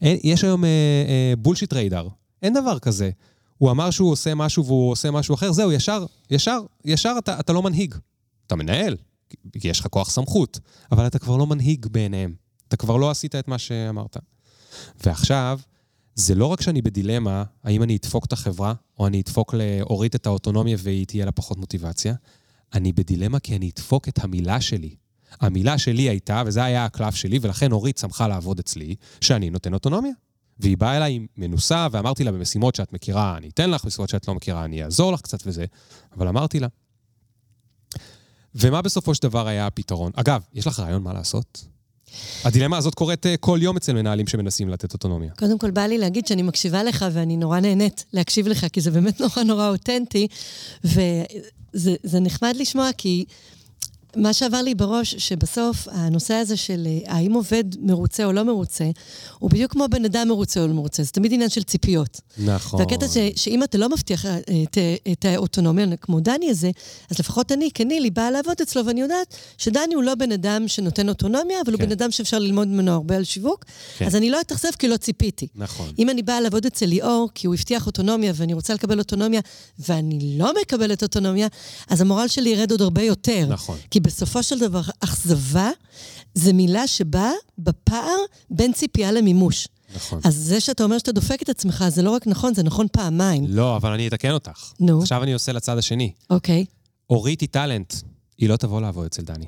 אין, 0.00 0.18
יש 0.22 0.44
היום 0.44 0.64
אה, 0.64 0.70
אה, 1.08 1.34
בולשיט 1.38 1.72
ריידר. 1.72 2.08
אין 2.42 2.54
דבר 2.54 2.78
כזה. 2.78 3.10
הוא 3.58 3.70
אמר 3.70 3.90
שהוא 3.90 4.10
עושה 4.10 4.34
משהו 4.34 4.66
והוא 4.66 4.90
עושה 4.90 5.10
משהו 5.10 5.34
אחר, 5.34 5.52
זהו, 5.52 5.72
ישר, 5.72 6.04
ישר, 6.30 6.60
ישר 6.84 7.14
אתה, 7.18 7.40
אתה 7.40 7.52
לא 7.52 7.62
מנהיג. 7.62 7.94
אתה 8.46 8.56
מנהל, 8.56 8.96
כי 9.60 9.68
יש 9.68 9.80
לך 9.80 9.86
כוח 9.86 10.10
סמכות, 10.10 10.58
אבל 10.92 11.06
אתה 11.06 11.18
כבר 11.18 11.36
לא 11.36 11.46
מנהיג 11.46 11.86
בעיניהם. 11.86 12.34
אתה 12.68 12.76
כבר 12.76 12.96
לא 12.96 13.10
עשית 13.10 13.34
את 13.34 13.48
מה 13.48 13.58
שאמרת. 13.58 14.16
ועכשיו, 15.04 15.60
זה 16.14 16.34
לא 16.34 16.46
רק 16.46 16.60
שאני 16.60 16.82
בדילמה, 16.82 17.44
האם 17.64 17.82
אני 17.82 17.96
אדפוק 17.96 18.24
את 18.24 18.32
החברה, 18.32 18.74
או 18.98 19.06
אני 19.06 19.20
אדפוק 19.20 19.54
לאורית 19.54 20.14
את 20.14 20.26
האוטונומיה 20.26 20.76
והיא 20.80 21.06
תהיה 21.06 21.24
לה 21.24 21.32
פחות 21.32 21.58
מוטיבציה, 21.58 22.14
אני 22.74 22.92
בדילמה 22.92 23.40
כי 23.40 23.56
אני 23.56 23.70
אדפוק 23.74 24.08
את 24.08 24.24
המילה 24.24 24.60
שלי. 24.60 24.94
המילה 25.40 25.78
שלי 25.78 26.02
הייתה, 26.02 26.42
וזה 26.46 26.64
היה 26.64 26.84
הקלף 26.84 27.14
שלי, 27.14 27.38
ולכן 27.42 27.72
אורית 27.72 27.98
שמחה 27.98 28.28
לעבוד 28.28 28.58
אצלי, 28.58 28.94
שאני 29.20 29.50
נותן 29.50 29.74
אוטונומיה. 29.74 30.12
והיא 30.58 30.78
באה 30.78 30.96
אליי 30.96 31.26
מנוסה, 31.36 31.86
ואמרתי 31.92 32.24
לה, 32.24 32.32
במשימות 32.32 32.74
שאת 32.74 32.92
מכירה, 32.92 33.36
אני 33.36 33.48
אתן 33.48 33.70
לך, 33.70 33.84
במשימות 33.84 34.08
שאת 34.10 34.28
לא 34.28 34.34
מכירה, 34.34 34.64
אני 34.64 34.84
אעזור 34.84 35.12
לך 35.12 35.20
קצת 35.20 35.38
וזה, 35.46 35.64
אבל 36.16 36.28
אמרתי 36.28 36.60
לה. 36.60 36.68
ומה 38.54 38.82
בסופו 38.82 39.14
של 39.14 39.22
דבר 39.22 39.46
היה 39.46 39.66
הפתרון? 39.66 40.12
אגב, 40.14 40.42
יש 40.52 40.66
לך 40.66 40.80
רעיון 40.80 41.02
מה 41.02 41.12
לעשות? 41.12 41.64
הדילמה 42.44 42.76
הזאת 42.76 42.94
קורית 42.94 43.26
אה, 43.26 43.36
כל 43.36 43.58
יום 43.62 43.76
אצל 43.76 43.92
מנהלים 43.92 44.26
שמנסים 44.26 44.68
לתת 44.68 44.92
אוטונומיה. 44.92 45.30
קודם 45.38 45.58
כל, 45.58 45.70
בא 45.70 45.82
לי 45.82 45.98
להגיד 45.98 46.26
שאני 46.26 46.42
מקשיבה 46.42 46.82
לך 46.82 47.06
ואני 47.12 47.36
נורא 47.36 47.60
נהנית 47.60 48.04
להקשיב 48.12 48.48
לך, 48.48 48.66
כי 48.72 48.80
זה 48.80 48.90
באמת 48.90 49.20
נורא 49.20 49.42
נורא 49.46 49.68
אותנטי, 49.68 50.28
וזה 50.84 52.20
נחמד 52.20 52.54
לשמוע, 52.58 52.90
כי 52.98 53.24
מה 54.16 54.32
שעבר 54.32 54.62
לי 54.62 54.74
בראש, 54.74 55.14
שבסוף 55.14 55.88
הנושא 55.90 56.34
הזה 56.34 56.56
של 56.56 56.86
אה, 56.86 57.14
האם 57.14 57.32
עובד 57.32 57.64
מרוצה 57.80 58.24
או 58.24 58.32
לא 58.32 58.42
מרוצה, 58.42 58.90
הוא 59.38 59.50
בדיוק 59.50 59.72
כמו 59.72 59.86
בן 59.90 60.04
אדם 60.04 60.28
מרוצה 60.28 60.60
או 60.60 60.66
לא 60.66 60.74
מרוצה, 60.74 61.02
זה 61.02 61.10
תמיד 61.10 61.32
עניין 61.32 61.50
של 61.50 61.62
ציפיות. 61.62 62.20
נכון. 62.38 62.80
והקטע 62.80 63.08
ש, 63.08 63.16
שאם 63.36 63.62
אתה 63.62 63.78
לא 63.78 63.88
מבטיח 63.88 64.26
אה, 64.26 64.38
את, 64.62 64.78
את 65.12 65.24
האוטונומיה 65.24 65.96
כמו 65.96 66.20
דני 66.20 66.50
הזה, 66.50 66.70
אז 67.10 67.18
לפחות 67.18 67.52
אני, 67.52 67.70
כנילי, 67.74 68.10
באה 68.10 68.30
לעבוד 68.30 68.56
אצלו, 68.62 68.86
ואני 68.86 69.00
יודעת 69.00 69.36
שדני 69.58 69.94
הוא 69.94 70.02
לא 70.02 70.14
בן 70.14 70.32
אדם 70.32 70.68
שנותן 70.68 71.08
אוטונומיה, 71.08 71.60
אבל 71.60 71.72
כן. 71.72 71.72
הוא 71.72 71.86
בן 71.86 71.92
אדם 71.92 72.10
שאפשר 72.10 72.38
ללמוד 72.38 72.68
ממנו 72.68 72.92
הרבה 72.92 73.16
על 73.16 73.24
שיווק, 73.24 73.64
כן. 73.98 74.06
אז 74.06 74.16
אני 74.16 74.30
לא 74.30 74.40
אתאכזב 74.40 74.70
כי 74.78 74.88
לא 74.88 74.96
ציפיתי. 74.96 75.46
נכון. 75.54 75.90
אם 75.98 76.10
אני 76.10 76.22
באה 76.22 76.40
לעבוד 76.40 76.66
אצל 76.66 76.86
ליאור, 76.86 77.28
כי 77.34 77.46
הוא 77.46 77.54
הבטיח 77.54 77.86
אוטונומיה 77.86 78.32
ואני 78.36 78.54
רוצה 78.54 78.74
לקבל 78.74 78.98
אוטונומיה, 78.98 79.40
ואני 79.78 80.38
לא 80.38 80.52
מקבלת 80.60 81.02
אוטונומיה, 81.02 81.48
אז 81.88 82.00
המורל 82.00 82.28
שלי 82.28 82.50
ירד 82.50 82.70
עוד 82.70 82.82
הרבה 82.82 83.02
יותר. 83.02 83.46
נכון. 83.48 83.78
כי 83.90 84.00
בסופו 84.02 84.42
של 84.42 84.58
דבר, 84.58 84.82
אכזבה 85.00 85.70
זה 86.34 86.52
מילה 86.52 86.86
שבאה 86.86 87.32
בפער 87.58 88.16
בין 88.50 88.72
ציפייה 88.72 89.12
למימוש. 89.12 89.68
נכון. 89.96 90.20
אז 90.24 90.34
זה 90.36 90.60
שאתה 90.60 90.84
אומר 90.84 90.98
שאתה 90.98 91.12
דופק 91.12 91.42
את 91.42 91.48
עצמך, 91.48 91.84
זה 91.88 92.02
לא 92.02 92.10
רק 92.10 92.26
נכון, 92.26 92.54
זה 92.54 92.62
נכון 92.62 92.86
פעמיים. 92.92 93.44
לא, 93.48 93.76
אבל 93.76 93.92
אני 93.92 94.08
אתקן 94.08 94.30
אותך. 94.30 94.72
נו. 94.80 95.00
עכשיו 95.00 95.22
אני 95.22 95.32
עושה 95.32 95.52
לצד 95.52 95.78
השני. 95.78 96.12
אוקיי. 96.30 96.64
אורית 97.10 97.40
היא 97.40 97.48
טאלנט, 97.48 97.94
היא 98.38 98.48
לא 98.48 98.56
תבוא 98.56 98.80
לעבוד 98.80 99.06
אצל 99.06 99.22
דני. 99.22 99.46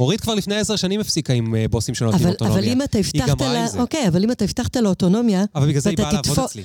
אורית 0.00 0.20
כבר 0.20 0.34
לפני 0.34 0.54
עשר 0.54 0.76
שנים 0.76 1.00
הפסיקה 1.00 1.32
עם 1.32 1.54
אה, 1.54 1.68
בוסים 1.68 1.94
שלא 1.94 2.06
נותנים 2.06 2.26
אבל, 2.26 2.32
אוטונומיה. 2.34 2.60
אבל 2.60 2.68
אם 2.68 2.82
אתה 2.82 2.98
הבטחת 2.98 3.40
לה... 3.40 3.66
אוקיי, 3.78 4.08
אבל 4.08 4.24
אם 4.24 4.30
אתה 4.30 4.44
הבטחת 4.44 4.76
לה 4.76 4.88
אוטונומיה... 4.88 5.44
אבל 5.54 5.68
בגלל 5.68 5.80
זה 5.80 5.90
היא 5.90 5.98
באה 5.98 6.12
לעבוד 6.12 6.38
אצלי. 6.38 6.62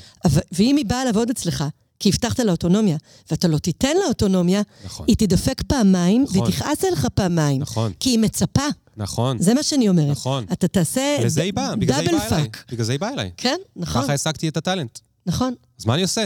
ואם 0.52 0.76
היא 0.76 0.86
באה 0.86 1.06
לעבוד 1.06 1.30
אצלך, 1.30 1.64
כי 2.00 2.10
הבטחת 2.10 2.40
לה 2.40 2.52
אוטונומיה, 2.52 2.98
ואתה 3.32 3.48
לא 3.48 3.58
תיתן 3.58 3.98
לה 3.98 4.06
אוטונומיה, 4.08 4.62
נכון, 4.86 5.06
היא 5.08 5.16
תדפק 5.16 5.62
פעמיים, 5.68 6.24
נכון. 6.24 6.42
והיא 6.42 6.54
תכעס 6.54 6.84
עליך 6.84 7.08
פעמיים. 7.14 7.62
נכון, 7.62 7.92
כי 8.00 8.10
היא 8.10 8.20
מצפה, 8.20 8.68
נכון, 8.98 9.40
זה 9.40 9.54
מה 9.54 9.64
שאני 9.64 9.90
אומרת. 9.90 10.12
נכון. 10.12 10.46
אתה 10.52 10.68
תעשה 10.68 11.18
לזה 11.24 11.42
היא 11.42 11.54
באה, 11.54 11.76
בגלל 11.76 11.96
זה 11.96 12.02
היא 12.02 12.10
double 12.10 12.18
באה 12.18 12.28
אליי. 12.28 12.44
fuck. 12.44 12.64
בגלל 12.72 12.86
זה 12.86 12.92
היא 12.92 13.00
באה 13.00 13.14
אליי. 13.14 13.32
כן, 13.38 13.58
נכון, 13.76 14.04
ככה 14.04 14.14
השגתי 14.14 14.48
את 14.48 14.58
ה 14.58 14.63
talent. 14.63 15.00
נכון. 15.26 15.54
אז 15.80 15.86
מה 15.86 15.94
אני 15.94 16.02
עושה? 16.02 16.26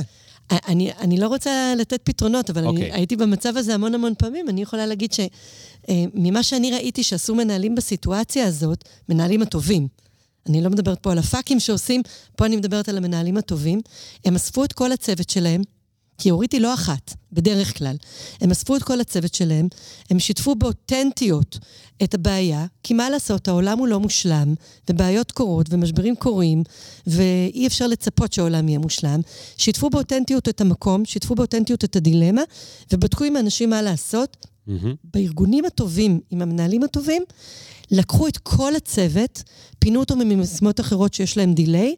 אני, 0.68 0.92
אני 1.00 1.18
לא 1.18 1.28
רוצה 1.28 1.74
לתת 1.78 2.02
פתרונות, 2.04 2.50
אבל 2.50 2.62
אני 2.62 2.70
אוקיי. 2.70 2.92
הייתי 2.92 3.16
במצב 3.16 3.58
הזה 3.58 3.74
המון 3.74 3.96
המון 3.96 4.14
פעמים. 4.18 4.50
אני 4.50 4.62
יכולה 4.62 4.86
להגיד 4.86 5.14
שממה 5.14 6.44
שאני 6.44 6.72
ראיתי 6.72 7.04
שעשו 7.04 7.36
מנהלים 7.36 7.76
בסיטואציה 7.76 8.48
הזאת, 8.48 8.84
מנהלים 9.10 9.42
הטובים, 9.42 9.88
אני 10.50 10.62
לא 10.62 10.70
מדברת 10.70 11.00
פה 11.00 11.12
על 11.12 11.18
הפאקים 11.18 11.60
שעושים, 11.60 12.02
פה 12.36 12.46
אני 12.46 12.56
מדברת 12.56 12.90
על 12.90 12.98
המנהלים 12.98 13.38
הטובים, 13.38 13.82
הם 14.26 14.36
אספו 14.36 14.64
את 14.64 14.74
כל 14.74 14.92
הצוות 14.92 15.30
שלהם, 15.30 15.62
כי 16.18 16.32
אורית 16.32 16.52
היא 16.52 16.62
לא 16.62 16.74
אחת, 16.74 17.14
בדרך 17.32 17.78
כלל. 17.78 17.96
הם 18.42 18.52
אספו 18.52 18.76
את 18.76 18.84
כל 18.84 19.02
הצוות 19.02 19.34
שלהם, 19.34 19.68
הם 20.10 20.20
שיתפו 20.20 20.56
באותנטיות 20.56 21.60
את 22.04 22.14
הבעיה, 22.14 22.66
כי 22.84 22.94
מה 22.94 23.10
לעשות, 23.10 23.48
העולם 23.48 23.80
הוא 23.80 23.88
לא 23.88 24.00
מושלם, 24.00 24.54
ובעיות 24.90 25.32
קורות, 25.32 25.68
ומשברים 25.70 26.16
קורים, 26.16 26.64
ואי 27.08 27.68
אפשר 27.68 27.88
לצפות 27.88 28.34
שהעולם 28.34 28.70
יהיה 28.70 28.80
מושלם. 28.80 29.20
שיתפו 29.58 29.90
באותנטיות 29.90 30.50
את 30.50 30.62
המקום, 30.62 31.06
שיתפו 31.06 31.36
באותנטיות 31.36 31.84
את 31.84 31.96
הדילמה, 31.96 32.42
ובדקו 32.94 33.24
עם 33.24 33.36
האנשים 33.36 33.70
מה 33.70 33.82
לעשות. 33.82 34.38
מהמם. 34.68 34.96
בארגונים 35.14 35.66
הטובים, 35.66 36.20
עם 36.30 36.42
המנהלים 36.42 36.84
הטובים, 36.84 37.24
לקחו 37.92 38.28
את 38.28 38.38
כל 38.38 38.76
הצוות, 38.76 39.44
פינו 39.80 40.00
אותו 40.00 40.16
ממשימות 40.16 40.80
אחרות 40.80 41.14
שיש 41.14 41.38
להם 41.38 41.54
דיליי, 41.54 41.96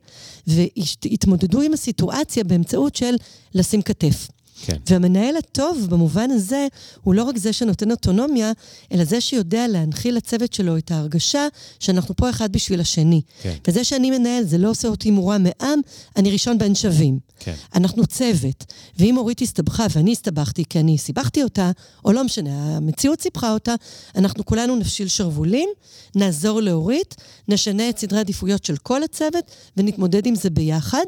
והתמודדו 0.47 1.61
עם 1.61 1.73
הסיטואציה 1.73 2.43
באמצעות 2.43 2.95
של 2.95 3.15
לשים 3.55 3.81
כתף. 3.81 4.27
כן. 4.65 4.77
והמנהל 4.89 5.37
הטוב, 5.37 5.87
במובן 5.89 6.31
הזה, 6.31 6.67
הוא 7.01 7.13
לא 7.13 7.23
רק 7.23 7.37
זה 7.37 7.53
שנותן 7.53 7.91
אוטונומיה, 7.91 8.51
אלא 8.91 9.03
זה 9.03 9.21
שיודע 9.21 9.67
להנחיל 9.67 10.15
לצוות 10.15 10.53
שלו 10.53 10.77
את 10.77 10.91
ההרגשה 10.91 11.47
שאנחנו 11.79 12.15
פה 12.15 12.29
אחד 12.29 12.51
בשביל 12.51 12.81
השני. 12.81 13.21
כן. 13.41 13.55
וזה 13.67 13.83
שאני 13.83 14.11
מנהל, 14.11 14.43
זה 14.43 14.57
לא 14.57 14.69
עושה 14.69 14.87
אותי 14.87 15.11
מורם 15.11 15.43
מעם, 15.43 15.79
אני 16.15 16.31
ראשון 16.31 16.57
בין 16.57 16.75
שווים. 16.75 17.19
כן. 17.39 17.53
אנחנו 17.75 18.07
צוות, 18.07 18.65
ואם 18.97 19.17
אורית 19.17 19.41
הסתבכה 19.41 19.85
ואני 19.95 20.11
הסתבכתי 20.11 20.63
כי 20.69 20.79
אני 20.79 20.97
סיבכתי 20.97 21.43
אותה, 21.43 21.71
או 22.05 22.11
לא 22.11 22.23
משנה, 22.23 22.77
המציאות 22.77 23.21
סיבכה 23.21 23.53
אותה, 23.53 23.75
אנחנו 24.15 24.45
כולנו 24.45 24.75
נפשיל 24.75 25.07
שרוולים, 25.07 25.69
נעזור 26.15 26.61
לאורית, 26.61 27.15
נשנה 27.47 27.89
את 27.89 27.97
סדרי 27.97 28.17
העדיפויות 28.17 28.65
של 28.65 28.77
כל 28.77 29.03
הצוות, 29.03 29.51
ונתמודד 29.77 30.25
עם 30.25 30.35
זה 30.35 30.49
ביחד, 30.49 31.05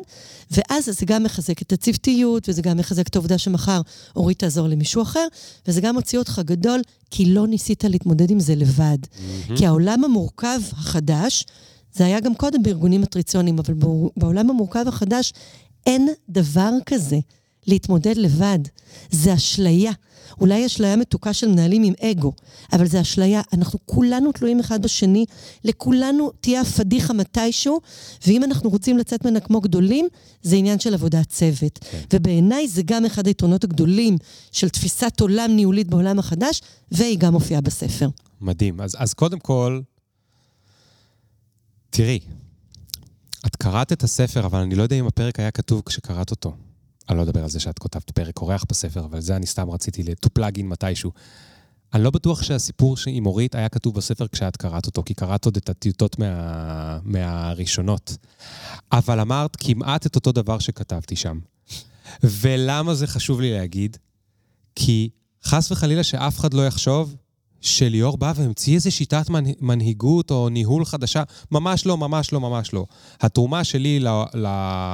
ואז 0.51 0.85
זה 0.85 1.05
גם 1.05 1.23
מחזק 1.23 1.61
את 1.61 1.73
הצוותיות, 1.73 2.49
וזה 2.49 2.61
גם 2.61 2.77
מחזק 2.77 3.07
את 3.07 3.15
העובדה 3.15 3.37
שמחר 3.37 3.81
אורית 4.15 4.39
תעזור 4.39 4.67
למישהו 4.67 5.01
אחר, 5.01 5.27
וזה 5.67 5.81
גם 5.81 5.95
מוציא 5.95 6.19
אותך 6.19 6.41
גדול, 6.45 6.81
כי 7.11 7.25
לא 7.25 7.47
ניסית 7.47 7.83
להתמודד 7.83 8.31
עם 8.31 8.39
זה 8.39 8.55
לבד. 8.55 8.97
כי 9.55 9.65
העולם 9.65 10.03
המורכב 10.03 10.59
החדש, 10.71 11.45
זה 11.93 12.05
היה 12.05 12.19
גם 12.19 12.35
קודם 12.35 12.63
בארגונים 12.63 13.01
מטריציוניים, 13.01 13.59
אבל 13.59 13.73
בעולם 14.17 14.49
המורכב 14.49 14.87
החדש 14.87 15.33
אין 15.85 16.07
דבר 16.29 16.71
כזה 16.85 17.19
להתמודד 17.67 18.17
לבד. 18.17 18.59
זה 19.11 19.33
אשליה. 19.33 19.91
אולי 20.41 20.65
אשליה 20.65 20.95
מתוקה 20.95 21.33
של 21.33 21.47
מנהלים 21.47 21.83
עם 21.83 21.93
אגו, 22.01 22.33
אבל 22.73 22.87
זה 22.87 23.01
אשליה. 23.01 23.41
אנחנו 23.53 23.79
כולנו 23.85 24.31
תלויים 24.31 24.59
אחד 24.59 24.81
בשני, 24.81 25.25
לכולנו 25.63 26.31
תהיה 26.41 26.61
הפדיחה 26.61 27.13
מתישהו, 27.13 27.81
ואם 28.27 28.43
אנחנו 28.43 28.69
רוצים 28.69 28.97
לצאת 28.97 29.25
ממנה 29.25 29.39
כמו 29.39 29.61
גדולים, 29.61 30.07
זה 30.41 30.55
עניין 30.55 30.79
של 30.79 30.93
עבודת 30.93 31.29
צוות. 31.29 31.79
כן. 31.91 32.01
ובעיניי 32.13 32.67
זה 32.67 32.81
גם 32.85 33.05
אחד 33.05 33.27
היתרונות 33.27 33.63
הגדולים 33.63 34.17
של 34.51 34.69
תפיסת 34.69 35.19
עולם 35.19 35.51
ניהולית 35.51 35.87
בעולם 35.87 36.19
החדש, 36.19 36.61
והיא 36.91 37.17
גם 37.17 37.33
מופיעה 37.33 37.61
בספר. 37.61 38.09
מדהים. 38.41 38.81
אז, 38.81 38.95
אז 38.99 39.13
קודם 39.13 39.39
כל, 39.39 39.81
תראי, 41.89 42.19
את 43.45 43.55
קראת 43.55 43.91
את 43.91 44.03
הספר, 44.03 44.45
אבל 44.45 44.59
אני 44.59 44.75
לא 44.75 44.83
יודע 44.83 44.95
אם 44.95 45.07
הפרק 45.07 45.39
היה 45.39 45.51
כתוב 45.51 45.81
כשקראת 45.85 46.31
אותו. 46.31 46.55
אני 47.09 47.17
לא 47.17 47.23
אדבר 47.23 47.43
על 47.43 47.49
זה 47.49 47.59
שאת 47.59 47.79
כותבת 47.79 48.11
פרק 48.11 48.37
אורח 48.37 48.63
בספר, 48.69 49.05
אבל 49.05 49.21
זה 49.21 49.35
אני 49.35 49.45
סתם 49.45 49.69
רציתי 49.69 50.03
to 50.25 50.29
plug 50.39 50.57
in 50.57 50.63
מתישהו. 50.63 51.11
אני 51.93 52.03
לא 52.03 52.09
בטוח 52.09 52.43
שהסיפור 52.43 52.95
עם 53.07 53.25
אורית 53.25 53.55
היה 53.55 53.69
כתוב 53.69 53.95
בספר 53.95 54.27
כשאת 54.27 54.57
קראת 54.57 54.85
אותו, 54.85 55.03
כי 55.03 55.13
קראת 55.13 55.45
עוד 55.45 55.57
את 55.57 55.69
הטיוטות 55.69 56.19
מה... 56.19 56.99
מהראשונות. 57.03 58.17
אבל 58.91 59.19
אמרת 59.19 59.55
כמעט 59.55 60.05
את 60.05 60.15
אותו 60.15 60.31
דבר 60.31 60.59
שכתבתי 60.59 61.15
שם. 61.15 61.39
ולמה 62.23 62.93
זה 62.93 63.07
חשוב 63.07 63.41
לי 63.41 63.53
להגיד? 63.53 63.97
כי 64.75 65.09
חס 65.43 65.71
וחלילה 65.71 66.03
שאף 66.03 66.39
אחד 66.39 66.53
לא 66.53 66.67
יחשוב 66.67 67.15
שליאור 67.61 68.17
בא 68.17 68.33
והמציא 68.35 68.75
איזה 68.75 68.91
שיטת 68.91 69.29
מנ... 69.29 69.43
מנהיגות 69.61 70.31
או 70.31 70.49
ניהול 70.49 70.85
חדשה. 70.85 71.23
ממש 71.51 71.85
לא, 71.85 71.97
ממש 71.97 72.33
לא, 72.33 72.39
ממש 72.39 72.73
לא. 72.73 72.85
התרומה 73.21 73.63
שלי 73.63 73.99
ל... 73.99 74.07
ל... 74.33 74.45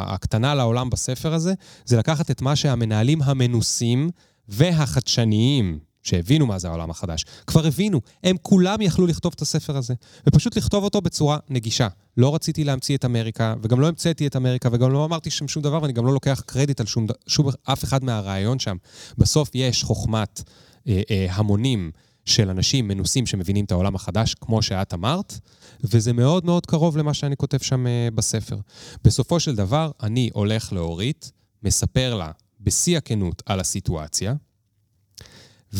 הקטנה 0.07 0.55
לעולם 0.55 0.89
בספר 0.89 1.33
הזה, 1.33 1.53
זה 1.85 1.97
לקחת 1.97 2.31
את 2.31 2.41
מה 2.41 2.55
שהמנהלים 2.55 3.21
המנוסים 3.21 4.09
והחדשניים, 4.47 5.79
שהבינו 6.03 6.45
מה 6.45 6.59
זה 6.59 6.67
העולם 6.67 6.89
החדש, 6.89 7.25
כבר 7.47 7.65
הבינו. 7.65 8.01
הם 8.23 8.35
כולם 8.41 8.81
יכלו 8.81 9.07
לכתוב 9.07 9.33
את 9.35 9.41
הספר 9.41 9.77
הזה, 9.77 9.93
ופשוט 10.27 10.57
לכתוב 10.57 10.83
אותו 10.83 11.01
בצורה 11.01 11.37
נגישה. 11.49 11.87
לא 12.17 12.35
רציתי 12.35 12.63
להמציא 12.63 12.97
את 12.97 13.05
אמריקה, 13.05 13.55
וגם 13.63 13.79
לא 13.79 13.87
המצאתי 13.87 14.27
את 14.27 14.35
אמריקה, 14.35 14.69
וגם 14.71 14.91
לא 14.91 15.05
אמרתי 15.05 15.29
שם 15.29 15.47
שום 15.47 15.63
דבר, 15.63 15.81
ואני 15.81 15.93
גם 15.93 16.05
לא 16.05 16.13
לוקח 16.13 16.41
קרדיט 16.45 16.79
על 16.79 16.85
שום, 16.85 17.07
שום 17.27 17.49
אף 17.63 17.83
אחד 17.83 18.03
מהרעיון 18.03 18.59
שם. 18.59 18.77
בסוף 19.17 19.49
יש 19.53 19.83
חוכמת 19.83 20.43
אה, 20.87 21.01
אה, 21.11 21.27
המונים 21.29 21.91
של 22.25 22.49
אנשים 22.49 22.87
מנוסים 22.87 23.25
שמבינים 23.25 23.65
את 23.65 23.71
העולם 23.71 23.95
החדש, 23.95 24.33
כמו 24.33 24.61
שאת 24.61 24.93
אמרת, 24.93 25.39
וזה 25.83 26.13
מאוד 26.13 26.45
מאוד 26.45 26.65
קרוב 26.65 26.97
למה 26.97 27.13
שאני 27.13 27.37
כותב 27.37 27.57
שם 27.57 27.87
אה, 27.87 28.07
בספר. 28.15 28.57
בסופו 29.03 29.39
של 29.39 29.55
דבר, 29.55 29.91
אני 30.03 30.29
הולך 30.33 30.73
לאורית, 30.73 31.31
מספר 31.63 32.15
לה 32.15 32.31
בשיא 32.59 32.97
הכנות 32.97 33.43
על 33.45 33.59
הסיטואציה, 33.59 34.33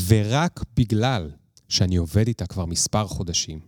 ורק 0.08 0.64
בגלל 0.78 1.32
שאני 1.70 1.96
עובד 1.96 2.28
איתה 2.28 2.46
כבר 2.46 2.66
מספר 2.66 3.08
חודשים, 3.08 3.60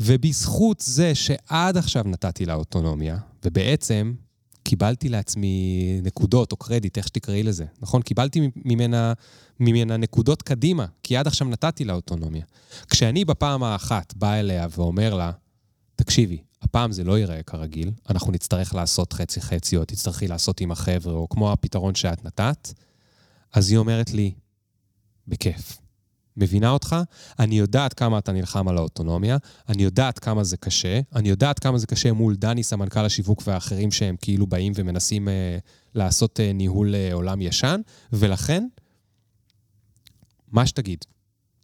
ובזכות 0.00 0.80
זה 0.80 1.14
שעד 1.14 1.76
עכשיו 1.76 2.04
נתתי 2.06 2.46
לה 2.46 2.54
אוטונומיה, 2.54 3.18
ובעצם 3.44 4.14
קיבלתי 4.62 5.08
לעצמי 5.08 6.00
נקודות 6.02 6.52
או 6.52 6.56
קרדיט, 6.56 6.98
איך 6.98 7.06
שתקראי 7.06 7.42
לזה, 7.42 7.64
נכון? 7.80 8.02
קיבלתי 8.02 8.50
ממנה, 8.56 9.12
ממנה 9.60 9.96
נקודות 9.96 10.42
קדימה, 10.42 10.86
כי 11.02 11.16
עד 11.16 11.26
עכשיו 11.26 11.48
נתתי 11.48 11.84
לה 11.84 11.92
אוטונומיה. 11.92 12.44
כשאני 12.90 13.24
בפעם 13.24 13.62
האחת 13.62 14.14
בא 14.16 14.34
אליה 14.34 14.66
ואומר 14.70 15.14
לה, 15.14 15.30
תקשיבי, 15.96 16.38
הפעם 16.62 16.92
זה 16.92 17.04
לא 17.04 17.18
ייראה 17.18 17.42
כרגיל, 17.42 17.90
אנחנו 18.10 18.32
נצטרך 18.32 18.74
לעשות 18.74 19.12
חצי-חצי, 19.12 19.76
או 19.76 19.84
תצטרכי 19.84 20.28
לעשות 20.28 20.60
עם 20.60 20.70
החבר'ה, 20.70 21.12
או 21.12 21.28
כמו 21.28 21.52
הפתרון 21.52 21.94
שאת 21.94 22.24
נתת, 22.24 22.72
אז 23.52 23.70
היא 23.70 23.78
אומרת 23.78 24.10
לי, 24.10 24.32
בכיף. 25.28 25.81
מבינה 26.36 26.70
אותך? 26.70 26.96
אני 27.38 27.58
יודעת 27.58 27.94
כמה 27.94 28.18
אתה 28.18 28.32
נלחם 28.32 28.68
על 28.68 28.78
האוטונומיה, 28.78 29.36
אני 29.68 29.82
יודעת 29.82 30.18
כמה 30.18 30.44
זה 30.44 30.56
קשה, 30.56 31.00
אני 31.14 31.28
יודעת 31.28 31.58
כמה 31.58 31.78
זה 31.78 31.86
קשה 31.86 32.12
מול 32.12 32.36
דני, 32.36 32.62
סמנכ"ל 32.62 33.04
השיווק 33.04 33.42
והאחרים 33.46 33.90
שהם 33.90 34.16
כאילו 34.20 34.46
באים 34.46 34.72
ומנסים 34.76 35.28
אה, 35.28 35.58
לעשות 35.94 36.40
אה, 36.40 36.52
ניהול 36.52 36.94
אה, 36.94 37.12
עולם 37.12 37.40
ישן, 37.40 37.80
ולכן, 38.12 38.66
מה 40.52 40.66
שתגיד. 40.66 41.04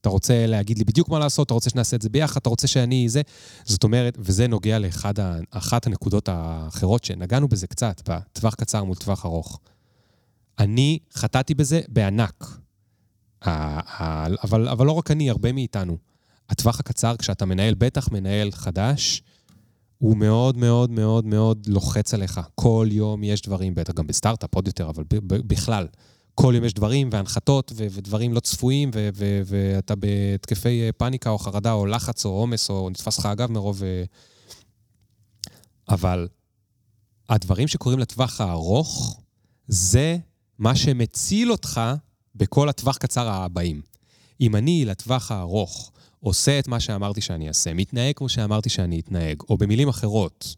אתה 0.00 0.08
רוצה 0.08 0.46
להגיד 0.46 0.78
לי 0.78 0.84
בדיוק 0.84 1.08
מה 1.08 1.18
לעשות, 1.18 1.46
אתה 1.46 1.54
רוצה 1.54 1.70
שנעשה 1.70 1.96
את 1.96 2.02
זה 2.02 2.08
ביחד, 2.08 2.40
אתה 2.40 2.48
רוצה 2.48 2.66
שאני 2.66 3.08
זה. 3.08 3.22
זאת 3.64 3.84
אומרת, 3.84 4.18
וזה 4.20 4.46
נוגע 4.46 4.78
לאחת 4.78 5.86
הנקודות 5.86 6.28
האחרות 6.28 7.04
שנגענו 7.04 7.48
בזה 7.48 7.66
קצת, 7.66 8.08
בטווח 8.08 8.54
קצר 8.54 8.84
מול 8.84 8.96
טווח 8.96 9.26
ארוך. 9.26 9.60
אני 10.58 10.98
חטאתי 11.14 11.54
בזה 11.54 11.80
בענק. 11.88 12.58
אבל, 13.46 14.68
אבל 14.68 14.86
לא 14.86 14.92
רק 14.92 15.10
אני, 15.10 15.30
הרבה 15.30 15.52
מאיתנו. 15.52 15.96
הטווח 16.50 16.80
הקצר, 16.80 17.16
כשאתה 17.16 17.44
מנהל, 17.44 17.74
בטח 17.74 18.12
מנהל 18.12 18.50
חדש, 18.50 19.22
הוא 19.98 20.16
מאוד 20.16 20.56
מאוד 20.56 20.90
מאוד 20.90 21.24
מאוד 21.24 21.66
לוחץ 21.66 22.14
עליך. 22.14 22.40
כל 22.54 22.88
יום 22.90 23.24
יש 23.24 23.42
דברים, 23.42 23.74
בטח 23.74 23.92
גם 23.92 24.06
בסטארט-אפ 24.06 24.54
עוד 24.54 24.66
יותר, 24.66 24.90
אבל 24.90 25.04
בכלל. 25.26 25.86
כל 26.34 26.52
יום 26.56 26.64
יש 26.64 26.74
דברים 26.74 27.08
והנחתות 27.12 27.72
ו- 27.76 27.86
ודברים 27.90 28.34
לא 28.34 28.40
צפויים, 28.40 28.90
ו- 28.94 29.08
ו- 29.14 29.40
ואתה 29.44 29.94
בהתקפי 29.94 30.82
אה, 30.82 30.90
פאניקה 30.92 31.30
או 31.30 31.38
חרדה 31.38 31.72
או 31.72 31.86
לחץ 31.86 32.24
או 32.24 32.30
עומס, 32.30 32.70
או 32.70 32.90
נתפס 32.90 33.18
לך 33.18 33.26
הגב 33.26 33.52
מרוב... 33.52 33.82
אה, 33.84 34.04
אבל 35.88 36.28
הדברים 37.28 37.68
שקורים 37.68 37.98
לטווח 37.98 38.40
הארוך, 38.40 39.20
זה 39.68 40.18
מה 40.58 40.76
שמציל 40.76 41.52
אותך 41.52 41.80
בכל 42.38 42.68
הטווח 42.68 42.96
קצר 42.96 43.28
הבאים. 43.28 43.80
אם 44.40 44.56
אני 44.56 44.84
לטווח 44.84 45.32
הארוך 45.32 45.92
עושה 46.20 46.58
את 46.58 46.68
מה 46.68 46.80
שאמרתי 46.80 47.20
שאני 47.20 47.48
אעשה, 47.48 47.74
מתנהג 47.74 48.14
כמו 48.14 48.28
שאמרתי 48.28 48.68
שאני 48.68 49.00
אתנהג, 49.00 49.42
או 49.48 49.56
במילים 49.56 49.88
אחרות, 49.88 50.56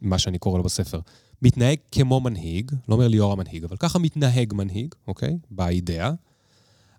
מה 0.00 0.18
שאני 0.18 0.38
קורא 0.38 0.58
לו 0.58 0.64
בספר, 0.64 1.00
מתנהג 1.42 1.78
כמו 1.92 2.20
מנהיג, 2.20 2.70
לא 2.88 2.94
אומר 2.94 3.08
ליאור 3.08 3.32
המנהיג, 3.32 3.64
אבל 3.64 3.76
ככה 3.76 3.98
מתנהג 3.98 4.54
מנהיג, 4.54 4.94
אוקיי? 5.06 5.38
באידאה. 5.50 6.12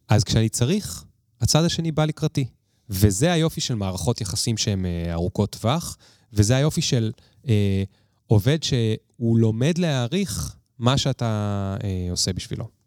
אז 0.07 0.23
כשאני 0.23 0.49
צריך, 0.49 1.03
הצד 1.41 1.63
השני 1.63 1.91
בא 1.91 2.05
לקראתי. 2.05 2.45
וזה 2.89 3.31
היופי 3.31 3.61
של 3.61 3.75
מערכות 3.75 4.21
יחסים 4.21 4.57
שהן 4.57 4.85
אה, 4.85 5.13
ארוכות 5.13 5.51
טווח, 5.51 5.97
וזה 6.33 6.55
היופי 6.55 6.81
של 6.81 7.11
אה, 7.47 7.83
עובד 8.27 8.63
שהוא 8.63 9.39
לומד 9.39 9.77
להעריך 9.77 10.55
מה 10.79 10.97
שאתה 10.97 11.75
אה, 11.83 12.07
עושה 12.11 12.33
בשבילו. 12.33 12.78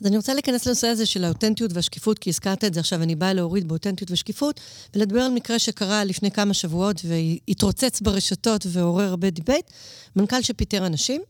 אז 0.00 0.06
אני 0.06 0.16
רוצה 0.16 0.34
להיכנס 0.34 0.66
לנושא 0.66 0.86
הזה 0.86 1.06
של 1.06 1.24
האותנטיות 1.24 1.72
והשקיפות, 1.72 2.18
כי 2.18 2.30
הזכרת 2.30 2.64
את 2.64 2.74
זה 2.74 2.80
עכשיו, 2.80 3.02
אני 3.02 3.14
באה 3.14 3.32
להוריד 3.32 3.68
באותנטיות 3.68 4.10
ושקיפות, 4.10 4.60
ולדבר 4.94 5.20
על 5.20 5.32
מקרה 5.32 5.58
שקרה 5.58 6.04
לפני 6.04 6.30
כמה 6.30 6.54
שבועות 6.54 7.02
והתרוצץ 7.04 8.00
ברשתות 8.00 8.66
ועורר 8.68 9.04
הרבה 9.04 9.30
debate, 9.30 9.70
מנכ"ל 10.16 10.42
שפיטר 10.42 10.86
אנשים, 10.86 11.22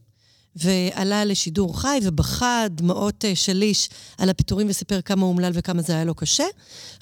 ועלה 0.57 1.25
לשידור 1.25 1.81
חי 1.81 1.99
ובכה 2.03 2.65
דמעות 2.71 3.25
אה, 3.25 3.35
שליש 3.35 3.89
על 4.19 4.31
הפיטורים 4.31 4.67
וסיפר 4.71 5.01
כמה 5.01 5.27
אומלל 5.27 5.53
וכמה 5.55 5.83
זה 5.83 5.93
היה 5.93 6.05
לו 6.05 6.15
קשה. 6.15 6.45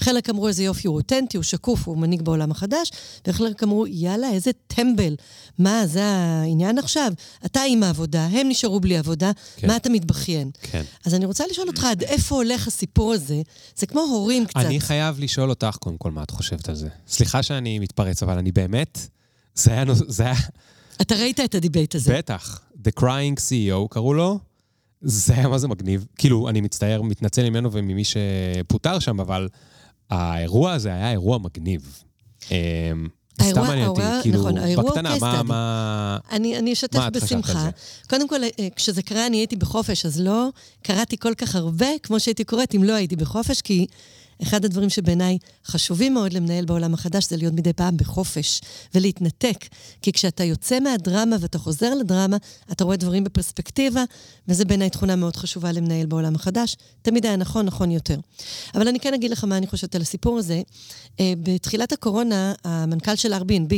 חלק 0.00 0.30
אמרו 0.30 0.48
איזה 0.48 0.64
יופי, 0.64 0.88
הוא 0.88 0.96
אותנטי, 0.96 1.36
הוא 1.36 1.44
שקוף, 1.44 1.88
הוא 1.88 1.98
מנהיג 1.98 2.22
בעולם 2.22 2.50
החדש, 2.50 2.90
וחלק 3.26 3.62
אמרו, 3.62 3.86
יאללה, 3.86 4.30
איזה 4.30 4.50
טמבל. 4.66 5.14
מה, 5.58 5.86
זה 5.86 6.04
העניין 6.04 6.78
עכשיו? 6.78 7.12
אתה 7.46 7.60
עם 7.68 7.82
העבודה, 7.82 8.24
הם 8.26 8.48
נשארו 8.48 8.80
בלי 8.80 8.96
עבודה, 8.96 9.30
כן. 9.56 9.66
מה 9.66 9.76
אתה 9.76 9.90
מתבכיין? 9.90 10.50
כן. 10.62 10.82
אז 11.06 11.14
אני 11.14 11.24
רוצה 11.24 11.44
לשאול 11.50 11.68
אותך, 11.68 11.84
עד 11.84 12.02
איפה 12.02 12.34
הולך 12.34 12.66
הסיפור 12.66 13.12
הזה? 13.12 13.42
זה 13.76 13.86
כמו 13.86 14.00
הורים 14.00 14.46
קצת. 14.46 14.56
אני 14.56 14.80
חייב 14.80 15.20
לשאול 15.20 15.50
אותך 15.50 15.76
קודם 15.80 15.96
כל 15.96 16.10
מה 16.10 16.22
את 16.22 16.30
חושבת 16.30 16.68
על 16.68 16.74
זה. 16.74 16.88
סליחה 17.08 17.42
שאני 17.42 17.78
מתפרץ, 17.78 18.22
אבל 18.22 18.38
אני 18.38 18.52
באמת... 18.52 18.98
זה 19.54 19.72
היה... 19.72 19.84
זה 20.08 20.22
היה... 20.22 20.34
אתה 21.00 21.14
ראית 21.14 21.40
את 21.40 21.54
ה 21.54 21.60
debate 21.60 21.94
הזה. 21.94 22.18
בטח. 22.18 22.60
The 22.88 23.00
Crying 23.00 23.38
CEO 23.38 23.88
קראו 23.90 24.14
לו. 24.14 24.38
זה 25.00 25.34
היה 25.34 25.48
מה 25.48 25.58
זה 25.58 25.68
מגניב. 25.68 26.06
כאילו, 26.18 26.48
אני 26.48 26.60
מצטער, 26.60 27.02
מתנצל 27.02 27.50
ממנו 27.50 27.72
וממי 27.72 28.02
שפוטר 28.04 28.98
שם, 28.98 29.20
אבל 29.20 29.48
האירוע 30.10 30.72
הזה 30.72 30.88
היה 30.88 31.10
אירוע 31.10 31.38
מגניב. 31.38 32.02
אמ, 32.50 33.08
סתם 33.42 33.60
מעניין 33.60 33.88
אותי, 33.88 34.02
כאילו, 34.22 34.50
נכון, 34.50 34.84
בקטנה, 34.84 35.14
מה, 35.20 35.42
מה... 35.42 36.18
אני, 36.30 36.58
אני 36.58 36.72
אשתף 36.72 37.00
בשמחה. 37.12 37.68
קודם 38.10 38.28
כל, 38.28 38.44
אה, 38.44 38.68
כשזה 38.76 39.02
קרה, 39.02 39.26
אני 39.26 39.36
הייתי 39.36 39.56
בחופש, 39.56 40.06
אז 40.06 40.20
לא 40.20 40.48
קראתי 40.82 41.16
כל 41.16 41.34
כך 41.34 41.56
הרבה 41.56 41.86
כמו 42.02 42.20
שהייתי 42.20 42.44
קוראת 42.44 42.74
אם 42.74 42.84
לא 42.84 42.92
הייתי 42.92 43.16
בחופש, 43.16 43.60
כי 43.60 43.86
אחד 44.42 44.64
הדברים 44.64 44.90
שבעיניי 44.90 45.38
חשובים 45.66 46.14
מאוד 46.14 46.32
למנהל 46.32 46.64
בעולם 46.64 46.94
החדש 46.94 47.28
זה 47.28 47.36
להיות 47.36 47.54
מדי 47.54 47.72
פעם 47.72 47.96
בחופש 47.96 48.60
ולהתנתק. 48.94 49.64
כי 50.02 50.12
כשאתה 50.12 50.44
יוצא 50.44 50.80
מהדרמה 50.80 51.36
ואתה 51.40 51.58
חוזר 51.58 51.94
לדרמה, 51.94 52.36
אתה 52.72 52.84
רואה 52.84 52.96
דברים 52.96 53.24
בפרספקטיבה, 53.24 54.04
וזה 54.48 54.64
בעיניי 54.64 54.90
תכונה 54.90 55.16
מאוד 55.16 55.36
חשובה 55.36 55.72
למנהל 55.72 56.06
בעולם 56.06 56.34
החדש. 56.34 56.76
תמיד 57.02 57.26
היה 57.26 57.36
נכון, 57.36 57.66
נכון 57.66 57.90
יותר. 57.90 58.18
אבל 58.74 58.88
אני 58.88 59.00
כן 59.00 59.14
אגיד 59.14 59.30
לך 59.30 59.44
מה 59.44 59.56
אני 59.56 59.66
חושבת 59.66 59.94
על 59.94 60.02
הסיפור 60.02 60.38
הזה. 60.38 60.62
אה, 61.20 61.32
בתחילת 61.42 61.92
הקורונה, 61.92 62.52
המנכ"ל 62.64 63.16
של 63.16 63.32
Airbnb, 63.34 63.74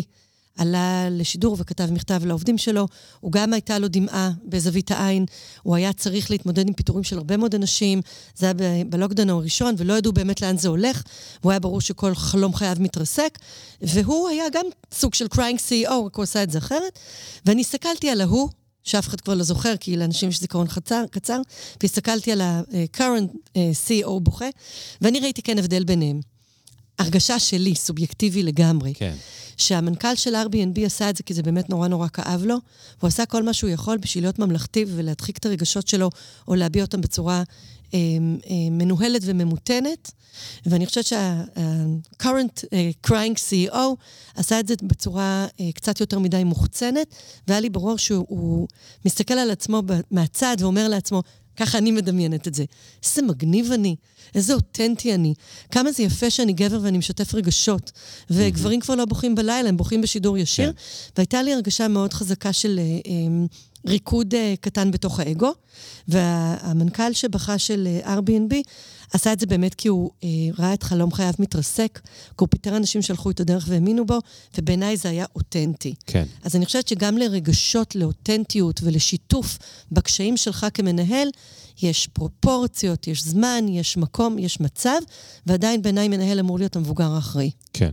עלה 0.59 1.09
לשידור 1.11 1.57
וכתב 1.59 1.89
מכתב 1.91 2.21
לעובדים 2.25 2.59
שלו. 2.59 2.87
הוא 3.21 3.33
גם 3.33 3.53
הייתה 3.53 3.79
לו 3.79 3.89
דמעה 3.89 4.31
בזווית 4.45 4.91
העין. 4.91 5.27
הוא 5.63 5.77
היה 5.77 5.93
צריך 5.93 6.31
להתמודד 6.31 6.69
עם 6.69 6.75
פיטורים 6.75 7.05
של 7.05 7.19
הרבה 7.19 7.37
מאוד 7.37 7.55
אנשים. 7.55 8.01
זה 8.35 8.47
היה 8.47 8.85
ב 8.89 8.94
lockdown 8.94 9.31
הראשון, 9.31 9.75
ולא 9.79 9.95
ידעו 9.95 10.13
באמת 10.13 10.41
לאן 10.41 10.57
זה 10.57 10.69
הולך. 10.69 11.03
והוא 11.41 11.53
היה 11.53 11.61
ברור 11.61 11.81
שכל 11.81 12.15
חלום 12.15 12.55
חייו 12.55 12.77
מתרסק. 12.81 13.39
והוא 13.83 14.29
היה 14.29 14.45
גם 14.53 14.67
סוג 14.93 15.15
של 15.15 15.29
crying 15.29 15.59
CEO, 15.59 15.93
רק 16.07 16.17
הוא 16.17 16.23
עשה 16.23 16.43
את 16.43 16.51
זה 16.51 16.59
אחרת. 16.59 16.99
ואני 17.47 17.61
הסתכלתי 17.61 18.11
על 18.11 18.21
ההוא, 18.21 18.49
שאף 18.85 19.09
אחד 19.09 19.21
כבר 19.21 19.35
לא 19.35 19.43
זוכר, 19.43 19.77
כי 19.77 19.97
לאנשים 19.97 20.29
יש 20.29 20.41
זיכרון 20.41 20.67
קצר, 20.67 21.05
קצר, 21.11 21.41
והסתכלתי 21.83 22.33
על 22.33 22.41
ה-current 22.41 23.37
אה, 23.57 23.71
CEO 23.87 24.21
בוכה, 24.21 24.49
ואני 25.01 25.21
ראיתי 25.21 25.43
כן 25.43 25.59
הבדל 25.59 25.85
ביניהם. 25.85 26.34
הרגשה 26.99 27.39
שלי, 27.39 27.75
סובייקטיבי 27.75 28.43
לגמרי. 28.43 28.95
כן. 28.95 29.15
שהמנכ"ל 29.57 30.15
של 30.15 30.35
Airbnb 30.35 30.87
עשה 30.87 31.11
את 31.11 31.17
זה 31.17 31.23
כי 31.23 31.35
זה 31.35 31.43
באמת 31.43 31.71
נורא 31.71 31.89
נורא 31.89 32.09
כאב 32.09 32.45
לו, 32.45 32.57
הוא 33.01 33.09
עשה 33.09 33.27
כל 33.27 33.43
מה 33.43 33.53
שהוא 33.53 33.71
יכול 33.71 33.99
בשביל 33.99 34.25
להיות 34.25 34.39
ממלכתי 34.39 34.85
ולהדחיק 34.89 35.39
את 35.39 35.47
הרגשות 35.47 35.89
שלו, 35.89 36.11
או 36.49 36.55
להביע 36.55 36.83
אותם 36.83 37.01
בצורה 37.01 37.43
אה, 37.95 37.99
אה, 37.99 38.55
מנוהלת 38.71 39.23
וממותנת. 39.25 40.13
ואני 40.67 40.87
חושבת 40.87 41.05
שה-current 41.05 42.65
uh, 42.65 43.11
crying 43.11 43.37
CEO 43.37 43.79
עשה 44.35 44.61
את 44.61 44.69
זה 44.69 44.75
בצורה 44.83 45.47
uh, 45.47 45.63
קצת 45.75 46.01
יותר 46.01 46.19
מדי 46.19 46.45
מוחצנת, 46.45 47.15
והיה 47.49 47.61
לי 47.61 47.71
ברור 47.71 47.99
שהוא 47.99 48.69
מסתכל 49.05 49.35
על 49.35 49.51
עצמו 49.51 49.83
מהצד 50.11 50.57
ואומר 50.61 50.89
לעצמו, 50.89 51.23
ככה 51.57 51.79
אני 51.79 51.91
מדמיינת 51.91 52.49
את 52.49 52.55
זה. 52.55 52.65
איזה 53.05 53.23
מגניב 53.23 53.73
אני, 53.73 53.97
איזה 54.35 54.55
אותנטי 54.55 55.15
אני. 55.15 55.35
כמה 55.71 55.93
זה 55.93 56.03
יפה 56.03 56.31
שאני 56.31 56.53
גבר 56.53 56.79
ואני 56.83 56.99
משתף 56.99 57.35
רגשות. 57.35 57.93
וגברים 58.31 58.81
כבר 58.81 58.95
לא 58.95 59.05
בוכים 59.05 59.35
בלילה, 59.35 59.69
הם 59.69 59.77
בוכים 59.77 60.01
בשידור 60.01 60.39
ישיר. 60.39 60.73
כן. 60.73 60.79
והייתה 61.17 61.43
לי 61.43 61.55
הרגשה 61.55 61.89
מאוד 61.89 62.13
חזקה 62.13 62.53
של 62.53 62.79
אה, 62.79 62.85
אה, 62.85 63.47
ריקוד 63.87 64.35
אה, 64.35 64.55
קטן 64.61 64.91
בתוך 64.91 65.21
האגו. 65.21 65.53
והמנכ"ל 66.09 67.13
שבכה 67.13 67.59
של 67.59 67.89
Airbnb 68.05 68.55
עשה 69.13 69.33
את 69.33 69.41
זה 69.41 69.47
באמת 69.47 69.75
כי 69.75 69.89
הוא 69.89 70.11
אה, 70.25 70.29
ראה 70.59 70.75
את 70.75 70.83
חלום 70.83 71.13
חייו 71.13 71.33
מתרסק, 71.39 72.01
כי 72.05 72.35
הוא 72.41 72.49
פיטר 72.51 72.77
אנשים 72.77 73.03
שהלכו 73.03 73.31
את 73.31 73.41
הדרך 73.41 73.65
והאמינו 73.69 74.07
בו, 74.07 74.19
ובעיניי 74.59 74.97
זה 74.97 75.09
היה 75.09 75.25
אותנטי. 75.37 75.95
כן. 76.07 76.25
אז 76.43 76.57
אני 76.57 76.67
חושבת 76.67 76.89
שגם 76.89 77.19
לרגשות, 77.19 77.97
לאותנטיות 77.97 78.81
ולשיתוף 78.83 79.59
בקשיים 79.93 80.37
שלך 80.37 80.67
כמנהל, 80.75 81.29
יש 81.83 82.07
פרופורציות, 82.07 83.07
יש 83.07 83.25
זמן, 83.25 83.65
יש 83.69 83.97
מקום, 83.97 84.39
יש 84.39 84.61
מצב, 84.61 84.99
ועדיין 85.47 85.83
בעיניי 85.83 86.09
מנהל 86.09 86.39
אמור 86.39 86.59
להיות 86.59 86.77
המבוגר 86.77 87.11
האחראי. 87.11 87.51
כן. 87.73 87.91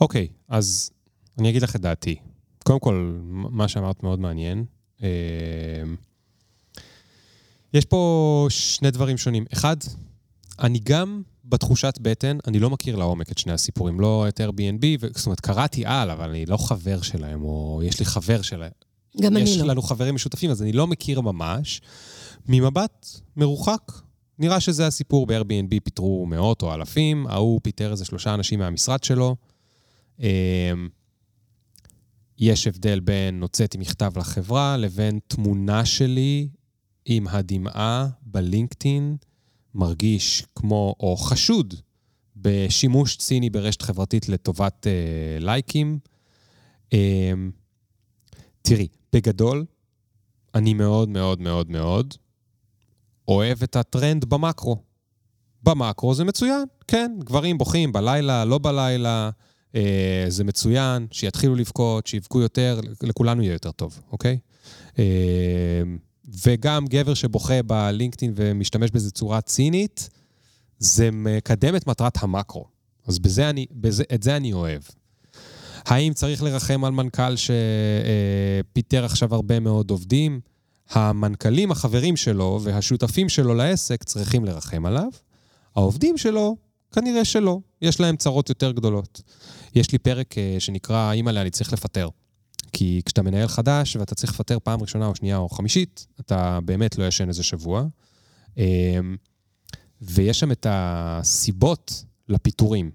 אוקיי, 0.00 0.28
אז 0.48 0.90
אני 1.38 1.50
אגיד 1.50 1.62
לך 1.62 1.76
את 1.76 1.80
דעתי. 1.80 2.16
קודם 2.64 2.80
כל, 2.80 3.18
מה 3.50 3.68
שאמרת 3.68 4.02
מאוד 4.02 4.20
מעניין. 4.20 4.64
אה, 5.02 5.08
יש 7.74 7.84
פה 7.84 8.46
שני 8.50 8.90
דברים 8.90 9.18
שונים. 9.18 9.44
אחד, 9.52 9.76
אני 10.58 10.78
גם 10.78 11.22
בתחושת 11.44 11.98
בטן, 12.02 12.38
אני 12.46 12.58
לא 12.58 12.70
מכיר 12.70 12.96
לעומק 12.96 13.32
את 13.32 13.38
שני 13.38 13.52
הסיפורים, 13.52 14.00
לא 14.00 14.28
את 14.28 14.40
Airbnb, 14.40 14.84
ו... 15.00 15.06
זאת 15.14 15.26
אומרת, 15.26 15.40
קראתי 15.40 15.86
על, 15.86 16.10
אבל 16.10 16.28
אני 16.30 16.46
לא 16.46 16.56
חבר 16.56 17.00
שלהם, 17.02 17.42
או 17.42 17.80
יש 17.84 17.98
לי 17.98 18.04
חבר 18.04 18.42
שלהם. 18.42 18.70
גם 19.20 19.36
אני 19.36 19.44
לא. 19.44 19.50
יש 19.50 19.58
לנו 19.58 19.82
חברים 19.82 20.14
משותפים, 20.14 20.50
אז 20.50 20.62
אני 20.62 20.72
לא 20.72 20.86
מכיר 20.86 21.20
ממש. 21.20 21.80
ממבט 22.48 23.06
מרוחק, 23.36 23.92
נראה 24.38 24.60
שזה 24.60 24.86
הסיפור. 24.86 25.26
ב-Airbnb 25.26 25.80
פיטרו 25.84 26.26
מאות 26.26 26.62
או 26.62 26.74
אלפים, 26.74 27.26
ההוא 27.26 27.60
פיטר 27.62 27.90
איזה 27.90 28.04
שלושה 28.04 28.34
אנשים 28.34 28.58
מהמשרד 28.58 29.04
שלו. 29.04 29.36
יש 32.38 32.66
הבדל 32.66 33.00
בין 33.00 33.42
הוצאתי 33.42 33.78
מכתב 33.78 34.18
לחברה 34.18 34.76
לבין 34.76 35.18
תמונה 35.26 35.84
שלי 35.84 36.48
עם 37.04 37.28
הדמעה 37.28 38.08
בלינקדאין. 38.22 39.16
מרגיש 39.76 40.44
כמו, 40.54 40.94
או 41.00 41.16
חשוד, 41.16 41.74
בשימוש 42.36 43.16
ציני 43.16 43.50
ברשת 43.50 43.82
חברתית 43.82 44.28
לטובת 44.28 44.86
אה, 44.86 44.92
לייקים. 45.40 45.98
אה, 46.92 47.32
תראי, 48.62 48.88
בגדול, 49.12 49.64
אני 50.54 50.74
מאוד 50.74 51.08
מאוד 51.08 51.40
מאוד 51.40 51.70
מאוד 51.70 52.14
אוהב 53.28 53.62
את 53.62 53.76
הטרנד 53.76 54.24
במקרו. 54.24 54.76
במקרו 55.62 56.14
זה 56.14 56.24
מצוין, 56.24 56.64
כן, 56.88 57.16
גברים 57.18 57.58
בוכים 57.58 57.92
בלילה, 57.92 58.44
לא 58.44 58.58
בלילה, 58.58 59.30
זה 60.28 60.44
מצוין, 60.44 61.06
שיתחילו 61.10 61.54
לבכות, 61.54 62.06
שיבכו 62.06 62.40
יותר, 62.40 62.80
לכולנו 63.02 63.42
יהיה 63.42 63.52
יותר 63.52 63.70
טוב, 63.70 64.00
אוקיי? 64.12 64.38
אה, 64.98 65.04
וגם 66.46 66.86
גבר 66.86 67.14
שבוכה 67.14 67.62
בלינקדאין 67.62 68.32
ומשתמש 68.36 68.90
בזה 68.90 69.10
צורה 69.10 69.40
צינית, 69.40 70.08
זה 70.78 71.08
מקדם 71.12 71.76
את 71.76 71.86
מטרת 71.86 72.22
המקרו. 72.22 72.64
אז 73.06 73.18
בזה 73.18 73.50
אני, 73.50 73.66
בזה, 73.72 74.04
את 74.14 74.22
זה 74.22 74.36
אני 74.36 74.52
אוהב. 74.52 74.82
האם 75.84 76.12
צריך 76.12 76.42
לרחם 76.42 76.84
על 76.84 76.92
מנכ"ל 76.92 77.34
שפיטר 77.36 79.04
עכשיו 79.04 79.34
הרבה 79.34 79.60
מאוד 79.60 79.90
עובדים? 79.90 80.40
המנכ"לים, 80.90 81.70
החברים 81.70 82.16
שלו 82.16 82.60
והשותפים 82.62 83.28
שלו 83.28 83.54
לעסק 83.54 84.04
צריכים 84.04 84.44
לרחם 84.44 84.86
עליו, 84.86 85.08
העובדים 85.76 86.18
שלו, 86.18 86.56
כנראה 86.92 87.24
שלא. 87.24 87.58
יש 87.82 88.00
להם 88.00 88.16
צרות 88.16 88.48
יותר 88.48 88.72
גדולות. 88.72 89.22
יש 89.74 89.92
לי 89.92 89.98
פרק 89.98 90.38
אה, 90.38 90.56
שנקרא, 90.58 91.12
אימא'לה, 91.12 91.42
אני 91.42 91.50
צריך 91.50 91.72
לפטר. 91.72 92.08
כי 92.72 93.02
כשאתה 93.04 93.22
מנהל 93.22 93.48
חדש 93.48 93.96
ואתה 93.96 94.14
צריך 94.14 94.32
לפטר 94.32 94.58
פעם 94.62 94.82
ראשונה 94.82 95.06
או 95.06 95.14
שנייה 95.14 95.36
או 95.36 95.48
חמישית, 95.48 96.06
אתה 96.20 96.58
באמת 96.64 96.98
לא 96.98 97.04
ישן 97.04 97.28
איזה 97.28 97.42
שבוע. 97.42 97.86
אמ, 98.56 99.16
ויש 100.00 100.40
שם 100.40 100.52
את 100.52 100.66
הסיבות 100.70 102.04
לפיטורים. 102.28 102.90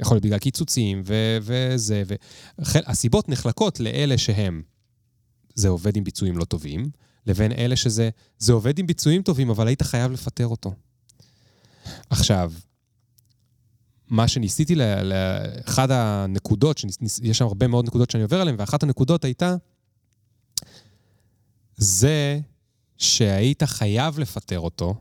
יכול 0.00 0.14
להיות 0.14 0.24
בגלל 0.24 0.38
קיצוצים 0.38 1.02
ו- 1.06 1.38
וזה, 1.42 2.02
ו... 2.06 2.14
הסיבות 2.58 3.28
נחלקות 3.28 3.80
לאלה 3.80 4.18
שהם, 4.18 4.62
זה 5.54 5.68
עובד 5.68 5.96
עם 5.96 6.04
ביצועים 6.04 6.38
לא 6.38 6.44
טובים, 6.44 6.90
לבין 7.26 7.52
אלה 7.52 7.76
שזה, 7.76 8.10
זה 8.38 8.52
עובד 8.52 8.78
עם 8.78 8.86
ביצועים 8.86 9.22
טובים, 9.22 9.50
אבל 9.50 9.66
היית 9.66 9.82
חייב 9.82 10.12
לפטר 10.12 10.46
אותו. 10.46 10.74
עכשיו, 12.10 12.52
מה 14.08 14.28
שניסיתי, 14.28 14.74
לאחד 14.74 15.90
הנקודות, 15.90 16.80
יש 17.22 17.38
שם 17.38 17.44
הרבה 17.44 17.66
מאוד 17.66 17.86
נקודות 17.86 18.10
שאני 18.10 18.22
עובר 18.22 18.40
עליהן, 18.40 18.56
ואחת 18.58 18.82
הנקודות 18.82 19.24
הייתה, 19.24 19.56
זה 21.76 22.40
שהיית 22.98 23.62
חייב 23.62 24.18
לפטר 24.18 24.60
אותו, 24.60 24.94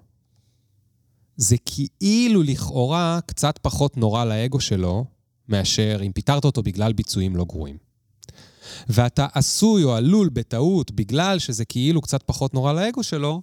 זה 1.37 1.55
כאילו 1.65 2.43
לכאורה 2.43 3.19
קצת 3.25 3.59
פחות 3.61 3.97
נורא 3.97 4.25
לאגו 4.25 4.59
שלו, 4.59 5.05
מאשר 5.49 5.99
אם 6.05 6.11
פיטרת 6.11 6.45
אותו 6.45 6.63
בגלל 6.63 6.93
ביצועים 6.93 7.35
לא 7.35 7.45
גרועים. 7.45 7.77
ואתה 8.89 9.27
עשוי 9.33 9.83
או 9.83 9.95
עלול 9.95 10.29
בטעות, 10.29 10.91
בגלל 10.91 11.39
שזה 11.39 11.65
כאילו 11.65 12.01
קצת 12.01 12.23
פחות 12.23 12.53
נורא 12.53 12.73
לאגו 12.73 13.03
שלו, 13.03 13.41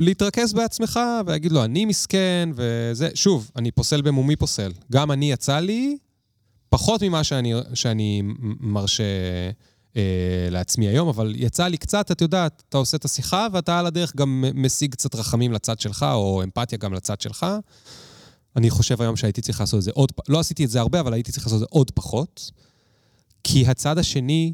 להתרכז 0.00 0.52
בעצמך 0.52 1.00
ולהגיד 1.26 1.52
לו, 1.52 1.64
אני 1.64 1.84
מסכן, 1.84 2.48
וזה, 2.54 3.08
שוב, 3.14 3.50
אני 3.56 3.70
פוסל 3.70 4.02
במומי 4.02 4.36
פוסל. 4.36 4.72
גם 4.92 5.10
אני 5.10 5.32
יצא 5.32 5.58
לי 5.58 5.96
פחות 6.68 7.02
ממה 7.02 7.24
שאני, 7.24 7.54
שאני 7.74 8.22
מרשה 8.60 9.04
אה, 9.96 10.48
לעצמי 10.50 10.88
היום, 10.88 11.08
אבל 11.08 11.32
יצא 11.36 11.66
לי 11.66 11.76
קצת, 11.76 12.10
את 12.10 12.20
יודעת, 12.20 12.62
אתה 12.68 12.78
עושה 12.78 12.96
את 12.96 13.04
השיחה 13.04 13.46
ואתה 13.52 13.78
על 13.78 13.86
הדרך 13.86 14.16
גם 14.16 14.44
משיג 14.54 14.92
קצת 14.92 15.14
רחמים 15.14 15.52
לצד 15.52 15.80
שלך, 15.80 16.06
או 16.12 16.42
אמפתיה 16.42 16.78
גם 16.78 16.94
לצד 16.94 17.20
שלך. 17.20 17.46
אני 18.56 18.70
חושב 18.70 19.02
היום 19.02 19.16
שהייתי 19.16 19.40
צריך 19.40 19.60
לעשות 19.60 19.78
את 19.78 19.82
זה 19.82 19.90
עוד, 19.94 20.12
לא 20.28 20.40
עשיתי 20.40 20.64
את 20.64 20.70
זה 20.70 20.80
הרבה, 20.80 21.00
אבל 21.00 21.12
הייתי 21.12 21.32
צריך 21.32 21.46
לעשות 21.46 21.56
את 21.56 21.60
זה 21.60 21.66
עוד 21.70 21.90
פחות. 21.90 22.50
כי 23.44 23.66
הצד 23.66 23.98
השני 23.98 24.52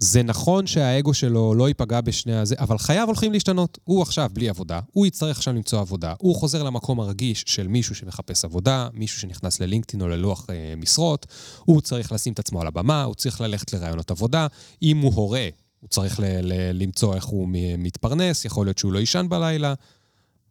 זה 0.00 0.22
נכון 0.22 0.66
שהאגו 0.66 1.14
שלו 1.14 1.54
לא 1.54 1.68
ייפגע 1.68 2.00
בשני 2.00 2.34
הזה, 2.34 2.54
אבל 2.58 2.78
חייו 2.78 3.06
הולכים 3.06 3.32
להשתנות. 3.32 3.78
הוא 3.84 4.02
עכשיו 4.02 4.30
בלי 4.32 4.48
עבודה, 4.48 4.80
הוא 4.92 5.06
יצטרך 5.06 5.36
עכשיו 5.36 5.54
למצוא 5.54 5.80
עבודה, 5.80 6.14
הוא 6.18 6.34
חוזר 6.36 6.62
למקום 6.62 7.00
הרגיש 7.00 7.44
של 7.46 7.68
מישהו 7.68 7.94
שמחפש 7.94 8.44
עבודה, 8.44 8.88
מישהו 8.92 9.20
שנכנס 9.20 9.60
ללינקדאין 9.60 10.02
או 10.02 10.08
ללוח 10.08 10.46
אה, 10.50 10.74
משרות, 10.76 11.26
הוא 11.64 11.80
צריך 11.80 12.12
לשים 12.12 12.32
את 12.32 12.38
עצמו 12.38 12.60
על 12.60 12.66
הבמה, 12.66 13.02
הוא 13.02 13.14
צריך 13.14 13.40
ללכת 13.40 13.72
לרעיונות 13.72 14.10
עבודה. 14.10 14.46
אם 14.82 14.98
הוא 14.98 15.14
הורה, 15.14 15.48
הוא 15.80 15.88
צריך 15.88 16.20
ל- 16.20 16.24
ל- 16.42 16.82
למצוא 16.82 17.14
איך 17.14 17.24
הוא 17.24 17.48
מתפרנס, 17.78 18.44
יכול 18.44 18.66
להיות 18.66 18.78
שהוא 18.78 18.92
לא 18.92 18.98
יישן 18.98 19.26
בלילה. 19.28 19.74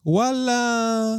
וואלה, 0.05 1.15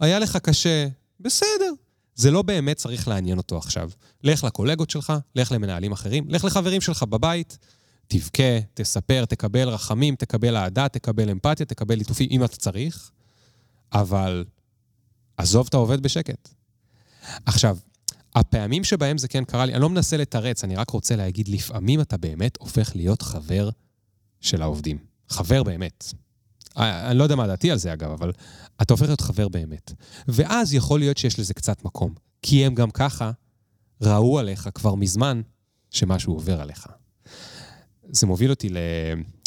היה 0.00 0.18
לך 0.18 0.36
קשה, 0.36 0.88
בסדר. 1.20 1.72
זה 2.20 2.30
לא 2.30 2.42
באמת 2.42 2.76
צריך 2.76 3.08
לעניין 3.08 3.38
אותו 3.38 3.58
עכשיו. 3.58 3.90
לך 4.24 4.44
לקולגות 4.44 4.90
שלך, 4.90 5.12
לך 5.36 5.52
למנהלים 5.52 5.92
אחרים, 5.92 6.24
לך 6.28 6.44
לחברים 6.44 6.80
שלך 6.80 7.02
בבית, 7.02 7.58
תבכה, 8.08 8.60
תספר, 8.74 9.24
תקבל 9.24 9.68
רחמים, 9.68 10.16
תקבל 10.16 10.56
אהדה, 10.56 10.88
תקבל 10.88 11.30
אמפתיה, 11.30 11.66
תקבל 11.66 11.94
ליטופים, 11.94 12.28
אם 12.30 12.44
אתה 12.44 12.56
צריך, 12.56 13.10
אבל 13.92 14.44
עזוב 15.36 15.66
את 15.68 15.74
העובד 15.74 16.02
בשקט. 16.02 16.48
עכשיו, 17.46 17.76
הפעמים 18.34 18.84
שבהם 18.84 19.18
זה 19.18 19.28
כן 19.28 19.44
קרה 19.44 19.66
לי, 19.66 19.72
אני 19.72 19.82
לא 19.82 19.90
מנסה 19.90 20.16
לתרץ, 20.16 20.64
אני 20.64 20.76
רק 20.76 20.90
רוצה 20.90 21.16
להגיד, 21.16 21.48
לפעמים 21.48 22.00
אתה 22.00 22.16
באמת 22.16 22.58
הופך 22.60 22.96
להיות 22.96 23.22
חבר 23.22 23.70
של 24.40 24.62
העובדים. 24.62 24.98
חבר 25.28 25.62
באמת. 25.62 26.04
אני 26.76 27.18
לא 27.18 27.22
יודע 27.22 27.36
מה 27.36 27.46
דעתי 27.46 27.70
על 27.70 27.78
זה 27.78 27.92
אגב, 27.92 28.10
אבל 28.10 28.32
אתה 28.82 28.94
הופך 28.94 29.06
להיות 29.06 29.20
חבר 29.20 29.48
באמת. 29.48 29.92
ואז 30.28 30.74
יכול 30.74 31.00
להיות 31.00 31.18
שיש 31.18 31.38
לזה 31.38 31.54
קצת 31.54 31.84
מקום. 31.84 32.14
כי 32.42 32.66
הם 32.66 32.74
גם 32.74 32.90
ככה 32.90 33.30
ראו 34.02 34.38
עליך 34.38 34.68
כבר 34.74 34.94
מזמן 34.94 35.40
שמשהו 35.90 36.34
עובר 36.34 36.60
עליך. 36.60 36.86
זה 38.10 38.26
מוביל 38.26 38.50
אותי 38.50 38.68
ל... 38.68 38.76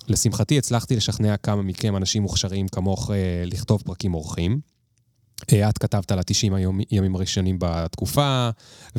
לשמחתי, 0.07 0.57
הצלחתי 0.57 0.95
לשכנע 0.95 1.37
כמה 1.37 1.61
מכם, 1.61 1.95
אנשים 1.95 2.21
מוכשרים 2.21 2.67
כמוך, 2.67 3.11
אה, 3.11 3.43
לכתוב 3.45 3.81
פרקים 3.85 4.13
אורחים. 4.13 4.59
אה, 5.51 5.69
את 5.69 5.77
כתבת 5.77 6.11
על 6.11 6.19
ה-90 6.19 6.53
הימים 6.89 7.15
הראשונים 7.15 7.57
בתקופה, 7.59 8.49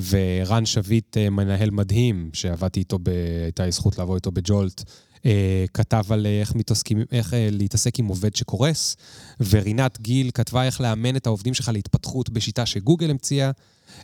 ורן 0.08 0.66
שביט, 0.66 1.16
אה, 1.16 1.30
מנהל 1.30 1.70
מדהים, 1.70 2.30
שעבדתי 2.32 2.80
איתו, 2.80 2.98
ב... 3.02 3.08
הייתה 3.44 3.64
לי 3.64 3.72
זכות 3.72 3.98
לעבוד 3.98 4.14
איתו 4.14 4.30
בג'ולט, 4.30 4.80
אה, 4.80 4.86
כתב 5.74 6.04
על 6.10 6.26
איך, 6.26 6.54
מתעסקים, 6.54 7.04
איך 7.12 7.34
אה, 7.34 7.48
להתעסק 7.52 7.98
עם 7.98 8.06
עובד 8.06 8.36
שקורס, 8.36 8.96
ורינת 9.50 10.00
גיל 10.00 10.30
כתבה 10.34 10.64
איך 10.64 10.80
לאמן 10.80 11.16
את 11.16 11.26
העובדים 11.26 11.54
שלך 11.54 11.70
להתפתחות 11.72 12.30
בשיטה 12.30 12.66
שגוגל 12.66 13.10
המציאה, 13.10 13.50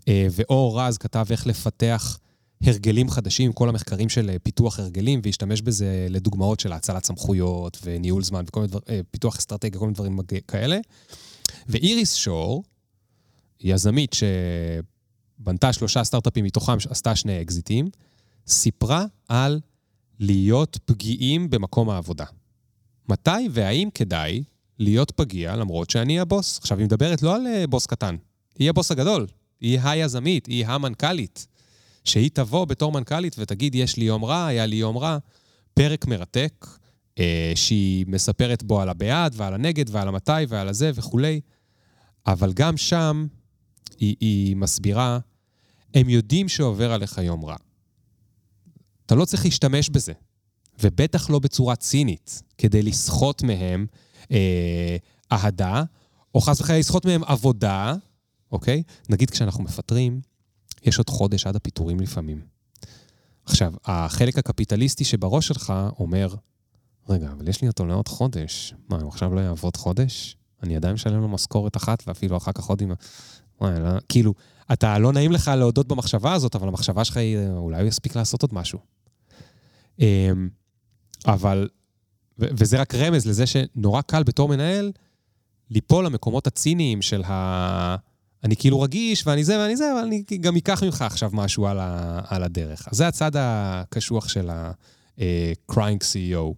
אה, 0.08 0.26
ואור 0.30 0.80
רז 0.80 0.98
כתב 0.98 1.26
איך 1.30 1.46
לפתח 1.46 2.18
הרגלים 2.62 3.10
חדשים, 3.10 3.52
כל 3.52 3.68
המחקרים 3.68 4.08
של 4.08 4.36
פיתוח 4.42 4.78
הרגלים, 4.78 5.20
והשתמש 5.24 5.62
בזה 5.62 6.06
לדוגמאות 6.10 6.60
של 6.60 6.72
האצלת 6.72 7.04
סמכויות 7.04 7.78
וניהול 7.84 8.22
זמן 8.22 8.44
וכל 8.46 8.60
מיני 8.60 8.70
דברים, 8.70 9.02
פיתוח 9.10 9.36
אסטרטגיה, 9.38 9.80
כל 9.80 9.86
מיני 9.86 9.94
דברים 9.94 10.18
כאלה. 10.48 10.78
ואיריס 11.68 12.14
שור, 12.14 12.64
יזמית 13.60 14.16
שבנתה 15.40 15.72
שלושה 15.72 16.04
סטארט-אפים 16.04 16.44
מתוכם, 16.44 16.76
עשתה 16.90 17.16
שני 17.16 17.42
אקזיטים, 17.42 17.88
סיפרה 18.46 19.04
על 19.28 19.60
להיות 20.20 20.78
פגיעים 20.84 21.50
במקום 21.50 21.90
העבודה. 21.90 22.24
מתי 23.08 23.48
והאם 23.50 23.88
כדאי 23.94 24.42
להיות 24.78 25.10
פגיע 25.10 25.56
למרות 25.56 25.90
שאני 25.90 26.20
הבוס? 26.20 26.58
עכשיו, 26.58 26.78
היא 26.78 26.84
מדברת 26.86 27.22
לא 27.22 27.34
על 27.34 27.46
אה, 27.46 27.66
בוס 27.66 27.86
קטן, 27.86 28.16
היא 28.58 28.70
הבוס 28.70 28.90
הגדול, 28.90 29.26
היא 29.60 29.80
היזמית, 29.82 30.46
היא 30.46 30.66
המנכ"לית. 30.66 31.46
שהיא 32.04 32.30
תבוא 32.32 32.64
בתור 32.64 32.92
מנכ"לית 32.92 33.36
ותגיד, 33.38 33.74
יש 33.74 33.96
לי 33.96 34.04
יום 34.04 34.24
רע, 34.24 34.46
היה 34.46 34.66
לי 34.66 34.76
יום 34.76 34.98
רע. 34.98 35.18
פרק 35.74 36.06
מרתק, 36.06 36.66
אה, 37.18 37.52
שהיא 37.54 38.04
מספרת 38.08 38.62
בו 38.62 38.80
על 38.80 38.88
הבעד 38.88 39.34
ועל 39.36 39.54
הנגד 39.54 39.84
ועל 39.90 40.08
המתי 40.08 40.32
ועל 40.48 40.68
הזה 40.68 40.90
וכולי, 40.94 41.40
אבל 42.26 42.52
גם 42.52 42.76
שם 42.76 43.26
היא, 43.98 44.16
היא 44.20 44.56
מסבירה, 44.56 45.18
הם 45.94 46.08
יודעים 46.08 46.48
שעובר 46.48 46.92
עליך 46.92 47.18
יום 47.18 47.44
רע. 47.44 47.56
אתה 49.10 49.18
לא 49.18 49.24
צריך 49.24 49.44
להשתמש 49.44 49.90
בזה, 49.90 50.12
ובטח 50.80 51.30
לא 51.30 51.38
בצורה 51.38 51.76
צינית, 51.76 52.42
כדי 52.58 52.82
לסחוט 52.82 53.42
מהם 53.42 53.86
אה, 54.32 54.96
אהדה, 55.32 55.82
או 56.34 56.40
חס 56.40 56.60
וחלילה 56.60 56.78
לסחוט 56.78 57.04
מהם 57.04 57.24
עבודה, 57.24 57.94
אוקיי? 58.52 58.82
נגיד 59.08 59.30
כשאנחנו 59.30 59.64
מפטרים, 59.64 60.20
יש 60.82 60.98
עוד 60.98 61.10
חודש 61.10 61.46
עד 61.46 61.56
הפיטורים 61.56 62.00
לפעמים. 62.00 62.40
עכשיו, 63.44 63.72
החלק 63.84 64.38
הקפיטליסטי 64.38 65.04
שבראש 65.04 65.48
שלך 65.48 65.72
אומר, 65.98 66.34
רגע, 67.08 67.32
אבל 67.32 67.48
יש 67.48 67.62
לי 67.62 67.68
אותו 67.68 67.86
לעוד 67.86 68.08
חודש. 68.08 68.74
מה, 68.88 68.96
הוא 68.96 69.08
עכשיו 69.08 69.34
לא 69.34 69.40
יעבוד 69.40 69.76
חודש? 69.76 70.36
אני 70.62 70.76
עדיין 70.76 70.94
משלם 70.94 71.20
לו 71.20 71.28
משכורת 71.28 71.76
אחת, 71.76 72.02
ואפילו 72.06 72.36
אחר 72.36 72.52
כך 72.52 72.64
עוד 72.64 72.82
עם... 72.82 72.92
וואי, 73.60 73.80
לא... 73.80 73.88
כאילו, 74.08 74.34
אתה 74.72 74.98
לא 74.98 75.12
נעים 75.12 75.32
לך 75.32 75.50
להודות 75.56 75.88
במחשבה 75.88 76.32
הזאת, 76.32 76.56
אבל 76.56 76.68
המחשבה 76.68 77.04
שלך 77.04 77.16
היא, 77.16 77.38
אולי 77.48 77.80
הוא 77.80 77.88
יספיק 77.88 78.16
לעשות 78.16 78.42
עוד 78.42 78.54
משהו. 78.54 78.78
אמ, 80.00 80.48
אבל, 81.26 81.68
וזה 82.38 82.80
רק 82.80 82.94
רמז 82.94 83.26
לזה 83.26 83.44
שנורא 83.46 84.02
קל 84.02 84.22
בתור 84.22 84.48
מנהל 84.48 84.92
ליפול 85.70 86.04
למקומות 86.06 86.46
הציניים 86.46 87.02
של 87.02 87.22
ה... 87.24 87.96
אני 88.44 88.56
כאילו 88.56 88.80
רגיש 88.80 89.26
ואני 89.26 89.44
זה 89.44 89.58
ואני 89.58 89.76
זה, 89.76 89.92
אבל 89.92 90.00
אני 90.00 90.24
גם 90.40 90.56
אקח 90.56 90.82
ממך 90.82 91.02
עכשיו 91.02 91.30
משהו 91.32 91.66
על, 91.66 91.78
ה... 91.80 92.20
על 92.28 92.42
הדרך. 92.42 92.88
אז 92.90 92.96
זה 92.96 93.08
הצד 93.08 93.30
הקשוח 93.34 94.28
של 94.28 94.50
ה-crying 94.50 95.78
אה, 95.78 95.96
CEO. 96.12 96.54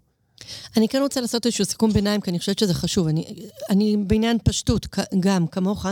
אני 0.76 0.88
כן 0.88 1.02
רוצה 1.02 1.20
לעשות 1.20 1.46
איזשהו 1.46 1.64
סיכום 1.64 1.92
ביניים, 1.92 2.20
כי 2.20 2.30
אני 2.30 2.38
חושבת 2.38 2.58
שזה 2.58 2.74
חשוב. 2.74 3.08
אני, 3.08 3.24
אני 3.70 3.96
בעניין 3.96 4.38
פשטות, 4.44 4.86
גם, 5.20 5.46
כמוך. 5.46 5.86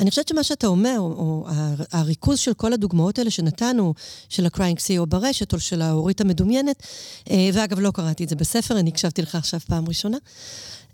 אני 0.00 0.10
חושבת 0.10 0.28
שמה 0.28 0.44
שאתה 0.44 0.66
אומר, 0.66 0.96
או, 0.98 1.04
או 1.06 1.46
הריכוז 1.92 2.38
של 2.38 2.54
כל 2.54 2.72
הדוגמאות 2.72 3.18
האלה 3.18 3.30
שנתנו, 3.30 3.94
של 4.28 4.46
ה-Crying 4.46 4.78
CEO 4.78 5.06
ברשת, 5.06 5.52
או 5.52 5.60
של 5.60 5.82
ההורית 5.82 6.20
המדומיינת, 6.20 6.82
אה, 7.30 7.50
ואגב, 7.52 7.80
לא 7.80 7.90
קראתי 7.90 8.24
את 8.24 8.28
זה 8.28 8.36
בספר, 8.36 8.78
אני 8.78 8.90
הקשבתי 8.90 9.22
לך 9.22 9.34
עכשיו 9.34 9.60
פעם 9.60 9.88
ראשונה, 9.88 10.18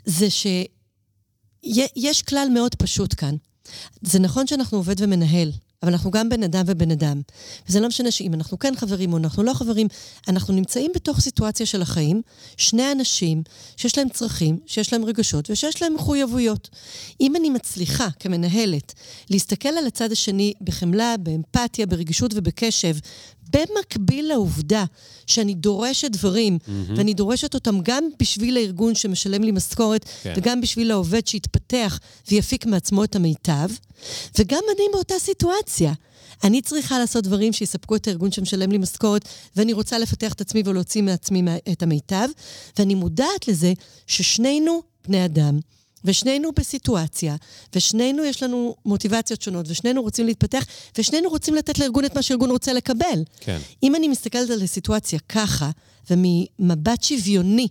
זה 0.04 0.30
שיש 0.30 2.22
כלל 2.22 2.48
מאוד 2.54 2.74
פשוט 2.74 3.14
כאן. 3.16 3.36
זה 4.02 4.18
נכון 4.18 4.46
שאנחנו 4.46 4.78
עובד 4.78 4.94
ומנהל, 4.98 5.52
אבל 5.84 5.92
אנחנו 5.92 6.10
גם 6.10 6.28
בן 6.28 6.42
אדם 6.42 6.64
ובן 6.66 6.90
אדם. 6.90 7.20
וזה 7.68 7.80
לא 7.80 7.88
משנה 7.88 8.10
שאם 8.10 8.34
אנחנו 8.34 8.58
כן 8.58 8.74
חברים 8.76 9.12
או 9.12 9.18
אנחנו 9.18 9.42
לא 9.42 9.54
חברים, 9.54 9.86
אנחנו 10.28 10.54
נמצאים 10.54 10.90
בתוך 10.94 11.20
סיטואציה 11.20 11.66
של 11.66 11.82
החיים, 11.82 12.22
שני 12.56 12.92
אנשים 12.92 13.42
שיש 13.76 13.98
להם 13.98 14.08
צרכים, 14.08 14.58
שיש 14.66 14.92
להם 14.92 15.04
רגשות 15.04 15.50
ושיש 15.50 15.82
להם 15.82 15.94
מחויבויות. 15.94 16.68
אם 17.20 17.36
אני 17.36 17.50
מצליחה 17.50 18.08
כמנהלת 18.20 18.94
להסתכל 19.30 19.68
על 19.68 19.86
הצד 19.86 20.12
השני 20.12 20.52
בחמלה, 20.60 21.16
באמפתיה, 21.16 21.86
ברגישות 21.86 22.30
ובקשב, 22.34 22.96
במקביל 23.50 24.28
לעובדה 24.28 24.84
שאני 25.26 25.54
דורשת 25.54 26.10
דברים, 26.10 26.58
mm-hmm. 26.60 26.70
ואני 26.96 27.14
דורשת 27.14 27.54
אותם 27.54 27.80
גם 27.82 28.04
בשביל 28.20 28.56
הארגון 28.56 28.94
שמשלם 28.94 29.42
לי 29.42 29.50
משכורת, 29.50 30.04
כן. 30.22 30.34
וגם 30.36 30.60
בשביל 30.60 30.90
העובד 30.90 31.26
שיתפתח 31.26 31.98
ויפיק 32.30 32.66
מעצמו 32.66 33.04
את 33.04 33.16
המיטב, 33.16 33.68
וגם 34.38 34.62
אני 34.76 34.84
באותה 34.92 35.14
סיטואציה. 35.18 35.92
אני 36.44 36.62
צריכה 36.62 36.98
לעשות 36.98 37.24
דברים 37.24 37.52
שיספקו 37.52 37.96
את 37.96 38.08
הארגון 38.08 38.32
שמשלם 38.32 38.72
לי 38.72 38.78
משכורת, 38.78 39.28
ואני 39.56 39.72
רוצה 39.72 39.98
לפתח 39.98 40.32
את 40.32 40.40
עצמי 40.40 40.62
ולהוציא 40.64 41.02
מעצמי 41.02 41.42
את 41.72 41.82
המיטב, 41.82 42.28
ואני 42.78 42.94
מודעת 42.94 43.48
לזה 43.48 43.72
ששנינו 44.06 44.82
בני 45.08 45.24
אדם. 45.24 45.58
ושנינו 46.04 46.52
בסיטואציה, 46.52 47.36
ושנינו 47.74 48.24
יש 48.24 48.42
לנו 48.42 48.74
מוטיבציות 48.84 49.42
שונות, 49.42 49.66
ושנינו 49.68 50.02
רוצים 50.02 50.26
להתפתח, 50.26 50.64
ושנינו 50.98 51.28
רוצים 51.28 51.54
לתת 51.54 51.78
לארגון 51.78 52.04
את 52.04 52.14
מה 52.14 52.22
שארגון 52.22 52.50
רוצה 52.50 52.72
לקבל. 52.72 53.22
כן. 53.40 53.58
אם 53.82 53.94
אני 53.94 54.08
מסתכלת 54.08 54.50
על 54.50 54.62
הסיטואציה 54.62 55.18
ככה, 55.28 55.70
וממבט 56.10 57.02
שוויוני 57.02 57.68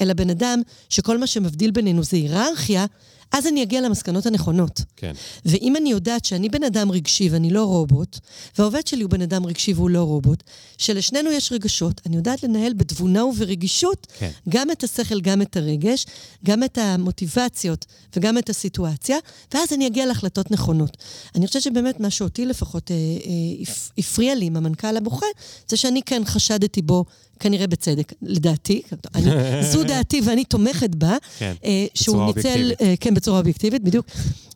אל 0.00 0.10
הבן 0.10 0.30
אדם, 0.30 0.62
שכל 0.88 1.18
מה 1.18 1.26
שמבדיל 1.26 1.70
בינינו 1.70 2.02
זה 2.02 2.16
היררכיה, 2.16 2.86
אז 3.32 3.46
אני 3.46 3.62
אגיע 3.62 3.80
למסקנות 3.80 4.26
הנכונות. 4.26 4.80
כן. 4.96 5.12
ואם 5.44 5.76
אני 5.76 5.90
יודעת 5.90 6.24
שאני 6.24 6.48
בן 6.48 6.64
אדם 6.64 6.90
רגשי 6.90 7.28
ואני 7.28 7.50
לא 7.50 7.64
רובוט, 7.64 8.18
והעובד 8.58 8.86
שלי 8.86 9.02
הוא 9.02 9.10
בן 9.10 9.22
אדם 9.22 9.46
רגשי 9.46 9.72
והוא 9.72 9.90
לא 9.90 10.02
רובוט, 10.02 10.42
שלשנינו 10.78 11.30
יש 11.30 11.52
רגשות, 11.52 12.00
אני 12.06 12.16
יודעת 12.16 12.42
לנהל 12.42 12.72
בתבונה 12.72 13.24
וברגישות 13.24 14.06
כן. 14.18 14.30
גם 14.48 14.70
את 14.70 14.84
השכל, 14.84 15.20
גם 15.20 15.42
את 15.42 15.56
הרגש, 15.56 16.06
גם 16.44 16.64
את 16.64 16.78
המוטיבציות 16.78 17.86
וגם 18.16 18.38
את 18.38 18.50
הסיטואציה, 18.50 19.16
ואז 19.54 19.72
אני 19.72 19.86
אגיע 19.86 20.06
להחלטות 20.06 20.50
נכונות. 20.50 20.96
אני 21.34 21.46
חושבת 21.46 21.62
שבאמת 21.62 22.00
מה 22.00 22.10
שאותי 22.10 22.46
לפחות 22.46 22.90
אה, 22.90 22.96
אה, 22.96 23.74
הפריע 23.98 24.34
לי 24.34 24.44
עם 24.44 24.56
המנכ"ל 24.56 24.96
הבוכה, 24.96 25.26
זה 25.68 25.76
שאני 25.76 26.02
כן 26.02 26.22
חשדתי 26.24 26.82
בו 26.82 27.04
כנראה 27.42 27.66
בצדק, 27.66 28.12
לדעתי, 28.22 28.82
אני, 29.14 29.30
זו 29.72 29.84
דעתי 29.84 30.20
ואני 30.24 30.44
תומכת 30.44 30.94
בה, 30.94 31.16
כן, 31.38 31.54
אה, 31.64 31.86
שהוא 31.94 32.26
ניצל, 32.26 32.48
אובייקטיבית. 32.48 32.80
אה, 32.82 32.94
כן, 33.00 33.14
בצורה 33.22 33.38
אובייקטיבית, 33.38 33.82
בדיוק, 33.82 34.06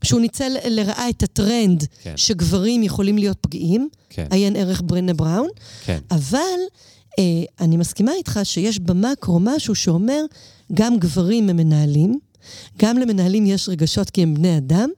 שהוא 0.04 0.20
ניצל 0.20 0.56
לרעה 0.64 1.08
את 1.08 1.22
הטרנד 1.22 1.84
כן. 2.02 2.12
שגברים 2.16 2.82
יכולים 2.82 3.18
להיות 3.18 3.36
פגיעים, 3.40 3.88
כן. 4.10 4.26
עיין 4.30 4.56
ערך 4.56 4.82
ברנה 4.84 5.14
בראון, 5.14 5.48
כן. 5.84 5.98
אבל 6.10 6.58
אה, 7.18 7.24
אני 7.60 7.76
מסכימה 7.76 8.12
איתך 8.12 8.40
שיש 8.44 8.78
במקרו 8.78 9.40
משהו 9.40 9.74
שאומר, 9.74 10.22
גם 10.74 10.98
גברים 10.98 11.48
הם 11.48 11.56
מנהלים, 11.56 12.18
גם 12.78 12.98
למנהלים 12.98 13.46
יש 13.46 13.68
רגשות 13.68 14.10
כי 14.10 14.22
הם 14.22 14.34
בני 14.34 14.56
אדם, 14.56 14.88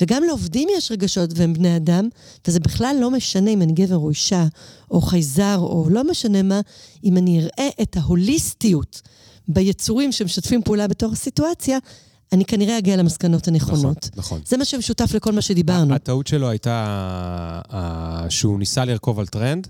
וגם 0.00 0.22
לעובדים 0.22 0.68
יש 0.76 0.90
רגשות 0.90 1.30
והם 1.34 1.52
בני 1.52 1.76
אדם, 1.76 2.08
וזה 2.48 2.60
בכלל 2.60 2.96
לא 3.00 3.10
משנה 3.10 3.50
אם 3.50 3.62
אני 3.62 3.72
גבר 3.72 3.96
או 3.96 4.10
אישה, 4.10 4.46
או 4.90 5.00
חייזר, 5.00 5.58
או 5.58 5.86
לא 5.90 6.10
משנה 6.10 6.42
מה, 6.42 6.60
אם 7.04 7.16
אני 7.16 7.40
אראה 7.40 7.68
את 7.82 7.96
ההוליסטיות 7.96 9.02
ביצורים 9.48 10.12
שמשתפים 10.12 10.62
פעולה 10.62 10.88
בתוך 10.88 11.12
הסיטואציה, 11.12 11.78
אני 12.32 12.44
כנראה 12.44 12.78
אגיע 12.78 12.96
למסקנות 12.96 13.48
הנכונות. 13.48 14.08
נכון, 14.12 14.18
נכון. 14.18 14.40
זה 14.46 14.56
מה 14.56 14.64
שמשותף 14.64 15.14
לכל 15.14 15.32
מה 15.32 15.42
שדיברנו. 15.42 15.94
הטעות 15.94 16.26
שלו 16.26 16.48
הייתה 16.48 17.60
שהוא 18.28 18.58
ניסה 18.58 18.84
לרכוב 18.84 19.18
על 19.20 19.26
טרנד, 19.26 19.68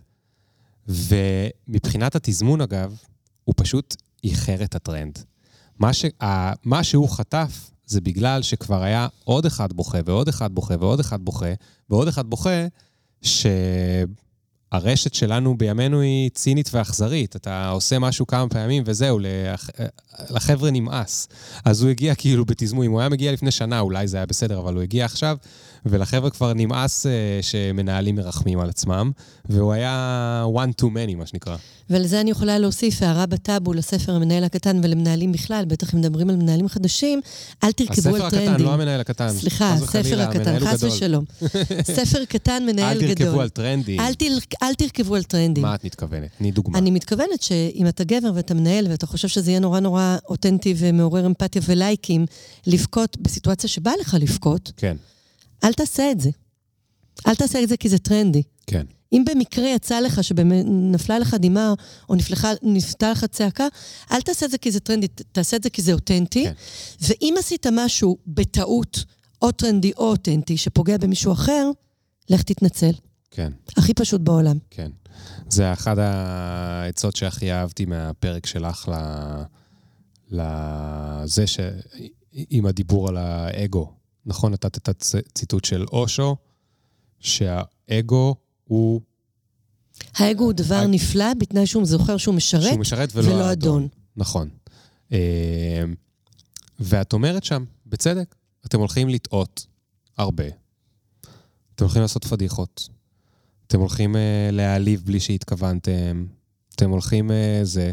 ומבחינת 0.89 2.17
התזמון, 2.17 2.61
אגב, 2.61 2.97
הוא 3.45 3.55
פשוט 3.57 3.97
איחר 4.25 4.65
את 4.65 4.75
הטרנד. 4.75 5.19
מה, 5.79 5.93
ש... 5.93 6.05
מה 6.65 6.85
שהוא 6.85 7.09
חטף 7.09 7.71
זה 7.87 8.01
בגלל 8.01 8.43
שכבר 8.43 8.83
היה 8.83 9.09
עוד 9.25 9.47
אחד 9.47 9.73
בוכה, 9.73 9.99
ועוד 10.05 10.29
אחד 10.29 10.55
בוכה, 10.55 10.75
ועוד 10.81 11.01
אחד 11.01 11.21
בוכה, 11.25 11.53
ועוד 11.91 12.09
אחד 12.09 12.27
בוכה, 12.27 12.67
שהרשת 14.81 15.15
שלנו 15.15 15.59
בימינו 15.59 16.01
היא 16.01 16.31
צינית 16.31 16.71
ואכזרית. 16.73 17.37
אתה 17.37 17.69
עושה 17.69 17.99
משהו 17.99 18.27
כמה 18.27 18.49
פעמים 18.49 18.83
וזהו, 18.87 19.19
לח... 19.19 19.71
לחבר'ה 20.31 20.71
נמאס. 20.71 21.29
אז 21.65 21.83
הוא 21.83 21.91
הגיע 21.91 22.15
כאילו 22.15 22.45
בתזמון, 22.45 22.85
אם 22.85 22.91
הוא 22.91 23.01
היה 23.01 23.09
מגיע 23.09 23.33
לפני 23.33 23.51
שנה, 23.51 23.81
אולי 23.81 24.09
זה 24.09 24.17
היה 24.17 24.27
בסדר, 24.27 24.59
אבל 24.59 24.75
הוא 24.75 24.83
הגיע 24.83 25.05
עכשיו, 25.05 25.37
ולחבר'ה 25.87 26.31
כבר 26.31 26.53
נמאס 26.55 27.07
uh, 27.07 27.09
שמנהלים 27.43 28.17
מרחמים 28.17 28.61
על 28.61 28.69
עצמם, 28.69 29.11
והוא 29.49 29.73
היה 29.73 30.45
one 30.55 30.83
to 30.83 30.85
many, 30.85 31.17
מה 31.17 31.27
שנקרא. 31.27 31.57
ולזה 31.91 32.21
אני 32.21 32.31
יכולה 32.31 32.59
להוסיף 32.59 33.03
הערה 33.03 33.27
בטאבו 33.27 33.73
לספר 33.73 34.13
המנהל 34.13 34.45
הקטן 34.45 34.81
ולמנהלים 34.83 35.33
בכלל, 35.33 35.65
בטח 35.69 35.95
אם 35.95 35.99
מדברים 35.99 36.31
על 36.31 36.37
מנהלים 36.37 36.69
חדשים, 36.69 37.21
אל 37.65 37.73
תרכבו 37.73 38.15
על 38.15 38.31
טרנדים. 38.31 38.39
הספר 38.39 38.51
הקטן, 38.51 38.63
לא 38.63 38.75
המנהל 38.75 39.01
הקטן. 39.01 39.31
סליחה, 39.31 39.73
הספר 39.73 40.21
הקטן, 40.21 40.59
חס 40.61 40.83
ושלום. 40.83 41.25
ספר 41.97 42.25
קטן, 42.25 42.63
מנהל 42.67 42.97
גדול. 42.97 43.11
אל 43.11 43.15
תרכבו 43.15 43.41
על 43.41 43.49
טרנדים. 43.49 44.01
אל, 44.01 44.15
תל, 44.15 44.39
אל 44.63 44.75
תרכבו 44.75 45.15
על 45.15 45.23
טרנדים. 45.23 45.63
מה 45.63 45.75
את 45.75 45.85
מתכוונת? 45.85 46.29
תני 46.39 46.51
דוגמה. 46.51 46.79
אני 46.79 46.91
מתכוונת 46.91 47.43
שאם 47.43 47.87
אתה 47.89 48.05
גבר 48.05 48.31
ואתה 48.35 48.55
מנהל 48.55 48.87
ואתה 48.91 49.07
חושב 49.07 49.29
שזה 49.29 49.51
יהיה 49.51 49.61
נורא 49.61 49.81
נורא 49.81 50.17
אותנטי 50.29 50.75
ומעורר 50.77 51.27
אמפתיה 51.27 51.63
ולייקים, 51.65 52.27
לבכות 52.67 53.17
בסיטואציה 53.17 53.69
שבאה 53.69 53.95
לך 54.01 54.17
לבכות, 54.21 54.73
כן. 54.77 54.97
אל 55.67 55.73
תעשה 55.73 56.11
את 56.11 56.21
זה. 56.21 56.31
אל 57.27 57.35
תעשה 57.35 57.63
את 57.63 57.69
זה 57.69 57.77
כי 57.77 57.89
זה 57.89 57.99
טרנדי. 57.99 58.43
כן. 58.67 58.87
אם 59.13 59.25
במקרה 59.27 59.69
יצא 59.69 60.01
לך 60.01 60.25
שנפלה 60.25 61.19
לך 61.19 61.35
דמעה 61.35 61.75
או 62.09 62.15
נפלחה, 62.15 62.53
נפתה 62.63 63.11
לך 63.11 63.25
צעקה, 63.25 63.67
אל 64.13 64.21
תעשה 64.21 64.47
את 64.47 64.51
זה 64.51 64.59
כי 64.59 64.71
זה 64.71 64.81
טרנדי, 64.81 65.07
תעשה 65.33 65.57
את 65.57 65.63
זה 65.63 65.71
כי 65.71 65.83
זה 65.83 65.93
אותנטי. 65.93 66.45
כן. 66.45 66.53
ואם 67.01 67.35
עשית 67.39 67.67
משהו 67.73 68.17
בטעות, 68.27 69.05
או 69.43 69.53
טרנדי 69.53 69.93
או 69.97 70.05
אותנטי, 70.05 70.57
שפוגע 70.57 70.99
במישהו 70.99 71.33
אחר, 71.33 71.71
לך 72.31 72.43
תתנצל. 72.43 72.93
כן. 73.31 73.53
הכי 73.77 73.95
פשוט 73.95 74.21
בעולם. 74.21 74.59
כן. 74.71 74.91
זה 75.51 75.73
אחת 75.73 75.99
העצות 75.99 77.17
שהכי 77.17 77.53
אהבתי 77.53 77.85
מהפרק 77.85 78.47
שלך 78.47 78.89
ל... 78.89 78.95
לזה 80.31 81.47
ש... 81.47 81.61
עם 82.33 82.67
הדיבור 82.67 83.09
על 83.09 83.17
האגו. 83.17 83.93
נכון, 84.27 84.53
נתת 84.53 84.77
את 84.77 84.89
הציטוט 84.89 85.65
של 85.65 85.85
אושו, 85.93 86.37
שהאגו 87.21 88.35
הוא... 88.65 89.01
האגו 90.15 90.45
הוא 90.45 90.53
דבר 90.53 90.75
הג... 90.75 90.89
נפלא, 90.91 91.35
בתנאי 91.35 91.67
שהוא 91.67 91.85
זוכר 91.87 92.17
שהוא 92.17 92.35
משרת, 92.35 92.63
שהוא 92.63 92.81
משרת 92.81 93.09
ולא, 93.15 93.35
ולא 93.35 93.53
אדון. 93.53 93.89
נכון. 94.17 94.49
ואת 96.81 97.13
אומרת 97.13 97.45
שם, 97.45 97.65
בצדק, 97.87 98.35
אתם 98.67 98.79
הולכים 98.79 99.09
לטעות 99.09 99.67
הרבה. 100.19 100.45
אתם 101.75 101.85
הולכים 101.85 102.03
לעשות 102.03 102.25
פדיחות. 102.25 102.89
אתם 103.67 103.81
הולכים 103.81 104.15
uh, 104.15 104.19
להעליב 104.53 105.03
בלי 105.05 105.21
שהתכוונתם. 105.21 106.27
אתם 106.75 106.91
הולכים 106.91 107.31
uh, 107.31 107.35
זה. 107.65 107.93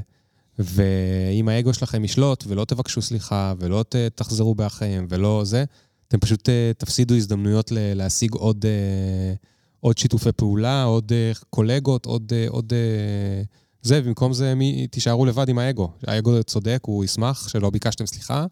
ואם 0.60 1.50
האגו 1.50 1.74
שלכם 1.74 2.06
ישלוט 2.06 2.44
ולא 2.48 2.66
תבקשו 2.66 3.02
סליחה 3.02 3.54
ולא 3.60 3.86
ת, 3.90 3.96
תחזרו 3.96 4.56
באחריהם 4.56 5.06
ולא 5.10 5.42
זה, 5.46 5.66
אתם 6.08 6.20
פשוט 6.20 6.50
uh, 6.50 6.52
תפסידו 6.78 7.16
הזדמנויות 7.16 7.72
להשיג 7.76 8.34
עוד, 8.34 8.66
uh, 8.66 9.46
עוד 9.80 9.98
שיתופי 9.98 10.32
פעולה, 10.32 10.84
עוד 10.84 11.12
uh, 11.12 11.44
קולגות, 11.50 12.06
עוד... 12.06 12.34
עוד 12.48 12.74
זה, 13.86 14.02
במקום 14.02 14.34
זה 14.34 14.56
מי, 14.56 14.88
תישארו 14.88 15.26
לבד 15.26 15.50
עם 15.50 15.60
האגו. 15.60 15.92
האגו 16.08 16.44
צודק, 16.44 16.80
הוא 16.82 17.04
ישמח 17.04 17.48
שלא 17.48 17.70
ביקשתם 17.70 18.06
סליחה, 18.06 18.46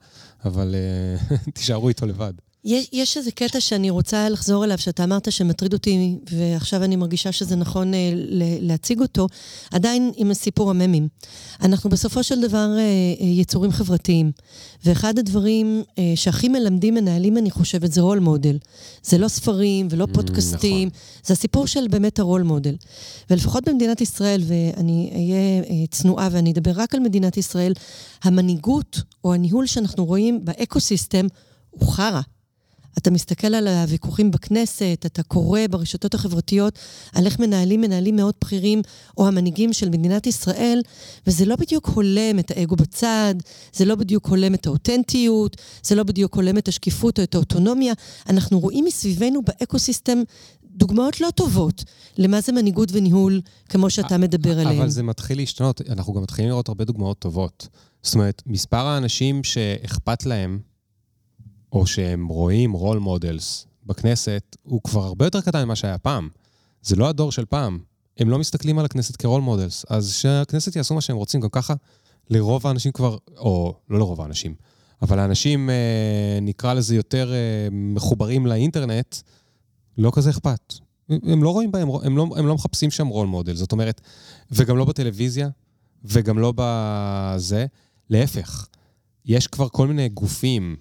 אבל 0.46 0.76
תישארו 1.56 1.90
איתו 1.90 2.06
לבד. 2.06 2.34
יש, 2.66 2.90
יש 2.94 3.18
איזה 3.18 3.32
קטע 3.32 3.60
שאני 3.60 3.90
רוצה 3.90 4.30
לחזור 4.30 4.66
אליו, 4.66 4.78
שאתה 4.78 5.04
אמרת 5.04 5.32
שמטריד 5.32 5.74
אותי, 5.74 6.18
ועכשיו 6.32 6.84
אני 6.84 6.96
מרגישה 6.96 7.32
שזה 7.32 7.56
נכון 7.56 7.94
אה, 7.94 8.12
להציג 8.62 9.02
אותו, 9.02 9.28
עדיין 9.72 10.12
עם 10.16 10.34
סיפור 10.34 10.70
הממים. 10.70 11.08
אנחנו 11.62 11.90
בסופו 11.90 12.24
של 12.24 12.42
דבר 12.42 12.68
אה, 12.78 12.80
אה, 12.80 13.26
יצורים 13.26 13.72
חברתיים, 13.72 14.32
ואחד 14.86 15.20
הדברים 15.20 15.84
אה, 16.00 16.14
שהכי 16.16 16.50
מלמדים 16.50 16.94
מנהלים, 16.94 17.38
אני 17.38 17.52
חושבת, 17.52 17.92
זה 17.92 18.02
role 18.02 18.20
model. 18.20 18.58
זה 19.04 19.18
לא 19.18 19.28
ספרים 19.28 19.88
ולא 19.92 20.08
פודקאסטים, 20.14 20.88
נכון. 20.88 21.00
זה 21.26 21.34
הסיפור 21.34 21.68
של 21.68 21.88
באמת 21.88 22.20
ה 22.20 22.24
role 22.24 22.42
model. 22.42 22.76
ולפחות 23.30 23.70
במדינת 23.70 24.02
ישראל, 24.02 24.42
ואני 24.48 25.12
אהיה 25.14 25.64
אה, 25.64 25.88
צנועה 25.92 26.30
ואני 26.32 26.52
אדבר 26.52 26.72
רק 26.76 26.96
על 26.96 27.00
מדינת 27.00 27.38
ישראל, 27.38 27.74
המנהיגות 28.24 29.02
או 29.24 29.34
הניהול 29.34 29.66
שאנחנו 29.66 30.06
רואים 30.06 30.46
ב 30.46 30.54
ecosystem 30.54 31.28
הוא 31.70 31.92
חרא. 31.94 32.22
אתה 32.98 33.12
מסתכל 33.12 33.48
על 33.48 33.68
הוויכוחים 33.68 34.32
בכנסת, 34.32 35.04
אתה 35.06 35.24
קורא 35.24 35.60
ברשתות 35.70 36.14
החברתיות 36.14 36.80
על 37.14 37.26
איך 37.26 37.40
מנהלים 37.40 37.82
מנהלים 37.82 38.16
מאוד 38.16 38.34
בכירים, 38.42 38.82
או 39.18 39.28
המנהיגים 39.28 39.74
של 39.74 39.90
מדינת 39.90 40.28
ישראל, 40.28 40.82
וזה 41.28 41.46
לא 41.46 41.56
בדיוק 41.56 41.88
הולם 41.88 42.40
את 42.40 42.52
האגו 42.52 42.76
בצד, 42.76 43.36
זה 43.74 43.86
לא 43.86 43.96
בדיוק 43.96 44.28
הולם 44.28 44.54
את 44.54 44.68
האותנטיות, 44.68 45.58
זה 45.84 45.96
לא 45.96 46.04
בדיוק 46.04 46.36
הולם 46.36 46.58
את 46.58 46.68
השקיפות 46.68 47.20
או 47.20 47.24
את 47.24 47.36
האוטונומיה. 47.36 47.94
אנחנו 48.30 48.60
רואים 48.60 48.86
מסביבנו 48.86 49.42
ב 49.42 49.50
ecosystem 49.50 50.24
דוגמאות 50.64 51.22
לא 51.22 51.30
טובות 51.36 51.84
למה 52.18 52.42
זה 52.42 52.52
מנהיגות 52.52 52.90
וניהול, 52.92 53.42
כמו 53.70 53.90
שאתה 53.90 54.18
מדבר 54.18 54.60
עליהם. 54.60 54.80
אבל 54.80 54.90
זה 54.90 55.04
מתחיל 55.04 55.38
להשתנות, 55.38 55.82
אנחנו 55.90 56.14
גם 56.14 56.22
מתחילים 56.22 56.50
לראות 56.50 56.68
הרבה 56.68 56.86
דוגמאות 56.86 57.20
טובות. 57.20 57.68
זאת 58.04 58.14
אומרת, 58.14 58.42
מספר 58.46 58.86
האנשים 58.86 59.44
שאכפת 59.44 60.26
להם, 60.26 60.60
או 61.72 61.88
שהם 61.88 62.28
רואים 62.28 62.72
role 62.72 62.98
models 62.98 63.68
בכנסת, 63.86 64.58
הוא 64.64 64.82
כבר 64.84 65.04
הרבה 65.04 65.26
יותר 65.26 65.42
קטן 65.42 65.64
ממה 65.66 65.76
שהיה 65.76 65.98
פעם. 65.98 66.30
זה 66.82 66.96
לא 66.96 67.10
הדור 67.10 67.32
של 67.32 67.46
פעם. 67.46 67.80
הם 68.18 68.30
לא 68.30 68.40
מסתכלים 68.40 68.80
על 68.80 68.86
הכנסת 68.86 69.16
כ 69.16 69.25
role 69.25 69.42
models, 69.42 69.86
אז 69.90 70.14
שהכנסת 70.14 70.76
יעשו 70.76 70.96
מה 70.96 71.02
שהם 71.02 71.16
רוצים. 71.16 71.42
גם 71.42 71.50
ככה, 71.50 71.74
לרוב 72.30 72.68
האנשים 72.68 72.92
כבר, 72.92 73.18
או 73.38 73.76
לא 73.90 74.00
לרוב 74.00 74.22
האנשים, 74.22 74.56
אבל 75.02 75.20
האנשים, 75.20 75.70
אה, 75.70 76.40
נקרא 76.42 76.74
לזה 76.74 76.96
יותר 76.96 77.34
אה, 77.34 77.68
מחוברים 77.72 78.46
לאינטרנט, 78.46 79.16
לא 79.98 80.12
כזה 80.14 80.30
אכפת. 80.30 80.74
הם 81.10 81.44
לא 81.44 81.50
רואים 81.50 81.72
בהם, 81.72 81.90
הם 82.04 82.18
לא, 82.18 82.28
הם 82.38 82.48
לא 82.48 82.56
מחפשים 82.56 82.92
שם 82.92 83.08
role 83.08 83.28
model, 83.28 83.56
זאת 83.56 83.72
אומרת, 83.72 84.02
וגם 84.52 84.78
לא 84.78 84.86
בטלוויזיה, 84.86 85.50
וגם 86.04 86.40
לא 86.40 86.54
בזה. 86.56 87.66
להפך, 88.10 88.68
יש 89.26 89.48
כבר 89.48 89.70
כל 89.70 89.88
מיני 89.88 90.10
גופים 90.10 90.76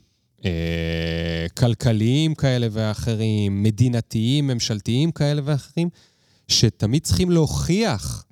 אה, 0.44 1.46
כלכליים 1.58 2.34
כאלה 2.34 2.66
ואחרים, 2.70 3.62
מדינתיים, 3.62 4.46
ממשלתיים 4.46 5.12
כאלה 5.12 5.42
ואחרים, 5.44 5.88
שתמיד 6.48 7.02
צריכים 7.02 7.30
להוכיח 7.30 8.24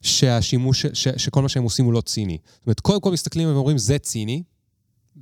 שהשימוש, 0.00 0.86
ש, 0.86 1.08
שכל 1.08 1.42
מה 1.42 1.48
שהם 1.48 1.62
עושים 1.62 1.84
הוא 1.84 1.92
לא 1.92 2.00
ציני. 2.00 2.38
זאת 2.44 2.66
אומרת, 2.66 2.80
קודם 2.80 3.00
כל 3.00 3.12
מסתכלים 3.12 3.48
ואומרים, 3.48 3.78
זה 3.78 3.98
ציני, 3.98 4.42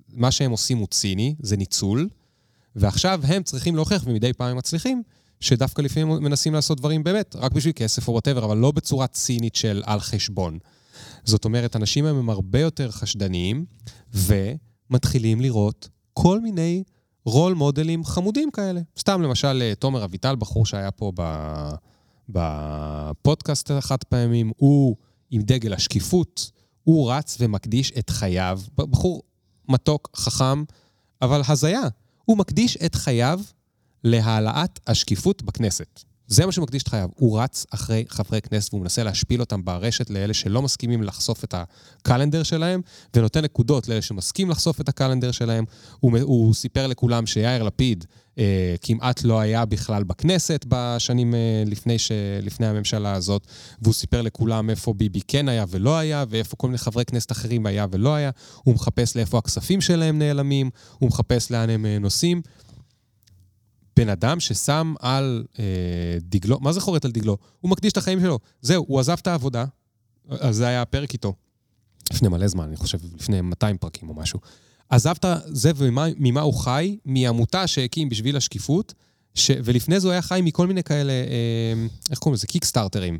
מה 0.08 0.30
שהם 0.30 0.50
עושים 0.50 0.78
הוא 0.78 0.86
ציני, 0.86 1.34
זה 1.40 1.56
ניצול, 1.56 2.08
ועכשיו 2.76 3.20
הם 3.24 3.42
צריכים 3.42 3.76
להוכיח, 3.76 4.02
ומדי 4.06 4.32
פעם 4.32 4.50
הם 4.50 4.56
מצליחים, 4.56 5.02
שדווקא 5.40 5.82
לפעמים 5.82 6.08
מנסים 6.08 6.54
לעשות 6.54 6.78
דברים 6.78 7.04
באמת, 7.04 7.36
רק 7.36 7.52
בשביל 7.52 7.72
כסף 7.76 8.08
או 8.08 8.12
וואטאבר, 8.12 8.44
אבל 8.44 8.56
לא 8.56 8.70
בצורה 8.70 9.06
צינית 9.06 9.54
של 9.54 9.82
על 9.86 10.00
חשבון. 10.00 10.58
זאת 11.24 11.44
אומרת, 11.44 11.76
אנשים 11.76 12.04
הם 12.04 12.30
הרבה 12.30 12.60
יותר 12.60 12.90
חשדניים, 12.90 13.64
ומתחילים 14.90 15.40
לראות 15.40 15.88
כל 16.12 16.40
מיני 16.40 16.82
רול 17.24 17.54
מודלים 17.54 18.04
חמודים 18.04 18.50
כאלה. 18.50 18.80
סתם 18.98 19.22
למשל, 19.22 19.62
אה, 19.62 19.74
תומר 19.74 20.04
אביטל, 20.04 20.36
בחור 20.36 20.66
שהיה 20.66 20.90
פה 20.90 21.12
בפודקאסט 22.28 23.70
אחת 23.70 24.04
פעמים, 24.04 24.52
הוא 24.56 24.96
עם 25.30 25.42
דגל 25.42 25.72
השקיפות, 25.72 26.50
הוא 26.84 27.12
רץ 27.12 27.36
ומקדיש 27.40 27.92
את 27.98 28.10
חייו, 28.10 28.60
בחור 28.74 29.22
מתוק, 29.68 30.10
חכם, 30.16 30.64
אבל 31.22 31.42
הזיה. 31.48 31.82
הוא 32.24 32.38
מקדיש 32.38 32.76
את 32.76 32.94
חייו 32.94 33.40
להעלאת 34.04 34.80
השקיפות 34.86 35.42
בכנסת. 35.42 36.04
זה 36.28 36.46
מה 36.46 36.52
שהוא 36.52 36.62
מקדיש 36.62 36.82
את 36.82 36.88
חייו. 36.88 37.08
הוא 37.14 37.40
רץ 37.40 37.66
אחרי 37.70 38.04
חברי 38.08 38.40
כנסת 38.40 38.74
והוא 38.74 38.82
מנסה 38.82 39.04
להשפיל 39.04 39.40
אותם 39.40 39.64
ברשת 39.64 40.10
לאלה 40.10 40.34
שלא 40.34 40.62
מסכימים 40.62 41.02
לחשוף 41.02 41.44
את 41.44 41.54
הקלנדר 41.54 42.42
שלהם, 42.42 42.80
ונותן 43.14 43.44
נקודות 43.44 43.88
לאלה 43.88 44.02
שמסכים 44.02 44.50
לחשוף 44.50 44.80
את 44.80 44.88
הקלנדר 44.88 45.30
שלהם. 45.30 45.64
הוא, 46.00 46.18
הוא 46.22 46.54
סיפר 46.54 46.86
לכולם 46.86 47.26
שיאיר 47.26 47.62
לפיד 47.62 48.04
אה, 48.38 48.74
כמעט 48.82 49.24
לא 49.24 49.40
היה 49.40 49.64
בכלל 49.64 50.04
בכנסת 50.04 50.64
בשנים 50.68 51.34
אה, 51.34 51.62
לפני, 51.66 51.98
ש, 51.98 52.12
לפני 52.42 52.66
הממשלה 52.66 53.12
הזאת, 53.12 53.46
והוא 53.82 53.94
סיפר 53.94 54.22
לכולם 54.22 54.70
איפה 54.70 54.94
ביבי 54.94 55.20
כן 55.28 55.48
היה 55.48 55.64
ולא 55.68 55.96
היה, 55.98 56.24
ואיפה 56.28 56.56
כל 56.56 56.66
מיני 56.66 56.78
חברי 56.78 57.04
כנסת 57.04 57.32
אחרים 57.32 57.66
היה 57.66 57.86
ולא 57.90 58.14
היה. 58.14 58.30
הוא 58.64 58.74
מחפש 58.74 59.16
לאיפה 59.16 59.38
הכספים 59.38 59.80
שלהם 59.80 60.18
נעלמים, 60.18 60.70
הוא 60.98 61.08
מחפש 61.08 61.50
לאן 61.50 61.70
הם 61.70 61.86
אה, 61.86 61.98
נוסעים. 61.98 62.42
בן 63.96 64.08
אדם 64.08 64.40
ששם 64.40 64.94
על 65.00 65.44
אה, 65.58 65.64
דגלו, 66.20 66.58
מה 66.60 66.72
זה 66.72 66.80
חורט 66.80 67.04
על 67.04 67.10
דגלו? 67.10 67.36
הוא 67.60 67.70
מקדיש 67.70 67.92
את 67.92 67.96
החיים 67.96 68.20
שלו. 68.20 68.38
זהו, 68.60 68.84
הוא 68.88 69.00
עזב 69.00 69.16
את 69.22 69.26
העבודה, 69.26 69.64
אז 70.28 70.56
זה 70.56 70.66
היה 70.66 70.82
הפרק 70.82 71.12
איתו. 71.12 71.34
לפני 72.12 72.28
מלא 72.28 72.48
זמן, 72.48 72.64
אני 72.64 72.76
חושב, 72.76 72.98
לפני 73.14 73.40
200 73.40 73.78
פרקים 73.78 74.08
או 74.08 74.14
משהו. 74.14 74.40
עזב 74.88 75.14
את 75.24 75.24
זה 75.46 75.70
וממה 75.76 76.40
הוא 76.40 76.54
חי? 76.54 76.96
מעמותה 77.04 77.66
שהקים 77.66 78.08
בשביל 78.08 78.36
השקיפות, 78.36 78.94
ש... 79.34 79.50
ולפני 79.64 80.00
זה 80.00 80.06
הוא 80.06 80.12
היה 80.12 80.22
חי 80.22 80.40
מכל 80.44 80.66
מיני 80.66 80.82
כאלה, 80.82 81.12
אה, 81.12 81.86
איך 82.10 82.18
קוראים 82.18 82.34
לזה? 82.34 82.46
קיקסטארטרים. 82.46 83.18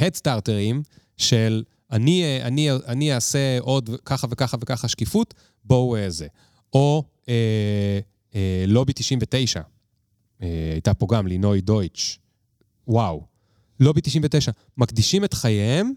הדסטארטרים 0.00 0.76
אה, 0.76 0.82
של 1.16 1.62
אני, 1.92 2.22
אה, 2.22 2.46
אני, 2.46 2.70
אני 2.72 3.14
אעשה 3.14 3.58
עוד 3.60 3.90
ככה 4.04 4.26
וככה 4.30 4.56
וככה 4.60 4.88
שקיפות, 4.88 5.34
בואו 5.64 5.96
אה, 5.96 6.10
זה. 6.10 6.26
או... 6.72 7.04
אה, 7.28 8.00
אה, 8.34 8.64
לובי 8.66 8.92
99, 8.92 9.60
אה, 10.42 10.70
הייתה 10.72 10.94
פה 10.94 11.06
גם 11.10 11.26
לינוי 11.26 11.60
דויטש, 11.60 12.18
וואו. 12.88 13.26
לובי 13.80 14.00
99, 14.00 14.52
מקדישים 14.76 15.24
את 15.24 15.34
חייהם 15.34 15.92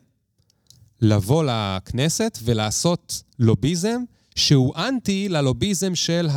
לבוא 1.02 1.44
לכנסת 1.44 2.38
ולעשות 2.44 3.24
לוביזם 3.40 4.02
שהוא 4.36 4.76
אנטי 4.76 5.30
ללוביזם 5.30 5.96
של 5.96 6.28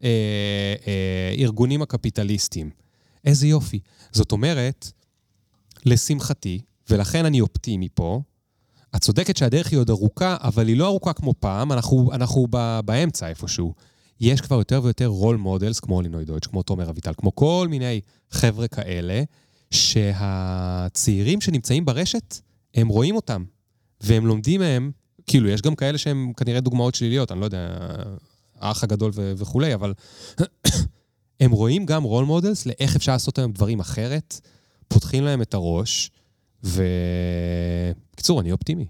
הארגונים 0.00 1.80
אה, 1.80 1.84
הקפיטליסטיים. 1.84 2.70
איזה 3.24 3.46
יופי. 3.46 3.80
זאת 4.12 4.32
אומרת, 4.32 4.92
לשמחתי, 5.86 6.60
ולכן 6.90 7.24
אני 7.24 7.40
אופטימי 7.40 7.88
פה, 7.94 8.20
את 8.96 9.00
צודקת 9.00 9.36
שהדרך 9.36 9.70
היא 9.70 9.78
עוד 9.78 9.90
ארוכה, 9.90 10.36
אבל 10.40 10.68
היא 10.68 10.76
לא 10.76 10.86
ארוכה 10.86 11.12
כמו 11.12 11.34
פעם, 11.40 11.72
אנחנו, 11.72 12.12
אנחנו 12.12 12.46
באמצע 12.84 13.28
איפשהו. 13.28 13.74
יש 14.20 14.40
כבר 14.40 14.56
יותר 14.56 14.80
ויותר 14.84 15.06
role 15.06 15.36
models, 15.36 15.80
כמו 15.80 16.02
לינור 16.02 16.24
דויטש, 16.24 16.46
כמו 16.46 16.62
תומר 16.62 16.90
אביטל, 16.90 17.12
כמו 17.16 17.34
כל 17.34 17.66
מיני 17.70 18.00
חבר'ה 18.30 18.68
כאלה, 18.68 19.22
שהצעירים 19.70 21.40
שנמצאים 21.40 21.84
ברשת, 21.84 22.40
הם 22.74 22.88
רואים 22.88 23.16
אותם, 23.16 23.44
והם 24.00 24.26
לומדים 24.26 24.60
מהם, 24.60 24.90
כאילו, 25.26 25.48
יש 25.48 25.62
גם 25.62 25.74
כאלה 25.74 25.98
שהם 25.98 26.32
כנראה 26.36 26.60
דוגמאות 26.60 26.94
שליליות, 26.94 27.32
אני 27.32 27.40
לא 27.40 27.44
יודע, 27.44 27.76
האח 28.60 28.84
הגדול 28.84 29.10
ו- 29.14 29.32
וכולי, 29.36 29.74
אבל 29.74 29.94
הם 31.40 31.50
רואים 31.50 31.86
גם 31.86 32.02
role 32.02 32.24
models 32.24 32.66
לאיך 32.66 32.96
אפשר 32.96 33.12
לעשות 33.12 33.38
היום 33.38 33.52
דברים 33.52 33.80
אחרת, 33.80 34.40
פותחים 34.88 35.24
להם 35.24 35.42
את 35.42 35.54
הראש, 35.54 36.10
ובקיצור, 36.64 38.40
אני 38.40 38.52
אופטימי. 38.52 38.86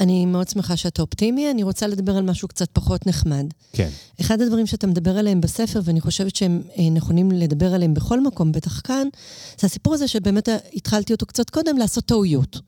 אני 0.00 0.26
מאוד 0.26 0.48
שמחה 0.48 0.76
שאתה 0.76 1.02
אופטימי, 1.02 1.50
אני 1.50 1.62
רוצה 1.62 1.86
לדבר 1.86 2.16
על 2.16 2.24
משהו 2.24 2.48
קצת 2.48 2.68
פחות 2.72 3.06
נחמד. 3.06 3.46
כן. 3.72 3.88
אחד 4.20 4.40
הדברים 4.40 4.66
שאתה 4.66 4.86
מדבר 4.86 5.18
עליהם 5.18 5.40
בספר, 5.40 5.80
ואני 5.84 6.00
חושבת 6.00 6.36
שהם 6.36 6.62
אה, 6.78 6.90
נכונים 6.90 7.30
לדבר 7.30 7.74
עליהם 7.74 7.94
בכל 7.94 8.20
מקום, 8.20 8.52
בטח 8.52 8.80
כאן, 8.84 9.08
זה 9.60 9.66
הסיפור 9.66 9.94
הזה 9.94 10.08
שבאמת 10.08 10.48
התחלתי 10.74 11.12
אותו 11.12 11.26
קצת 11.26 11.50
קודם, 11.50 11.78
לעשות 11.78 12.04
טעויות. 12.04 12.60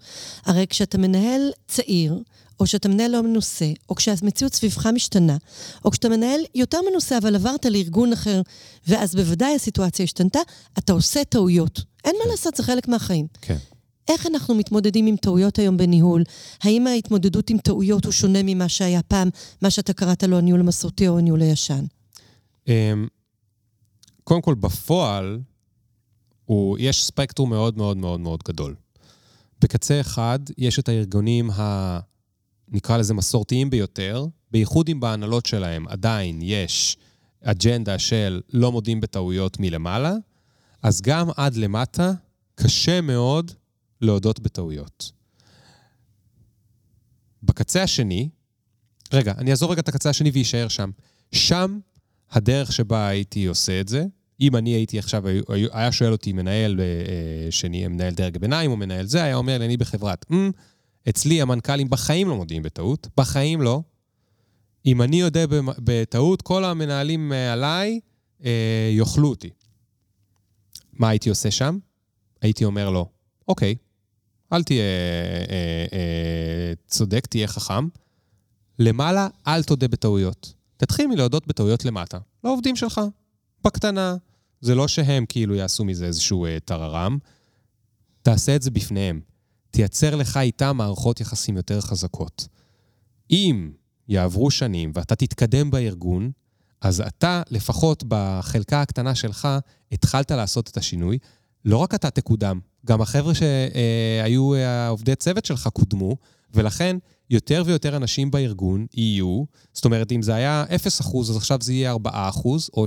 הרי 0.44 0.66
כשאתה 0.66 0.98
מנהל 0.98 1.50
צעיר, 1.68 2.22
או 2.60 2.66
שאתה 2.66 2.88
מנהל 2.88 3.10
לא 3.10 3.22
מנוסה, 3.22 3.72
או 3.88 3.94
כשהמציאות 3.94 4.54
סביבך 4.54 4.86
משתנה, 4.86 5.36
או 5.84 5.90
כשאתה 5.90 6.08
מנהל 6.08 6.40
יותר 6.54 6.78
מנוסה 6.90 7.18
אבל 7.18 7.34
עברת 7.34 7.64
לארגון 7.64 8.12
אחר, 8.12 8.42
ואז 8.88 9.14
בוודאי 9.14 9.54
הסיטואציה 9.54 10.04
השתנתה, 10.04 10.38
אתה 10.78 10.92
עושה 10.92 11.24
טעויות. 11.24 11.80
אין 12.04 12.14
מה 12.18 12.24
כן. 12.24 12.30
לעשות, 12.30 12.56
זה 12.56 12.62
חלק 12.62 12.88
מהחיים. 12.88 13.26
כן. 13.42 13.56
איך 14.08 14.26
אנחנו 14.26 14.54
מתמודדים 14.54 15.06
עם 15.06 15.16
טעויות 15.16 15.58
היום 15.58 15.76
בניהול? 15.76 16.22
האם 16.62 16.86
ההתמודדות 16.86 17.50
עם 17.50 17.58
טעויות 17.58 18.04
הוא 18.04 18.12
שונה 18.12 18.38
ממה 18.42 18.68
שהיה 18.68 19.02
פעם, 19.02 19.28
מה 19.62 19.70
שאתה 19.70 19.92
קראת 19.92 20.22
לו 20.22 20.38
הניהול 20.38 20.60
המסורתי 20.60 21.08
או 21.08 21.18
הניהול 21.18 21.42
הישן? 21.42 21.84
אמ, 22.68 23.06
קודם 24.24 24.42
כל, 24.42 24.54
בפועל, 24.54 25.40
הוא, 26.44 26.76
יש 26.80 27.04
ספקטרום 27.04 27.50
מאוד 27.50 27.76
מאוד 27.76 27.96
מאוד 27.96 28.20
מאוד 28.20 28.40
גדול. 28.48 28.74
בקצה 29.60 30.00
אחד, 30.00 30.38
יש 30.58 30.78
את 30.78 30.88
הארגונים 30.88 31.50
ה... 31.50 31.98
נקרא 32.68 32.96
לזה 32.96 33.14
מסורתיים 33.14 33.70
ביותר, 33.70 34.26
בייחוד 34.50 34.88
אם 34.88 35.00
בהנהלות 35.00 35.46
שלהם 35.46 35.88
עדיין 35.88 36.38
יש 36.42 36.96
אג'נדה 37.44 37.98
של 37.98 38.40
לא 38.52 38.72
מודים 38.72 39.00
בטעויות 39.00 39.60
מלמעלה, 39.60 40.14
אז 40.82 41.00
גם 41.00 41.28
עד 41.36 41.56
למטה 41.56 42.12
קשה 42.54 43.00
מאוד 43.00 43.52
להודות 44.06 44.40
בטעויות. 44.40 45.12
בקצה 47.42 47.82
השני, 47.82 48.28
רגע, 49.12 49.34
אני 49.38 49.50
אעזור 49.50 49.72
רגע 49.72 49.80
את 49.80 49.88
הקצה 49.88 50.10
השני 50.10 50.30
ואישאר 50.30 50.68
שם. 50.68 50.90
שם 51.32 51.78
הדרך 52.30 52.72
שבה 52.72 53.08
הייתי 53.08 53.46
עושה 53.46 53.80
את 53.80 53.88
זה, 53.88 54.04
אם 54.40 54.56
אני 54.56 54.70
הייתי 54.70 54.98
עכשיו, 54.98 55.24
היה 55.72 55.92
שואל 55.92 56.12
אותי 56.12 56.32
מנהל 56.32 56.80
אה, 56.80 57.50
שני, 57.50 57.88
מנהל 57.88 58.14
דרג 58.14 58.38
ביניים 58.38 58.70
או 58.70 58.76
מנהל 58.76 59.06
זה, 59.06 59.22
היה 59.22 59.36
אומר 59.36 59.58
לי, 59.58 59.64
אני 59.64 59.76
בחברת, 59.76 60.26
mm, 60.30 60.34
אצלי 61.08 61.42
המנכ"לים 61.42 61.90
בחיים 61.90 62.28
לא 62.28 62.36
מודיעים 62.36 62.62
בטעות, 62.62 63.08
בחיים 63.16 63.60
לא. 63.62 63.82
אם 64.86 65.02
אני 65.02 65.20
יודע 65.20 65.44
בטעות, 65.78 66.42
כל 66.42 66.64
המנהלים 66.64 67.32
עליי 67.52 68.00
אה, 68.44 68.90
יאכלו 68.92 69.28
אותי. 69.28 69.50
מה 70.92 71.08
הייתי 71.08 71.28
עושה 71.28 71.50
שם? 71.50 71.78
הייתי 72.42 72.64
אומר 72.64 72.90
לו, 72.90 73.08
אוקיי, 73.48 73.74
אל 74.52 74.62
תהיה 74.62 74.82
אה, 74.82 75.86
אה, 75.92 76.72
צודק, 76.86 77.26
תהיה 77.26 77.46
חכם. 77.46 77.88
למעלה, 78.78 79.28
אל 79.46 79.62
תודה 79.62 79.88
בטעויות. 79.88 80.54
תתחיל 80.76 81.06
מלהודות 81.06 81.46
בטעויות 81.46 81.84
למטה. 81.84 82.18
לעובדים 82.44 82.76
שלך, 82.76 83.00
בקטנה. 83.64 84.16
זה 84.60 84.74
לא 84.74 84.88
שהם 84.88 85.24
כאילו 85.28 85.54
יעשו 85.54 85.84
מזה 85.84 86.06
איזשהו 86.06 86.46
אה, 86.46 86.58
טררם. 86.64 87.18
תעשה 88.22 88.56
את 88.56 88.62
זה 88.62 88.70
בפניהם. 88.70 89.20
תייצר 89.70 90.16
לך 90.16 90.36
איתם 90.36 90.76
מערכות 90.76 91.20
יחסים 91.20 91.56
יותר 91.56 91.80
חזקות. 91.80 92.48
אם 93.30 93.70
יעברו 94.08 94.50
שנים 94.50 94.92
ואתה 94.94 95.14
תתקדם 95.14 95.70
בארגון, 95.70 96.30
אז 96.80 97.00
אתה, 97.00 97.42
לפחות 97.50 98.04
בחלקה 98.08 98.82
הקטנה 98.82 99.14
שלך, 99.14 99.48
התחלת 99.92 100.30
לעשות 100.30 100.68
את 100.68 100.76
השינוי. 100.76 101.18
לא 101.64 101.76
רק 101.76 101.94
אתה 101.94 102.10
תקודם, 102.10 102.60
גם 102.86 103.00
החבר'ה 103.00 103.32
שהיו 103.34 104.54
אה, 104.54 104.88
עובדי 104.88 105.14
צוות 105.14 105.44
שלך 105.44 105.68
קודמו, 105.72 106.16
ולכן 106.54 106.96
יותר 107.30 107.62
ויותר 107.66 107.96
אנשים 107.96 108.30
בארגון 108.30 108.86
יהיו, 108.94 109.44
זאת 109.72 109.84
אומרת, 109.84 110.12
אם 110.12 110.22
זה 110.22 110.34
היה 110.34 110.64
0%, 111.02 111.20
אז 111.20 111.36
עכשיו 111.36 111.58
זה 111.62 111.72
יהיה 111.72 111.94
4% 111.94 111.98
או 112.74 112.84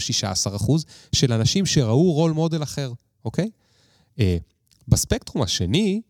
16% 0.57 0.71
של 1.11 1.33
אנשים 1.33 1.65
שראו 1.65 2.11
רול 2.11 2.31
מודל 2.31 2.63
אחר, 2.63 2.91
אוקיי? 3.25 3.49
אה, 4.19 4.37
בספקטרום 4.87 5.43
השני, 5.43 6.01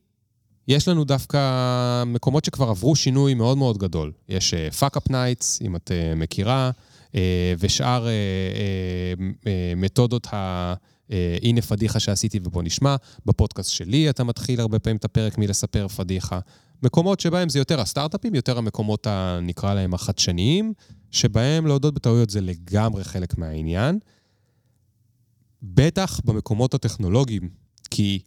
יש 0.68 0.88
לנו 0.88 1.04
דווקא 1.04 2.04
מקומות 2.06 2.46
שכבר 2.46 2.70
עברו 2.70 2.96
שינוי 2.96 3.34
מאוד 3.34 3.58
מאוד 3.58 3.78
גדול. 3.78 4.12
יש 4.30 4.54
Fuckup 4.80 5.08
אה, 5.08 5.12
Nights, 5.12 5.62
אם 5.62 5.76
את 5.76 5.92
אה, 5.92 6.16
מכירה, 6.16 6.72
אה, 7.12 7.16
ושאר 7.60 8.08
אה, 8.08 9.20
אה, 9.20 9.46
מתודות 9.76 10.28
ה... 10.34 10.74
אה, 11.10 11.12
הנה 11.42 11.62
פדיחה 11.62 12.00
שעשיתי 12.00 12.40
ובוא 12.44 12.64
נשמע. 12.64 12.96
בפודקאסט 13.26 13.72
שלי 13.72 14.10
אתה 14.10 14.24
מתחיל 14.24 14.62
הרבה 14.62 14.80
פעמים 14.80 14.98
את 14.98 15.06
הפרק 15.06 15.38
מלספר 15.38 15.88
פדיחה. 15.88 16.40
מקומות 16.84 17.20
שבהם 17.20 17.50
זה 17.50 17.60
יותר 17.60 17.82
הסטארט-אפים, 17.82 18.36
יותר 18.36 18.58
המקומות, 18.58 19.08
ה, 19.08 19.40
נקרא 19.42 19.74
להם 19.74 19.94
החדשניים, 19.94 20.74
שבהם 21.12 21.68
להודות 21.68 21.94
בטעויות 21.94 22.30
זה 22.30 22.42
לגמרי 22.42 23.04
חלק 23.04 23.38
מהעניין. 23.38 24.00
בטח 25.64 26.20
במקומות 26.26 26.74
הטכנולוגיים, 26.74 27.50
כי 27.92 28.20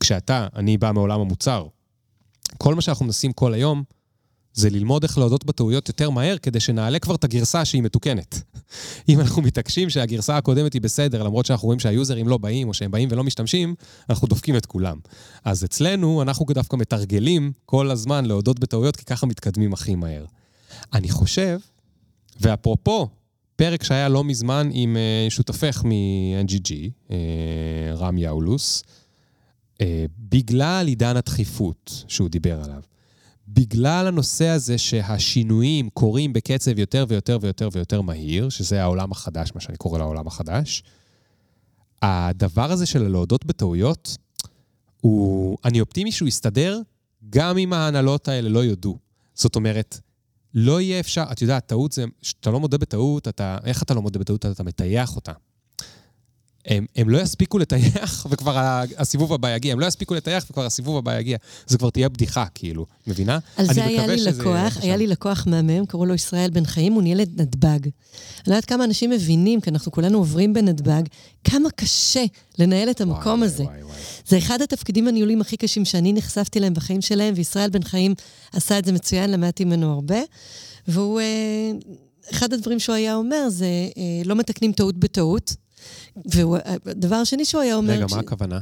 כשאתה, 0.00 0.48
אני 0.56 0.78
בא 0.78 0.92
מעולם 0.92 1.20
המוצר, 1.20 1.66
כל 2.58 2.74
מה 2.74 2.80
שאנחנו 2.80 3.04
מנסים 3.04 3.32
כל 3.32 3.54
היום, 3.54 3.82
זה 4.54 4.70
ללמוד 4.70 5.02
איך 5.02 5.18
להודות 5.18 5.44
בטעויות 5.44 5.88
יותר 5.88 6.10
מהר, 6.10 6.38
כדי 6.38 6.60
שנעלה 6.60 6.98
כבר 6.98 7.14
את 7.14 7.24
הגרסה 7.24 7.64
שהיא 7.64 7.82
מתוקנת. 7.82 8.42
אם 9.08 9.20
אנחנו 9.20 9.42
מתעקשים 9.42 9.90
שהגרסה 9.90 10.36
הקודמת 10.36 10.72
היא 10.72 10.82
בסדר, 10.82 11.22
למרות 11.22 11.46
שאנחנו 11.46 11.66
רואים 11.66 11.80
שהיוזרים 11.80 12.28
לא 12.28 12.38
באים, 12.38 12.68
או 12.68 12.74
שהם 12.74 12.90
באים 12.90 13.08
ולא 13.12 13.24
משתמשים, 13.24 13.74
אנחנו 14.10 14.28
דופקים 14.28 14.56
את 14.56 14.66
כולם. 14.66 14.98
אז 15.44 15.64
אצלנו, 15.64 16.22
אנחנו 16.22 16.46
דווקא 16.54 16.76
מתרגלים 16.76 17.52
כל 17.66 17.90
הזמן 17.90 18.24
להודות 18.24 18.60
בטעויות, 18.60 18.96
כי 18.96 19.04
ככה 19.04 19.26
מתקדמים 19.26 19.72
הכי 19.72 19.94
מהר. 19.94 20.24
אני 20.92 21.08
חושב, 21.08 21.58
ואפרופו, 22.40 23.08
פרק 23.56 23.82
שהיה 23.82 24.08
לא 24.08 24.24
מזמן 24.24 24.68
עם 24.72 24.96
אה, 24.96 25.26
שותפך 25.30 25.82
מ-NGG, 25.84 26.72
אה, 27.10 27.16
רם 27.94 28.18
יאולוס, 28.18 28.82
אה, 29.80 30.04
בגלל 30.18 30.86
עידן 30.86 31.16
הדחיפות 31.16 32.04
שהוא 32.08 32.28
דיבר 32.28 32.64
עליו, 32.64 32.82
בגלל 33.54 34.06
הנושא 34.06 34.48
הזה 34.48 34.78
שהשינויים 34.78 35.90
קורים 35.90 36.32
בקצב 36.32 36.78
יותר 36.78 37.04
ויותר 37.08 37.38
ויותר 37.40 37.68
ויותר 37.72 38.00
מהיר, 38.00 38.48
שזה 38.48 38.82
העולם 38.82 39.12
החדש, 39.12 39.50
מה 39.54 39.60
שאני 39.60 39.76
קורא 39.76 39.98
לעולם 39.98 40.26
החדש, 40.26 40.82
הדבר 42.02 42.72
הזה 42.72 42.86
של 42.86 43.08
להודות 43.08 43.44
בטעויות, 43.44 44.16
הוא, 45.00 45.58
אני 45.64 45.80
אופטימי 45.80 46.12
שהוא 46.12 46.28
יסתדר 46.28 46.80
גם 47.30 47.58
אם 47.58 47.72
ההנהלות 47.72 48.28
האלה 48.28 48.48
לא 48.48 48.64
יודו. 48.64 48.98
זאת 49.34 49.56
אומרת, 49.56 50.00
לא 50.54 50.80
יהיה 50.80 51.00
אפשר, 51.00 51.24
את 51.32 51.42
יודעת, 51.42 51.66
טעות 51.66 51.92
זה, 51.92 52.04
כשאתה 52.20 52.50
לא 52.50 52.60
מודה 52.60 52.78
בטעות, 52.78 53.28
אתה, 53.28 53.58
איך 53.64 53.82
אתה 53.82 53.94
לא 53.94 54.02
מודה 54.02 54.18
בטעות? 54.18 54.46
אתה 54.46 54.62
מטייח 54.62 55.16
אותה. 55.16 55.32
הם, 56.66 56.86
הם 56.96 57.08
לא 57.08 57.18
יספיקו 57.18 57.58
לטייח 57.58 58.26
וכבר 58.30 58.82
הסיבוב 58.98 59.32
הבא 59.32 59.56
יגיע. 59.56 59.72
הם 59.72 59.80
לא 59.80 59.86
יספיקו 59.86 60.14
לטייח 60.14 60.44
וכבר 60.50 60.66
הסיבוב 60.66 60.96
הבא 60.96 61.18
יגיע. 61.18 61.36
זה 61.66 61.78
כבר 61.78 61.90
תהיה 61.90 62.08
בדיחה, 62.08 62.46
כאילו, 62.54 62.86
מבינה? 63.06 63.38
על 63.56 63.66
זה 63.74 63.84
היה 63.84 64.06
לי 64.06 64.24
לקוח, 64.24 64.76
היה 64.80 64.96
לי 64.96 65.06
לקוח 65.06 65.46
מהמם, 65.46 65.86
קראו 65.86 66.06
לו 66.06 66.14
ישראל 66.14 66.50
בן 66.50 66.64
חיים, 66.64 66.92
הוא 66.92 67.02
ניהל 67.02 67.20
את 67.22 67.28
נתב"ג. 67.36 67.66
אני 67.66 67.90
לא 68.46 68.52
יודעת 68.52 68.64
כמה 68.64 68.84
אנשים 68.84 69.10
מבינים, 69.10 69.60
כי 69.60 69.70
אנחנו 69.70 69.92
כולנו 69.92 70.18
עוברים 70.18 70.52
בנתב"ג, 70.52 71.02
כמה 71.44 71.70
קשה 71.70 72.24
לנהל 72.58 72.90
את 72.90 73.00
המקום 73.00 73.38
וואי, 73.38 73.46
הזה. 73.46 73.62
וואי, 73.62 73.82
וואי. 73.82 73.96
זה 74.26 74.38
אחד 74.38 74.62
התפקידים 74.62 75.08
הניהולים 75.08 75.40
הכי 75.40 75.56
קשים 75.56 75.84
שאני 75.84 76.12
נחשפתי 76.12 76.60
להם 76.60 76.74
בחיים 76.74 77.00
שלהם, 77.00 77.34
וישראל 77.36 77.70
בן 77.70 77.82
חיים 77.82 78.14
עשה 78.52 78.78
את 78.78 78.84
זה 78.84 78.92
מצוין, 78.92 79.30
למדתי 79.30 79.64
ממנו 79.64 79.92
הרבה. 79.92 80.18
והוא, 80.88 81.20
אה, 81.20 81.70
אחד 82.30 82.52
הדברים 82.52 82.78
שהוא 82.78 82.94
היה 82.94 83.14
אומר 83.14 83.48
זה, 83.48 83.66
אה, 83.66 84.22
לא 84.24 84.34
מתקנים 84.34 84.72
טעות 84.72 84.96
בטעות. 84.96 85.61
והדבר 86.26 87.16
השני 87.16 87.44
שהוא 87.44 87.62
היה 87.62 87.74
אומר... 87.74 87.92
רגע, 87.92 88.08
ש... 88.08 88.12
מה 88.12 88.18
הכוונה? 88.18 88.58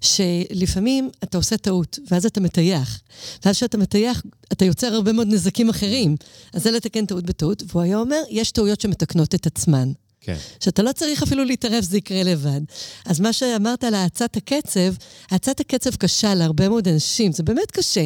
שלפעמים 0.00 1.10
אתה 1.24 1.36
עושה 1.36 1.56
טעות, 1.56 1.98
ואז 2.10 2.26
אתה 2.26 2.40
מטייח. 2.40 3.00
ואז 3.44 3.56
כשאתה 3.56 3.78
מטייח, 3.78 4.22
אתה 4.52 4.64
יוצר 4.64 4.94
הרבה 4.94 5.12
מאוד 5.12 5.28
נזקים 5.28 5.68
אחרים. 5.68 6.16
אז 6.52 6.62
זה 6.62 6.70
לתקן 6.70 7.06
טעות 7.06 7.24
בטעות, 7.24 7.62
והוא 7.66 7.82
היה 7.82 7.98
אומר, 7.98 8.22
יש 8.30 8.50
טעויות 8.50 8.80
שמתקנות 8.80 9.34
את 9.34 9.46
עצמן. 9.46 9.92
כן. 10.22 10.36
שאתה 10.60 10.82
לא 10.82 10.92
צריך 10.92 11.22
אפילו 11.22 11.44
להתערב, 11.44 11.84
זה 11.84 11.98
יקרה 11.98 12.22
לבד. 12.22 12.60
אז 13.04 13.20
מה 13.20 13.32
שאמרת 13.32 13.84
על 13.84 13.94
האצת 13.94 14.36
הקצב, 14.36 14.94
האצת 15.30 15.60
הקצב 15.60 15.96
קשה 15.96 16.34
להרבה 16.34 16.68
מאוד 16.68 16.88
אנשים, 16.88 17.32
זה 17.32 17.42
באמת 17.42 17.70
קשה. 17.70 18.04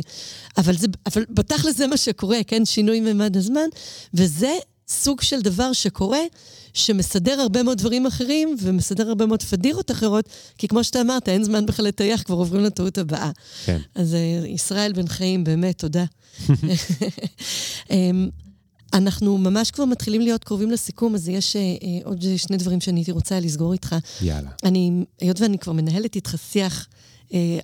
אבל, 0.58 0.76
זה, 0.76 0.86
אבל 1.06 1.24
בתכל'ס 1.30 1.76
זה 1.76 1.86
מה 1.86 1.96
שקורה, 1.96 2.38
כן? 2.46 2.64
שינוי 2.64 3.00
ממד 3.00 3.36
הזמן, 3.36 3.68
וזה 4.14 4.52
סוג 4.88 5.22
של 5.22 5.40
דבר 5.40 5.72
שקורה, 5.72 6.20
שמסדר 6.74 7.40
הרבה 7.40 7.62
מאוד 7.62 7.78
דברים 7.78 8.06
אחרים, 8.06 8.56
ומסדר 8.60 9.08
הרבה 9.08 9.26
מאוד 9.26 9.42
פדירות 9.42 9.90
אחרות, 9.90 10.28
כי 10.58 10.68
כמו 10.68 10.84
שאתה 10.84 11.00
אמרת, 11.00 11.28
אין 11.28 11.44
זמן 11.44 11.66
בכלל 11.66 11.86
לטייח, 11.86 12.22
כבר 12.22 12.34
עוברים 12.34 12.64
לטעות 12.64 12.98
הבאה. 12.98 13.30
כן. 13.64 13.78
אז 13.94 14.14
uh, 14.14 14.46
ישראל 14.46 14.92
בן 14.92 15.08
חיים, 15.08 15.44
באמת, 15.44 15.78
תודה. 15.78 16.04
um, 17.88 17.92
אנחנו 18.94 19.38
ממש 19.38 19.70
כבר 19.70 19.84
מתחילים 19.84 20.20
להיות 20.20 20.44
קרובים 20.44 20.70
לסיכום, 20.70 21.14
אז 21.14 21.28
יש 21.28 21.56
uh, 21.56 21.82
uh, 21.82 21.86
עוד 22.04 22.24
שני 22.36 22.56
דברים 22.56 22.80
שאני 22.80 23.00
הייתי 23.00 23.12
רוצה 23.12 23.40
לסגור 23.40 23.72
איתך. 23.72 23.96
יאללה. 24.22 24.50
אני, 24.64 25.04
היות 25.20 25.40
ואני 25.40 25.58
כבר 25.58 25.72
מנהלת 25.72 26.14
איתך 26.16 26.34
שיח 26.52 26.86
אה, 26.90 27.05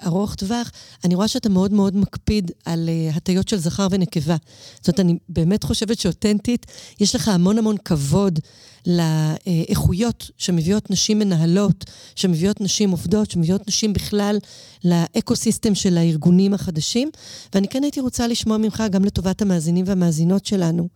ארוך 0.07 0.35
טווח, 0.35 0.71
אני 1.05 1.15
רואה 1.15 1.29
שאתה 1.29 1.49
מאוד 1.49 1.73
מאוד 1.73 1.97
מקפיד 1.97 2.51
על 2.65 2.89
אה, 2.89 3.11
הטיות 3.15 3.49
של 3.49 3.57
זכר 3.57 3.89
ונקבה. 3.91 4.37
זאת 4.77 4.89
אומרת, 4.89 5.01
אני 5.01 5.19
באמת 5.29 5.65
חושבת 5.65 5.99
שאותנטית, 5.99 6.67
יש 7.01 7.15
לך 7.15 7.29
המון 7.29 7.59
המון 7.59 7.77
כבוד 7.85 8.39
לאיכויות 8.87 10.31
שמביאות 10.39 10.91
נשים 10.91 11.19
מנהלות, 11.19 11.85
שמביאות 12.17 12.61
נשים 12.61 12.91
עובדות, 12.91 13.31
שמביאות 13.31 13.69
נשים 13.69 13.93
בכלל 13.93 14.39
לאקו-סיסטם 14.85 15.75
של 15.75 15.99
הארגונים 15.99 16.55
החדשים. 16.55 17.11
ואני 17.55 17.69
כן 17.69 17.83
הייתי 17.83 18.01
רוצה 18.01 18.27
לשמוע 18.27 18.57
ממך, 18.57 18.83
גם 18.91 19.05
לטובת 19.05 19.43
המאזינים 19.43 19.85
והמאזינות 19.89 20.47
שלנו, 20.47 20.89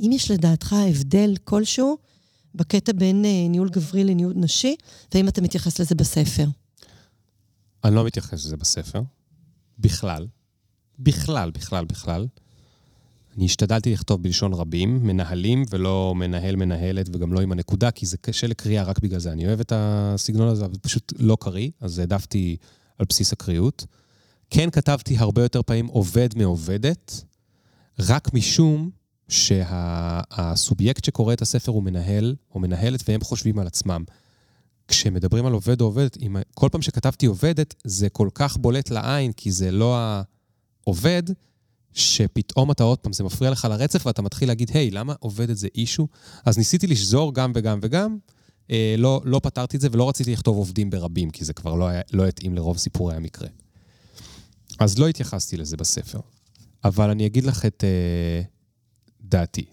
אם 0.00 0.12
יש 0.12 0.30
לדעתך 0.30 0.72
הבדל 0.88 1.34
כלשהו 1.44 1.96
בקטע 2.54 2.92
בין 2.92 3.24
אה, 3.24 3.48
ניהול 3.48 3.68
גברי 3.68 4.04
לניהול 4.04 4.32
נשי, 4.36 4.76
והאם 5.14 5.28
אתה 5.28 5.40
מתייחס 5.40 5.80
לזה 5.80 5.94
בספר. 5.94 6.44
אני 7.84 7.94
לא 7.94 8.04
מתייחס 8.04 8.44
לזה 8.44 8.56
בספר, 8.56 9.02
בכלל. 9.78 10.26
בכלל, 10.98 11.50
בכלל, 11.50 11.84
בכלל. 11.84 12.26
אני 13.36 13.44
השתדלתי 13.44 13.92
לכתוב 13.92 14.22
בלשון 14.22 14.52
רבים, 14.52 15.06
מנהלים 15.06 15.64
ולא 15.70 16.14
מנהל 16.16 16.56
מנהלת 16.56 17.08
וגם 17.12 17.32
לא 17.32 17.40
עם 17.40 17.52
הנקודה, 17.52 17.90
כי 17.90 18.06
זה 18.06 18.16
קשה 18.16 18.46
לקריאה 18.46 18.82
רק 18.82 18.98
בגלל 18.98 19.20
זה. 19.20 19.32
אני 19.32 19.46
אוהב 19.46 19.60
את 19.60 19.72
הסגנון 19.76 20.48
הזה, 20.48 20.64
אבל 20.64 20.74
פשוט 20.82 21.12
לא 21.18 21.36
קריא, 21.40 21.70
אז 21.80 21.98
העדפתי 21.98 22.56
על 22.98 23.06
בסיס 23.08 23.32
הקריאות. 23.32 23.86
כן 24.50 24.70
כתבתי 24.70 25.18
הרבה 25.18 25.42
יותר 25.42 25.62
פעמים 25.62 25.86
עובד 25.86 26.28
מעובדת, 26.36 27.24
רק 27.98 28.34
משום 28.34 28.90
שהסובייקט 29.28 31.04
שקורא 31.04 31.32
את 31.32 31.42
הספר 31.42 31.72
הוא 31.72 31.82
מנהל 31.82 32.34
או 32.54 32.60
מנהלת, 32.60 33.08
והם 33.08 33.20
חושבים 33.20 33.58
על 33.58 33.66
עצמם. 33.66 34.04
כשמדברים 34.88 35.46
על 35.46 35.52
עובד 35.52 35.80
או 35.80 35.86
עובדת, 35.86 36.16
אם, 36.22 36.36
כל 36.54 36.68
פעם 36.72 36.82
שכתבתי 36.82 37.26
עובדת, 37.26 37.74
זה 37.84 38.08
כל 38.08 38.28
כך 38.34 38.56
בולט 38.56 38.90
לעין, 38.90 39.32
כי 39.32 39.52
זה 39.52 39.70
לא 39.70 39.98
העובד, 40.86 41.22
שפתאום 41.92 42.70
אתה 42.70 42.84
עוד 42.84 42.98
פעם, 42.98 43.12
זה 43.12 43.24
מפריע 43.24 43.50
לך 43.50 43.64
לרצף 43.70 44.06
ואתה 44.06 44.22
מתחיל 44.22 44.48
להגיד, 44.48 44.70
היי, 44.74 44.88
hey, 44.88 44.94
למה 44.94 45.14
עובדת 45.18 45.56
זה 45.56 45.68
אישו? 45.74 46.08
אז 46.44 46.58
ניסיתי 46.58 46.86
לשזור 46.86 47.34
גם 47.34 47.52
וגם 47.54 47.78
וגם, 47.82 48.16
אה, 48.70 48.94
לא, 48.98 49.20
לא 49.24 49.40
פתרתי 49.42 49.76
את 49.76 49.80
זה 49.80 49.88
ולא 49.92 50.08
רציתי 50.08 50.32
לכתוב 50.32 50.56
עובדים 50.56 50.90
ברבים, 50.90 51.30
כי 51.30 51.44
זה 51.44 51.52
כבר 51.52 51.74
לא, 51.74 51.88
היה, 51.88 52.00
לא 52.12 52.26
התאים 52.26 52.54
לרוב 52.54 52.78
סיפורי 52.78 53.16
המקרה. 53.16 53.48
אז 54.78 54.98
לא 54.98 55.08
התייחסתי 55.08 55.56
לזה 55.56 55.76
בספר. 55.76 56.20
אבל 56.84 57.10
אני 57.10 57.26
אגיד 57.26 57.44
לך 57.44 57.66
את 57.66 57.84
אה, 57.84 58.42
דעתי. 59.20 59.64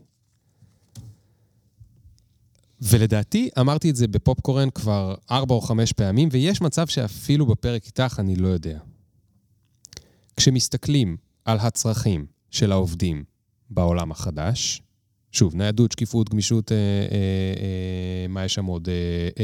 ולדעתי, 2.81 3.49
אמרתי 3.59 3.89
את 3.89 3.95
זה 3.95 4.07
בפופקורן 4.07 4.69
כבר 4.69 5.15
ארבע 5.31 5.55
או 5.55 5.61
חמש 5.61 5.93
פעמים, 5.93 6.29
ויש 6.31 6.61
מצב 6.61 6.87
שאפילו 6.87 7.45
בפרק 7.45 7.85
איתך 7.85 8.15
אני 8.19 8.35
לא 8.35 8.47
יודע. 8.47 8.79
כשמסתכלים 10.37 11.17
על 11.45 11.57
הצרכים 11.61 12.25
של 12.51 12.71
העובדים 12.71 13.23
בעולם 13.69 14.11
החדש, 14.11 14.81
שוב, 15.31 15.55
ניידות, 15.55 15.91
שקיפות, 15.91 16.29
גמישות, 16.29 16.71
אה, 16.71 16.77
אה, 16.77 16.81
אה, 17.11 18.27
מה 18.29 18.45
יש 18.45 18.53
שם 18.53 18.65
עוד? 18.65 18.89
אה, 18.89 18.93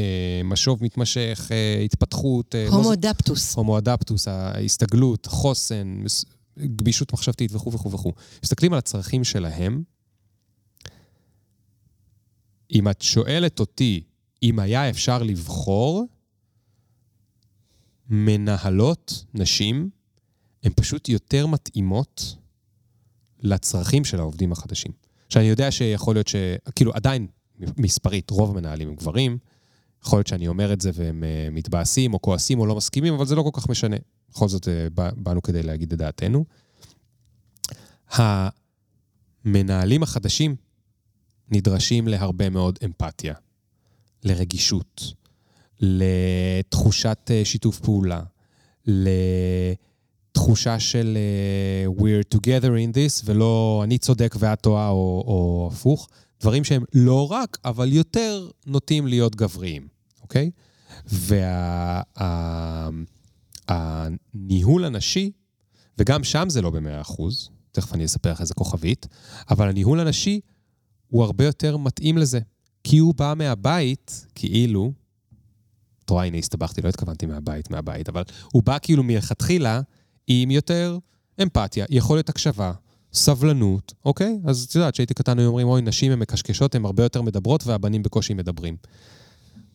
אה, 0.00 0.42
משוב 0.44 0.84
מתמשך, 0.84 1.48
אה, 1.50 1.82
התפתחות. 1.84 2.54
אה, 2.54 2.68
הומו 2.68 2.88
לא, 2.88 2.94
אדפטוס. 2.94 3.54
הומו 3.54 3.78
אדפטוס, 3.78 4.28
ההסתגלות, 4.28 5.26
חוסן, 5.26 6.02
גמישות 6.76 7.12
מחשבתית 7.12 7.54
וכו' 7.54 7.72
וכו' 7.72 7.90
וכו'. 7.90 8.12
מסתכלים 8.44 8.72
על 8.72 8.78
הצרכים 8.78 9.24
שלהם. 9.24 9.82
אם 12.74 12.88
את 12.88 13.02
שואלת 13.02 13.60
אותי 13.60 14.02
אם 14.42 14.58
היה 14.58 14.90
אפשר 14.90 15.22
לבחור, 15.22 16.06
מנהלות, 18.08 19.24
נשים, 19.34 19.90
הן 20.62 20.72
פשוט 20.76 21.08
יותר 21.08 21.46
מתאימות 21.46 22.36
לצרכים 23.40 24.04
של 24.04 24.20
העובדים 24.20 24.52
החדשים. 24.52 24.92
שאני 25.28 25.44
יודע 25.44 25.70
שיכול 25.70 26.14
להיות 26.14 26.28
ש... 26.28 26.36
כאילו, 26.74 26.92
עדיין, 26.94 27.26
מספרית, 27.58 28.30
רוב 28.30 28.50
המנהלים 28.50 28.88
הם 28.88 28.94
גברים. 28.94 29.38
יכול 30.04 30.18
להיות 30.18 30.26
שאני 30.26 30.48
אומר 30.48 30.72
את 30.72 30.80
זה 30.80 30.90
והם 30.94 31.22
uh, 31.22 31.54
מתבאסים 31.54 32.14
או 32.14 32.22
כועסים 32.22 32.60
או 32.60 32.66
לא 32.66 32.76
מסכימים, 32.76 33.14
אבל 33.14 33.26
זה 33.26 33.34
לא 33.34 33.42
כל 33.42 33.60
כך 33.60 33.68
משנה. 33.68 33.96
בכל 34.30 34.48
זאת, 34.48 34.68
בא, 34.94 35.10
באנו 35.16 35.42
כדי 35.42 35.62
להגיד 35.62 35.92
את 35.92 35.98
דעתנו. 35.98 36.44
המנהלים 38.10 40.02
החדשים 40.02 40.56
נדרשים 41.50 42.08
להרבה 42.08 42.50
מאוד 42.50 42.78
אמפתיה, 42.84 43.34
לרגישות, 44.24 45.12
לתחושת 45.80 47.18
uh, 47.30 47.30
שיתוף 47.44 47.80
פעולה, 47.80 48.22
לתחושה 50.34 50.80
של 50.80 51.18
uh, 51.96 52.00
we're 52.00 52.36
together 52.36 52.70
in 52.70 52.94
this, 52.94 53.22
ולא 53.24 53.80
אני 53.84 53.98
צודק 53.98 54.36
ואת 54.38 54.60
טועה 54.60 54.88
או, 54.88 55.24
או 55.26 55.70
הפוך. 55.72 56.08
דברים 56.40 56.64
שהם 56.64 56.84
לא 56.94 57.32
רק, 57.32 57.58
אבל 57.64 57.92
יותר 57.92 58.48
נוטים 58.66 59.06
להיות 59.06 59.36
גבריים, 59.36 59.88
אוקיי? 60.22 60.50
והניהול 63.68 64.82
וה, 64.82 64.86
הנשי, 64.86 65.30
וגם 65.98 66.24
שם 66.24 66.48
זה 66.48 66.62
לא 66.62 66.70
במאה 66.70 67.00
אחוז, 67.00 67.50
תכף 67.72 67.94
אני 67.94 68.04
אספר 68.04 68.32
לך 68.32 68.40
איזה 68.40 68.54
כוכבית, 68.54 69.06
אבל 69.50 69.68
הניהול 69.68 70.00
הנשי 70.00 70.40
הוא 71.08 71.24
הרבה 71.24 71.44
יותר 71.44 71.76
מתאים 71.76 72.18
לזה. 72.18 72.40
כי 72.84 72.98
הוא 72.98 73.14
בא 73.14 73.34
מהבית, 73.36 74.26
כאילו, 74.34 74.92
את 76.04 76.10
רואה, 76.10 76.24
הנה, 76.24 76.36
הסתבכתי, 76.36 76.82
לא 76.82 76.88
התכוונתי 76.88 77.26
מהבית, 77.26 77.70
מהבית, 77.70 78.08
אבל 78.08 78.22
הוא 78.52 78.62
בא 78.62 78.78
כאילו 78.82 79.02
מלכתחילה 79.02 79.80
עם 80.26 80.50
יותר 80.50 80.98
אמפתיה, 81.42 81.84
יכולת 81.90 82.28
הקשבה, 82.28 82.72
סבלנות, 83.12 83.94
אוקיי? 84.04 84.38
אז 84.44 84.66
את 84.70 84.74
יודעת, 84.74 84.94
כשהייתי 84.94 85.14
קטן 85.14 85.38
היו 85.38 85.48
אומרים, 85.48 85.68
אוי, 85.68 85.82
נשים 85.82 86.12
הן 86.12 86.18
מקשקשות, 86.18 86.74
הן 86.74 86.84
הרבה 86.84 87.02
יותר 87.02 87.22
מדברות, 87.22 87.66
והבנים 87.66 88.02
בקושי 88.02 88.34
מדברים. 88.34 88.76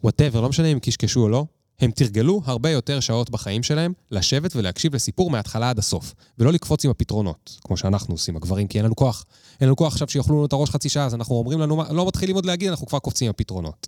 וואטאבר, 0.04 0.42
לא 0.42 0.50
משנה 0.50 0.68
אם 0.68 0.80
קשקשו 0.80 1.20
או 1.20 1.30
לא, 1.30 1.46
הם 1.82 1.92
תרגלו 1.92 2.42
הרבה 2.46 2.70
יותר 2.70 3.00
שעות 3.00 3.30
בחיים 3.30 3.64
שלהם 3.64 3.94
לשבת 4.12 4.56
ולהקשיב 4.56 4.96
לסיפור 4.96 5.32
מההתחלה 5.32 5.70
עד 5.70 5.80
הסוף, 5.80 6.14
ולא 6.38 6.54
לקפוץ 6.54 6.86
עם 6.86 6.92
הפתרונות, 6.92 7.60
כמו 7.64 7.78
שאנחנו 7.78 8.14
עושים, 8.14 8.36
הגברים, 8.36 8.68
כי 8.68 8.78
אין 8.78 8.86
לנו 8.86 8.96
כוח. 8.96 9.26
אין 9.60 9.68
לנו 9.68 9.76
כוח 9.76 9.94
עכשיו 9.94 10.10
שיאכלו 10.10 10.36
לנו 10.36 10.46
את 10.46 10.54
הראש 10.54 10.70
חצי 10.70 10.90
שעה, 10.90 11.06
אז 11.06 11.16
אנחנו 11.16 11.36
אומרים 11.36 11.60
לנו, 11.60 11.84
לא 11.92 12.08
מתחילים 12.08 12.36
עוד 12.36 12.46
להגיד, 12.46 12.70
אנחנו 12.70 12.88
כבר 12.88 13.00
קופצים 13.00 13.26
עם 13.26 13.30
הפתרונות. 13.30 13.88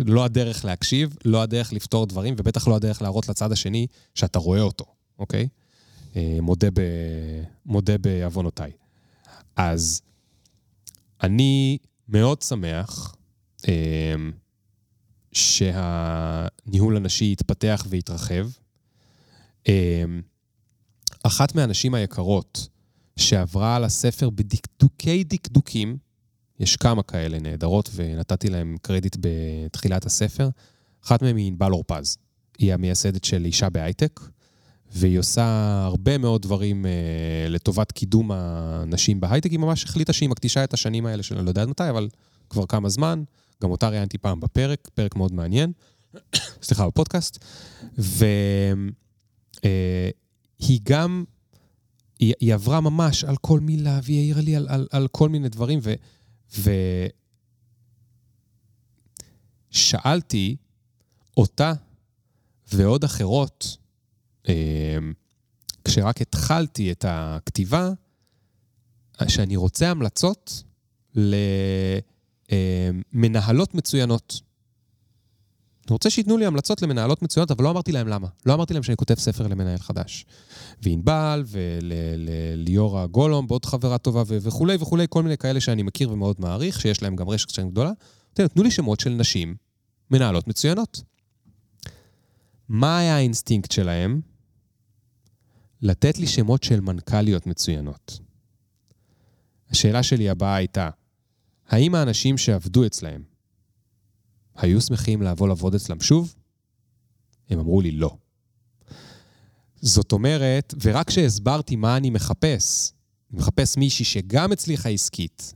לא 0.00 0.24
הדרך 0.24 0.64
להקשיב, 0.64 1.16
לא 1.24 1.42
הדרך 1.42 1.72
לפתור 1.72 2.06
דברים, 2.06 2.34
ובטח 2.38 2.68
לא 2.68 2.76
הדרך 2.76 3.02
להראות 3.02 3.28
לצד 3.28 3.52
השני 3.52 3.86
שאתה 4.14 4.38
רואה 4.38 4.60
אותו, 4.60 4.84
אוקיי? 5.18 5.48
מודה, 6.16 6.68
ב... 6.74 6.80
מודה 7.66 7.98
בעוונותיי. 7.98 8.70
אז 9.56 10.02
אני 11.22 11.78
מאוד 12.08 12.42
שמח 12.42 13.14
שהניהול 15.32 16.96
הנשי 16.96 17.32
יתפתח 17.32 17.86
ויתרחב. 17.88 18.46
אחת 21.22 21.54
מהנשים 21.54 21.94
היקרות 21.94 22.68
שעברה 23.16 23.76
על 23.76 23.84
הספר 23.84 24.30
בדקדוקי 24.30 25.24
דקדוקים, 25.24 25.96
יש 26.60 26.76
כמה 26.76 27.02
כאלה 27.02 27.38
נהדרות 27.38 27.90
ונתתי 27.94 28.48
להם 28.48 28.76
קרדיט 28.82 29.16
בתחילת 29.20 30.06
הספר, 30.06 30.48
אחת 31.04 31.22
מהן 31.22 31.36
היא 31.36 31.46
ענבל 31.46 31.72
אורפז. 31.72 32.18
היא 32.58 32.74
המייסדת 32.74 33.24
של 33.24 33.44
אישה 33.44 33.70
בהייטק, 33.70 34.20
והיא 34.92 35.18
עושה 35.18 35.44
הרבה 35.84 36.18
מאוד 36.18 36.42
דברים 36.42 36.86
אה, 36.86 36.90
לטובת 37.48 37.92
קידום 37.92 38.30
הנשים 38.32 39.20
בהייטק. 39.20 39.50
היא 39.50 39.58
ממש 39.58 39.84
החליטה 39.84 40.12
שהיא 40.12 40.28
מקדישה 40.28 40.64
את 40.64 40.74
השנים 40.74 41.06
האלה 41.06 41.22
שלה, 41.22 41.42
לא 41.42 41.48
יודעת 41.48 41.68
מתי, 41.68 41.90
אבל 41.90 42.08
כבר 42.50 42.66
כמה 42.66 42.88
זמן. 42.88 43.22
גם 43.62 43.70
אותה 43.70 43.88
ראיינתי 43.88 44.18
פעם 44.18 44.40
בפרק, 44.40 44.88
פרק 44.94 45.16
מאוד 45.16 45.32
מעניין. 45.32 45.72
סליחה, 46.62 46.86
בפודקאסט. 46.86 47.44
והיא 47.98 48.92
אה, 49.64 50.10
גם, 50.82 51.24
היא, 52.18 52.34
היא 52.40 52.54
עברה 52.54 52.80
ממש 52.80 53.24
על 53.24 53.36
כל 53.36 53.60
מילה, 53.60 54.00
והיא 54.02 54.18
העירה 54.18 54.40
לי 54.40 54.56
על, 54.56 54.66
על, 54.68 54.88
על 54.90 55.08
כל 55.08 55.28
מיני 55.28 55.48
דברים, 55.48 55.80
ו... 55.82 55.94
ושאלתי 59.70 60.56
אותה 61.36 61.72
ועוד 62.72 63.04
אחרות, 63.04 63.76
כשרק 65.84 66.20
התחלתי 66.20 66.92
את 66.92 67.04
הכתיבה, 67.08 67.90
שאני 69.28 69.56
רוצה 69.56 69.90
המלצות 69.90 70.62
למנהלות 73.12 73.74
מצוינות. 73.74 74.40
אני 75.86 75.92
רוצה 75.92 76.10
שייתנו 76.10 76.36
לי 76.36 76.46
המלצות 76.46 76.82
למנהלות 76.82 77.22
מצוינות, 77.22 77.50
אבל 77.50 77.64
לא 77.64 77.70
אמרתי 77.70 77.92
להם 77.92 78.08
למה. 78.08 78.28
לא 78.46 78.54
אמרתי 78.54 78.74
להם 78.74 78.82
שאני 78.82 78.96
כותב 78.96 79.14
ספר 79.14 79.46
למנהל 79.46 79.78
חדש. 79.78 80.26
וענבל, 80.82 81.44
וליאורה 81.46 83.06
גולום, 83.06 83.46
בעוד 83.46 83.64
חברה 83.64 83.98
טובה, 83.98 84.22
וכולי 84.26 84.76
וכולי, 84.80 85.06
כל 85.08 85.22
מיני 85.22 85.36
כאלה 85.38 85.60
שאני 85.60 85.82
מכיר 85.82 86.10
ומאוד 86.12 86.36
מעריך, 86.38 86.80
שיש 86.80 87.02
להם 87.02 87.16
גם 87.16 87.28
רשת 87.28 87.48
קצת 87.48 87.62
גדולה. 87.62 87.92
תנו 88.34 88.62
לי 88.62 88.70
שמות 88.70 89.00
של 89.00 89.10
נשים 89.10 89.54
מנהלות 90.10 90.48
מצוינות. 90.48 91.02
מה 92.68 92.98
היה 92.98 93.16
האינסטינקט 93.16 93.70
שלהם? 93.70 94.20
לתת 95.82 96.18
לי 96.18 96.26
שמות 96.26 96.62
של 96.62 96.80
מנכ"ליות 96.80 97.46
מצוינות. 97.46 98.18
השאלה 99.70 100.02
שלי 100.02 100.30
הבאה 100.30 100.54
הייתה, 100.54 100.90
האם 101.72 101.94
האנשים 101.94 102.38
שעבדו 102.38 102.86
אצלהם 102.86 103.22
היו 104.56 104.80
שמחים 104.80 105.22
לבוא 105.22 105.48
לעבוד 105.48 105.74
אצלם 105.74 106.00
שוב? 106.00 106.34
הם 107.50 107.58
אמרו 107.58 107.80
לי 107.80 107.90
לא. 107.90 108.16
זאת 109.80 110.12
אומרת, 110.12 110.74
ורק 110.82 111.08
כשהסברתי 111.08 111.76
מה 111.76 111.96
אני 111.96 112.10
מחפש, 112.10 112.92
אני 113.30 113.38
מחפש 113.40 113.76
מישהי 113.76 114.04
שגם 114.04 114.52
הצליחה 114.52 114.88
עסקית, 114.88 115.54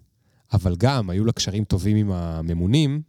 אבל 0.53 0.77
גם 0.77 1.11
היו 1.11 1.25
לה 1.25 1.33
קשרים 1.33 1.64
טובים 1.64 1.97
עם 1.97 2.12
הממונים, 2.12 3.03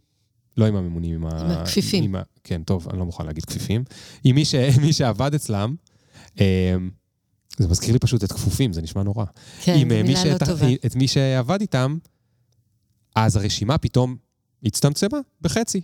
לא 0.56 0.66
עם 0.66 0.76
הממונים, 0.76 1.14
עם, 1.14 1.26
עם 1.26 1.50
ה... 1.50 1.62
הכפיפים. 1.62 2.04
עם 2.04 2.14
ה... 2.14 2.22
כן, 2.44 2.62
טוב, 2.62 2.88
אני 2.88 2.98
לא 2.98 3.04
מוכן 3.04 3.26
להגיד 3.26 3.44
כפיפים. 3.44 3.84
עם 4.24 4.34
מי, 4.34 4.44
ש... 4.44 4.54
מי 4.84 4.92
שעבד 4.92 5.34
אצלם, 5.34 5.74
זה 7.58 7.68
מזכיר 7.68 7.92
לי 7.92 7.98
פשוט 7.98 8.24
את 8.24 8.32
כפופים, 8.32 8.72
זה 8.72 8.82
נשמע 8.82 9.02
נורא. 9.02 9.24
כן, 9.60 9.78
זו 9.78 9.86
מילה 9.86 10.24
לא 10.24 10.38
טובה. 10.38 10.66
את 10.86 10.96
מי 10.96 11.08
שעבד 11.08 11.60
איתם, 11.60 11.98
אז 13.26 13.36
הרשימה 13.36 13.78
פתאום 13.78 14.16
הצטמצמה 14.64 15.18
בחצי. 15.40 15.80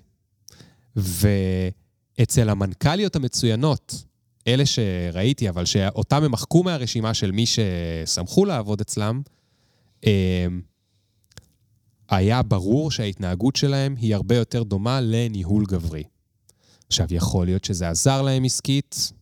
ואצל 0.96 2.48
המנכ"ליות 2.48 3.16
המצוינות, 3.16 4.04
אלה 4.48 4.66
שראיתי, 4.66 5.48
אבל 5.48 5.64
שאותם 5.64 6.22
הם 6.22 6.32
מחקו 6.32 6.62
מהרשימה 6.62 7.14
של 7.14 7.32
מי 7.32 7.44
ששמחו 7.46 8.44
לעבוד 8.44 8.80
אצלם, 8.80 9.22
היה 12.08 12.42
ברור 12.42 12.90
שההתנהגות 12.90 13.56
שלהם 13.56 13.94
היא 13.98 14.14
הרבה 14.14 14.36
יותר 14.36 14.62
דומה 14.62 15.00
לניהול 15.00 15.66
גברי. 15.66 16.02
עכשיו, 16.88 17.06
יכול 17.10 17.46
להיות 17.46 17.64
שזה 17.64 17.88
עזר 17.88 18.22
להם 18.22 18.44
עסקית, 18.44 19.12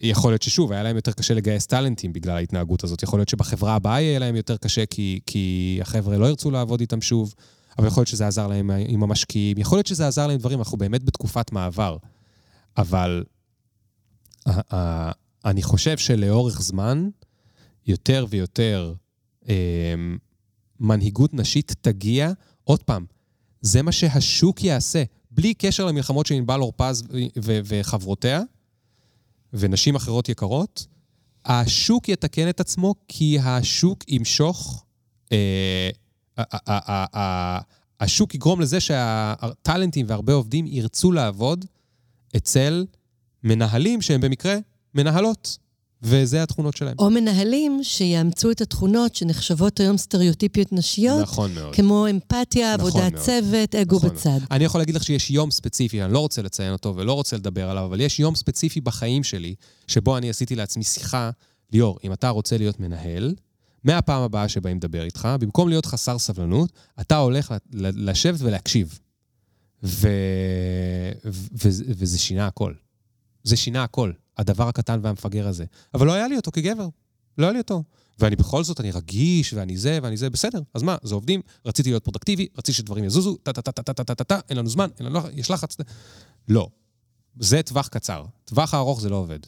יכול 0.00 0.30
להיות 0.30 0.42
ששוב, 0.42 0.72
היה 0.72 0.82
להם 0.82 0.96
יותר 0.96 1.12
קשה 1.12 1.34
לגייס 1.34 1.66
טאלנטים 1.66 2.12
בגלל 2.12 2.36
ההתנהגות 2.36 2.84
הזאת. 2.84 3.02
יכול 3.02 3.18
להיות 3.18 3.28
שבחברה 3.28 3.74
הבאה 3.74 4.00
יהיה 4.00 4.18
להם 4.18 4.36
יותר 4.36 4.56
קשה 4.56 4.86
כי, 4.86 5.20
כי 5.26 5.78
החבר'ה 5.82 6.16
לא 6.18 6.26
ירצו 6.26 6.50
לעבוד 6.50 6.80
איתם 6.80 7.00
שוב, 7.00 7.34
אבל 7.78 7.86
יכול 7.86 8.00
להיות 8.00 8.08
שזה 8.08 8.26
עזר 8.26 8.46
להם 8.46 8.70
עם 8.88 9.02
המשקיעים, 9.02 9.58
יכול 9.58 9.78
להיות 9.78 9.86
שזה 9.86 10.06
עזר 10.06 10.26
להם 10.26 10.38
דברים, 10.38 10.58
אנחנו 10.58 10.78
באמת 10.78 11.04
בתקופת 11.04 11.52
מעבר. 11.52 11.96
אבל 12.76 13.24
אני 15.44 15.62
חושב 15.62 15.98
שלאורך 15.98 16.62
זמן, 16.62 17.08
יותר 17.86 18.26
ויותר 18.28 18.94
אה, 19.48 19.54
מנהיגות 20.80 21.34
נשית 21.34 21.74
תגיע, 21.80 22.30
עוד 22.64 22.82
פעם, 22.82 23.04
זה 23.60 23.82
מה 23.82 23.92
שהשוק 23.92 24.64
יעשה, 24.64 25.02
בלי 25.30 25.54
קשר 25.54 25.86
למלחמות 25.86 26.26
של 26.26 26.34
ענבל 26.34 26.60
אורפז 26.60 27.02
ו- 27.10 27.18
ו- 27.44 27.60
וחברותיה, 27.64 28.42
ונשים 29.58 29.96
אחרות 29.96 30.28
יקרות, 30.28 30.86
השוק 31.44 32.08
יתקן 32.08 32.48
את 32.48 32.60
עצמו 32.60 32.94
כי 33.08 33.38
השוק 33.42 34.08
ימשוך, 34.08 34.84
אה, 35.32 35.90
השוק 38.00 38.34
יגרום 38.34 38.60
לזה 38.60 38.80
שהטאלנטים 38.80 40.06
והרבה 40.08 40.32
עובדים 40.32 40.66
ירצו 40.66 41.12
לעבוד 41.12 41.64
אצל 42.36 42.86
מנהלים 43.44 44.02
שהם 44.02 44.20
במקרה 44.20 44.56
מנהלות. 44.94 45.58
וזה 46.02 46.42
התכונות 46.42 46.76
שלהם. 46.76 46.94
או 46.98 47.10
מנהלים 47.10 47.80
שיאמצו 47.82 48.50
את 48.50 48.60
התכונות 48.60 49.14
שנחשבות 49.14 49.80
היום 49.80 49.96
סטריאוטיפיות 49.96 50.72
נשיות. 50.72 51.22
נכון 51.22 51.54
מאוד. 51.54 51.74
כמו 51.74 52.06
אמפתיה, 52.10 52.76
נכון 52.76 52.88
עבודת 52.88 53.12
מאוד. 53.12 53.24
צוות, 53.24 53.74
אגו 53.74 53.96
נכון 53.96 54.10
בצד. 54.10 54.30
מאוד. 54.30 54.42
אני 54.50 54.64
יכול 54.64 54.80
להגיד 54.80 54.94
לך 54.94 55.04
שיש 55.04 55.30
יום 55.30 55.50
ספציפי, 55.50 56.02
אני 56.02 56.12
לא 56.12 56.18
רוצה 56.18 56.42
לציין 56.42 56.72
אותו 56.72 56.96
ולא 56.96 57.12
רוצה 57.12 57.36
לדבר 57.36 57.70
עליו, 57.70 57.84
אבל 57.84 58.00
יש 58.00 58.20
יום 58.20 58.34
ספציפי 58.34 58.80
בחיים 58.80 59.24
שלי, 59.24 59.54
שבו 59.86 60.18
אני 60.18 60.30
עשיתי 60.30 60.54
לעצמי 60.54 60.84
שיחה, 60.84 61.30
ליאור, 61.72 61.98
אם 62.04 62.12
אתה 62.12 62.28
רוצה 62.28 62.58
להיות 62.58 62.80
מנהל, 62.80 63.34
מהפעם 63.84 64.22
הבאה 64.22 64.48
שבאים 64.48 64.76
לדבר 64.76 65.04
איתך, 65.04 65.28
במקום 65.40 65.68
להיות 65.68 65.86
חסר 65.86 66.18
סבלנות, 66.18 66.72
אתה 67.00 67.16
הולך 67.16 67.54
לשבת 67.72 68.40
ולהקשיב. 68.40 68.98
ו... 69.82 70.08
ו... 71.24 71.68
ו... 71.68 71.68
וזה 71.86 72.18
שינה 72.18 72.46
הכל. 72.46 72.72
זה 73.44 73.56
שינה 73.56 73.82
הכל. 73.82 74.12
הדבר 74.38 74.68
הקטן 74.68 75.00
והמפגר 75.02 75.48
הזה. 75.48 75.64
אבל 75.94 76.06
לא 76.06 76.12
היה 76.12 76.28
לי 76.28 76.36
אותו 76.36 76.50
כגבר. 76.50 76.88
לא 77.38 77.46
היה 77.46 77.52
לי 77.52 77.58
אותו. 77.58 77.82
ואני 78.18 78.36
בכל 78.36 78.64
זאת, 78.64 78.80
אני 78.80 78.90
רגיש, 78.90 79.52
ואני 79.52 79.76
זה, 79.76 79.98
ואני 80.02 80.16
זה, 80.16 80.30
בסדר. 80.30 80.60
אז 80.74 80.82
מה, 80.82 80.96
זה 81.02 81.14
עובדים, 81.14 81.40
רציתי 81.66 81.90
להיות 81.90 82.04
פרודקטיבי, 82.04 82.48
רציתי 82.58 82.72
שדברים 82.72 83.04
יזוזו, 83.04 83.36
טה-טה-טה-טה-טה-טה, 83.42 84.40
אין 84.48 84.58
לנו 84.58 84.68
זמן, 84.68 84.88
אין 84.98 85.06
לנו 85.06 85.20
יש 85.34 85.50
לחץ. 85.50 85.76
לא. 86.48 86.68
זה 87.40 87.62
טווח 87.62 87.88
קצר. 87.88 88.24
טווח 88.44 88.74
הארוך 88.74 89.00
זה 89.00 89.08
לא 89.08 89.16
עובד. 89.16 89.38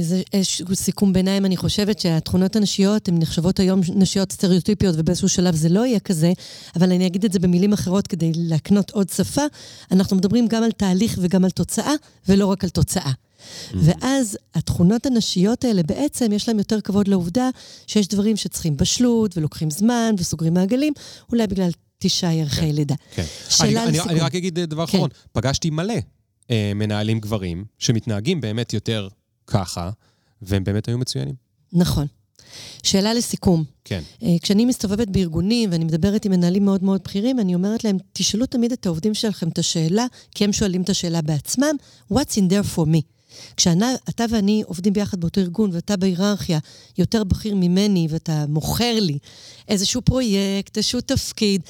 זה 0.00 0.22
איזשהו 0.32 0.76
סיכום 0.76 1.12
ביניים, 1.12 1.44
אני 1.44 1.56
חושבת 1.56 1.98
שהתכונות 1.98 2.56
הנשיות 2.56 3.08
הן 3.08 3.18
נחשבות 3.18 3.60
היום 3.60 3.80
נשיות 3.94 4.32
סטריאוטיפיות, 4.32 4.94
ובאיזשהו 4.98 5.28
שלב 5.28 5.54
זה 5.54 5.68
לא 5.68 5.86
יהיה 5.86 6.00
כזה, 6.00 6.32
אבל 6.76 6.92
אני 6.92 7.06
אגיד 7.06 7.24
את 7.24 7.32
זה 7.32 7.38
במילים 7.38 7.72
אחרות 7.72 8.06
כדי 8.06 8.32
להקנות 8.36 8.90
עוד 8.90 9.10
שפה. 9.10 9.42
אנחנו 9.90 10.16
מדברים 10.16 10.48
גם 10.48 10.62
על 10.62 10.72
תהליך 10.72 11.18
וגם 11.22 11.44
על 11.44 11.50
תוצאה, 11.50 11.92
ולא 12.28 12.46
רק 12.46 12.64
על 12.64 12.70
תוצאה. 12.70 13.10
Mm-hmm. 13.12 13.76
ואז 13.76 14.38
התכונות 14.54 15.06
הנשיות 15.06 15.64
האלה, 15.64 15.82
בעצם 15.82 16.32
יש 16.32 16.48
להן 16.48 16.58
יותר 16.58 16.80
כבוד 16.80 17.08
לעובדה 17.08 17.48
שיש 17.86 18.08
דברים 18.08 18.36
שצריכים 18.36 18.76
בשלות 18.76 19.36
ולוקחים 19.36 19.70
זמן 19.70 20.14
וסוגרים 20.18 20.54
מעגלים, 20.54 20.92
אולי 21.32 21.46
בגלל 21.46 21.70
תשעה 21.98 22.34
ירחי 22.34 22.60
כן, 22.60 22.74
לידה. 22.74 22.94
כן. 23.14 23.24
אני, 23.60 23.74
לסיכום. 23.74 24.10
אני 24.10 24.20
רק 24.20 24.34
אגיד 24.34 24.58
דבר 24.58 24.86
כן. 24.86 24.96
אחרון, 24.96 25.10
פגשתי 25.32 25.70
מלא 25.70 25.94
אה, 26.50 26.72
מנהלים 26.74 27.20
גברים 27.20 27.64
שמתנהגים 27.78 28.40
באמת 28.40 28.72
יותר 28.72 29.08
ככה, 29.52 29.90
והם 30.42 30.64
באמת 30.64 30.88
היו 30.88 30.98
מצוינים. 30.98 31.34
נכון. 31.72 32.06
שאלה 32.82 33.14
לסיכום. 33.14 33.64
כן. 33.84 34.02
אה, 34.22 34.36
כשאני 34.42 34.64
מסתובבת 34.64 35.08
בארגונים 35.08 35.70
ואני 35.72 35.84
מדברת 35.84 36.24
עם 36.24 36.32
מנהלים 36.32 36.64
מאוד 36.64 36.84
מאוד 36.84 37.00
בכירים, 37.04 37.40
אני 37.40 37.54
אומרת 37.54 37.84
להם, 37.84 37.96
תשאלו 38.12 38.46
תמיד 38.46 38.72
את 38.72 38.86
העובדים 38.86 39.14
שלכם 39.14 39.48
את 39.48 39.58
השאלה, 39.58 40.06
כי 40.34 40.44
הם 40.44 40.52
שואלים 40.52 40.82
את 40.82 40.88
השאלה 40.88 41.22
בעצמם, 41.22 41.76
what's 42.12 42.34
in 42.36 42.52
there 42.52 42.76
for 42.76 42.84
me? 42.86 43.00
כשאתה 43.56 44.24
ואני 44.30 44.62
עובדים 44.66 44.92
ביחד 44.92 45.20
באותו 45.20 45.40
ארגון, 45.40 45.70
ואתה 45.72 45.96
בהיררכיה 45.96 46.58
יותר 46.98 47.24
בכיר 47.24 47.54
ממני, 47.54 48.06
ואתה 48.10 48.44
מוכר 48.48 49.00
לי 49.00 49.18
איזשהו 49.68 50.02
פרויקט, 50.02 50.76
איזשהו 50.76 51.00
תפקיד, 51.00 51.62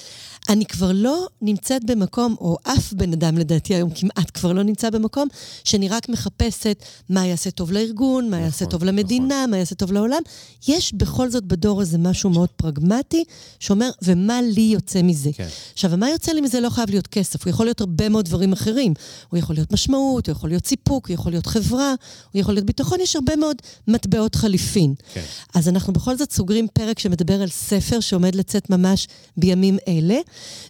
אני 0.49 0.67
כבר 0.67 0.91
לא 0.95 1.27
נמצאת 1.43 1.85
במקום, 1.85 2.37
או 2.41 2.57
אף 2.63 2.93
בן 2.93 3.13
אדם 3.13 3.39
לדעתי 3.39 3.75
היום 3.75 3.91
כמעט 3.91 4.31
כבר 4.35 4.53
לא 4.53 4.63
נמצא 4.63 4.91
במקום, 4.91 5.29
שאני 5.65 5.89
רק 5.89 6.09
מחפשת 6.09 6.85
מה 7.09 7.27
יעשה 7.27 7.51
טוב 7.51 7.73
לארגון, 7.73 8.25
מה 8.25 8.37
נכון, 8.37 8.45
יעשה 8.45 8.67
טוב 8.67 8.85
למדינה, 8.85 9.27
נכון. 9.27 9.51
מה 9.51 9.57
יעשה 9.57 9.75
טוב 9.75 9.93
לעולם. 9.93 10.23
יש 10.69 10.95
בכל 10.95 11.31
זאת 11.31 11.45
בדור 11.45 11.81
הזה 11.81 11.99
משהו 11.99 12.31
מאוד 12.31 12.49
פרגמטי, 12.49 13.25
שאומר, 13.61 13.91
ומה 14.03 14.43
לי 14.43 14.61
יוצא 14.61 15.03
מזה? 15.03 15.31
כן. 15.33 15.49
עכשיו, 15.73 15.97
מה 15.97 16.11
יוצא 16.11 16.33
לי 16.33 16.41
מזה 16.41 16.61
לא 16.61 16.71
חייב 16.71 16.91
להיות 16.91 17.07
כסף, 17.07 17.45
הוא 17.45 17.51
יכול 17.51 17.67
להיות 17.67 17.81
הרבה 17.81 18.09
מאוד 18.09 18.25
דברים 18.25 18.53
אחרים. 18.53 18.95
הוא 19.31 19.39
יכול 19.39 19.57
להיות 19.57 19.73
משמעות, 19.73 20.29
הוא 20.29 20.33
יכול 20.33 20.51
להיות 20.51 20.67
סיפוק, 20.67 21.09
הוא 21.09 21.15
יכול 21.15 21.33
להיות 21.33 21.47
חברה, 21.53 21.95
הוא 22.33 22.41
יכול 22.41 22.55
להיות 22.55 22.67
ביטחון, 22.67 23.01
יש 23.01 23.17
הרבה 23.17 23.37
מאוד 23.37 23.57
מטבעות 23.89 24.35
חליפין. 24.35 24.95
כן. 25.15 25.23
אז 25.55 25.69
אנחנו 25.69 25.93
בכל 25.93 26.17
זאת 26.17 26.33
סוגרים 26.33 26.67
פרק 26.73 26.99
שמדבר 26.99 27.43
על 27.43 27.49
ספר 27.49 28.01
שעומד 28.01 28.35
לצאת 28.35 28.71
ממש 28.71 29.09
בימים 29.37 29.79
אלה. 29.89 30.19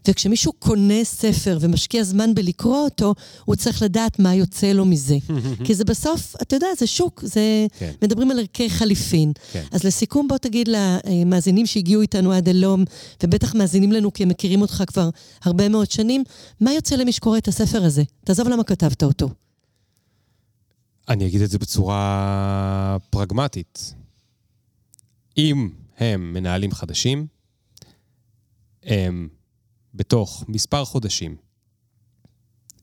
וכשמישהו 0.08 0.52
קונה 0.52 1.04
ספר 1.04 1.58
ומשקיע 1.60 2.04
זמן 2.04 2.34
בלקרוא 2.34 2.84
אותו, 2.84 3.14
הוא 3.44 3.56
צריך 3.56 3.82
לדעת 3.82 4.18
מה 4.18 4.34
יוצא 4.34 4.72
לו 4.72 4.84
מזה. 4.84 5.16
כי 5.64 5.74
זה 5.74 5.84
בסוף, 5.84 6.34
אתה 6.42 6.56
יודע, 6.56 6.66
זה 6.78 6.86
שוק, 6.86 7.20
זה... 7.26 7.66
כן. 7.78 7.92
מדברים 8.02 8.30
על 8.30 8.38
ערכי 8.38 8.70
חליפין. 8.70 9.32
כן. 9.52 9.62
אז 9.72 9.84
לסיכום, 9.84 10.28
בוא 10.28 10.38
תגיד 10.38 10.68
למאזינים 10.68 11.66
שהגיעו 11.66 12.02
איתנו 12.02 12.32
עד 12.32 12.48
הלום, 12.48 12.84
ובטח 13.22 13.54
מאזינים 13.54 13.92
לנו 13.92 14.12
כי 14.12 14.22
הם 14.22 14.28
מכירים 14.28 14.62
אותך 14.62 14.82
כבר 14.86 15.08
הרבה 15.44 15.68
מאוד 15.68 15.90
שנים, 15.90 16.24
מה 16.60 16.72
יוצא 16.72 16.96
למי 16.96 17.12
שקורא 17.12 17.38
את 17.38 17.48
הספר 17.48 17.84
הזה? 17.84 18.02
תעזוב 18.24 18.48
למה 18.48 18.64
כתבת 18.64 19.02
אותו. 19.02 19.28
אני 21.08 21.26
אגיד 21.26 21.40
את 21.40 21.50
זה 21.50 21.58
בצורה 21.58 22.96
פרגמטית. 23.10 23.94
אם 25.36 25.70
הם 25.98 26.32
מנהלים 26.32 26.72
חדשים, 26.72 27.26
הם 28.82 29.28
בתוך 29.94 30.44
מספר 30.48 30.84
חודשים 30.84 31.36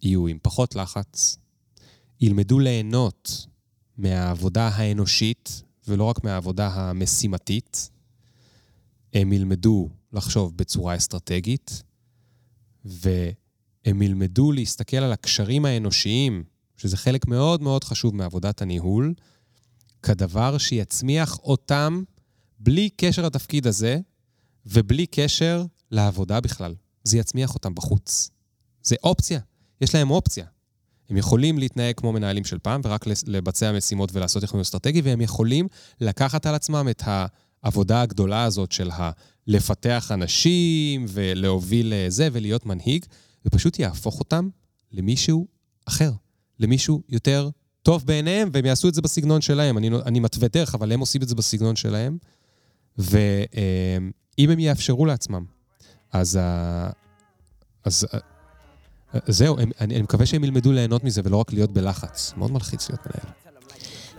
יהיו 0.02 0.28
עם 0.28 0.38
פחות 0.42 0.76
לחץ, 0.76 1.38
ילמדו 2.22 2.60
ליהנות 2.60 3.48
מהעבודה 3.98 4.68
האנושית 4.68 5.64
ולא 5.88 6.04
רק 6.04 6.24
מהעבודה 6.24 6.68
המשימתית, 6.68 7.90
הם 9.14 9.34
ילמדו 9.34 9.90
לחשוב 10.14 10.58
בצורה 10.58 10.96
אסטרטגית, 10.96 11.84
והם 12.86 14.02
ילמדו 14.02 14.52
להסתכל 14.52 14.98
על 14.98 15.14
הקשרים 15.14 15.66
האנושיים, 15.66 16.44
שזה 16.80 16.98
חלק 16.98 17.28
מאוד 17.28 17.62
מאוד 17.62 17.84
חשוב 17.84 18.16
מעבודת 18.16 18.62
הניהול, 18.62 19.14
כדבר 20.04 20.58
שיצמיח 20.58 21.40
אותם 21.40 22.04
בלי 22.60 22.90
קשר 22.90 23.26
לתפקיד 23.26 23.68
הזה 23.68 24.00
ובלי 24.66 25.06
קשר 25.08 25.66
לעבודה 25.92 26.40
בכלל. 26.40 26.76
זה 27.04 27.18
יצמיח 27.18 27.56
אותם 27.56 27.76
בחוץ. 27.76 28.30
זה 28.84 28.96
אופציה, 29.04 29.40
יש 29.82 29.96
להם 29.96 30.12
אופציה. 30.12 30.46
הם 31.10 31.18
יכולים 31.18 31.58
להתנהג 31.58 31.96
כמו 31.96 32.12
מנהלים 32.12 32.46
של 32.46 32.58
פעם 32.60 32.82
ורק 32.84 33.06
לבצע 33.28 33.72
משימות 33.72 34.10
ולעשות 34.14 34.44
יכולים 34.44 34.62
אסטרטגי, 34.62 35.02
והם 35.02 35.22
יכולים 35.22 35.68
לקחת 36.02 36.46
על 36.46 36.56
עצמם 36.56 36.88
את 36.92 37.04
העבודה 37.64 38.02
הגדולה 38.02 38.44
הזאת 38.44 38.72
של 38.72 38.90
לפתח 39.48 40.12
אנשים 40.14 41.06
ולהוביל 41.08 41.94
זה 42.08 42.30
ולהיות 42.32 42.66
מנהיג, 42.66 43.06
ופשוט 43.46 43.80
יהפוך 43.80 44.20
אותם 44.20 44.50
למישהו 44.92 45.48
אחר, 45.86 46.12
למישהו 46.60 47.02
יותר 47.10 47.50
טוב 47.84 48.06
בעיניהם, 48.06 48.50
והם 48.54 48.66
יעשו 48.66 48.88
את 48.90 48.94
זה 48.94 49.02
בסגנון 49.02 49.42
שלהם. 49.42 49.78
אני, 49.78 49.90
אני 50.06 50.20
מתווה 50.20 50.48
דרך, 50.54 50.76
אבל 50.76 50.92
הם 50.92 51.00
עושים 51.00 51.22
את 51.22 51.28
זה 51.28 51.36
בסגנון 51.36 51.76
שלהם. 51.76 52.18
ואם 52.98 54.50
הם 54.50 54.60
יאפשרו 54.60 55.06
לעצמם 55.06 55.46
אז, 56.12 56.40
אז 57.86 58.08
זהו, 59.28 59.58
אני, 59.58 59.72
אני 59.82 60.02
מקווה 60.02 60.26
שהם 60.26 60.44
ילמדו 60.44 60.72
ליהנות 60.72 61.04
מזה 61.04 61.22
ולא 61.24 61.38
רק 61.38 61.54
להיות 61.54 61.72
בלחץ. 61.72 62.34
מאוד 62.38 62.52
מלחיץ 62.52 62.90
להיות 62.90 63.02
מנהל. 63.08 63.34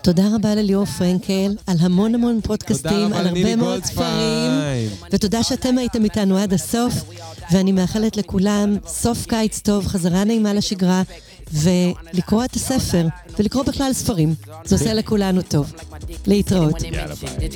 תודה 0.02 0.28
רבה 0.34 0.54
לליאור 0.54 0.84
פרנקל, 0.84 1.54
על 1.66 1.76
המון 1.80 2.14
המון 2.14 2.40
פודקאסטים, 2.40 3.12
על 3.12 3.26
הרבה 3.26 3.56
מאוד 3.56 3.84
ספרים, 3.84 4.90
ותודה 5.12 5.42
שאתם 5.42 5.78
הייתם 5.78 6.04
איתנו 6.04 6.38
עד 6.38 6.52
הסוף, 6.52 6.94
ואני 7.52 7.72
מאחלת 7.72 8.16
לכולם 8.16 8.76
סוף 8.86 9.26
קיץ 9.26 9.60
טוב, 9.60 9.86
חזרה 9.86 10.24
נעימה 10.24 10.54
לשגרה, 10.54 11.02
ולקרוא 11.52 12.44
את 12.44 12.54
הספר, 12.54 13.06
ולקרוא 13.38 13.62
בכלל 13.62 13.92
ספרים. 13.92 14.34
זה 14.64 14.74
עושה 14.74 14.94
לכולנו 14.94 15.42
טוב. 15.42 15.72
להתראות. 16.26 16.82
יאללה 16.82 17.14
ביי. 17.14 17.50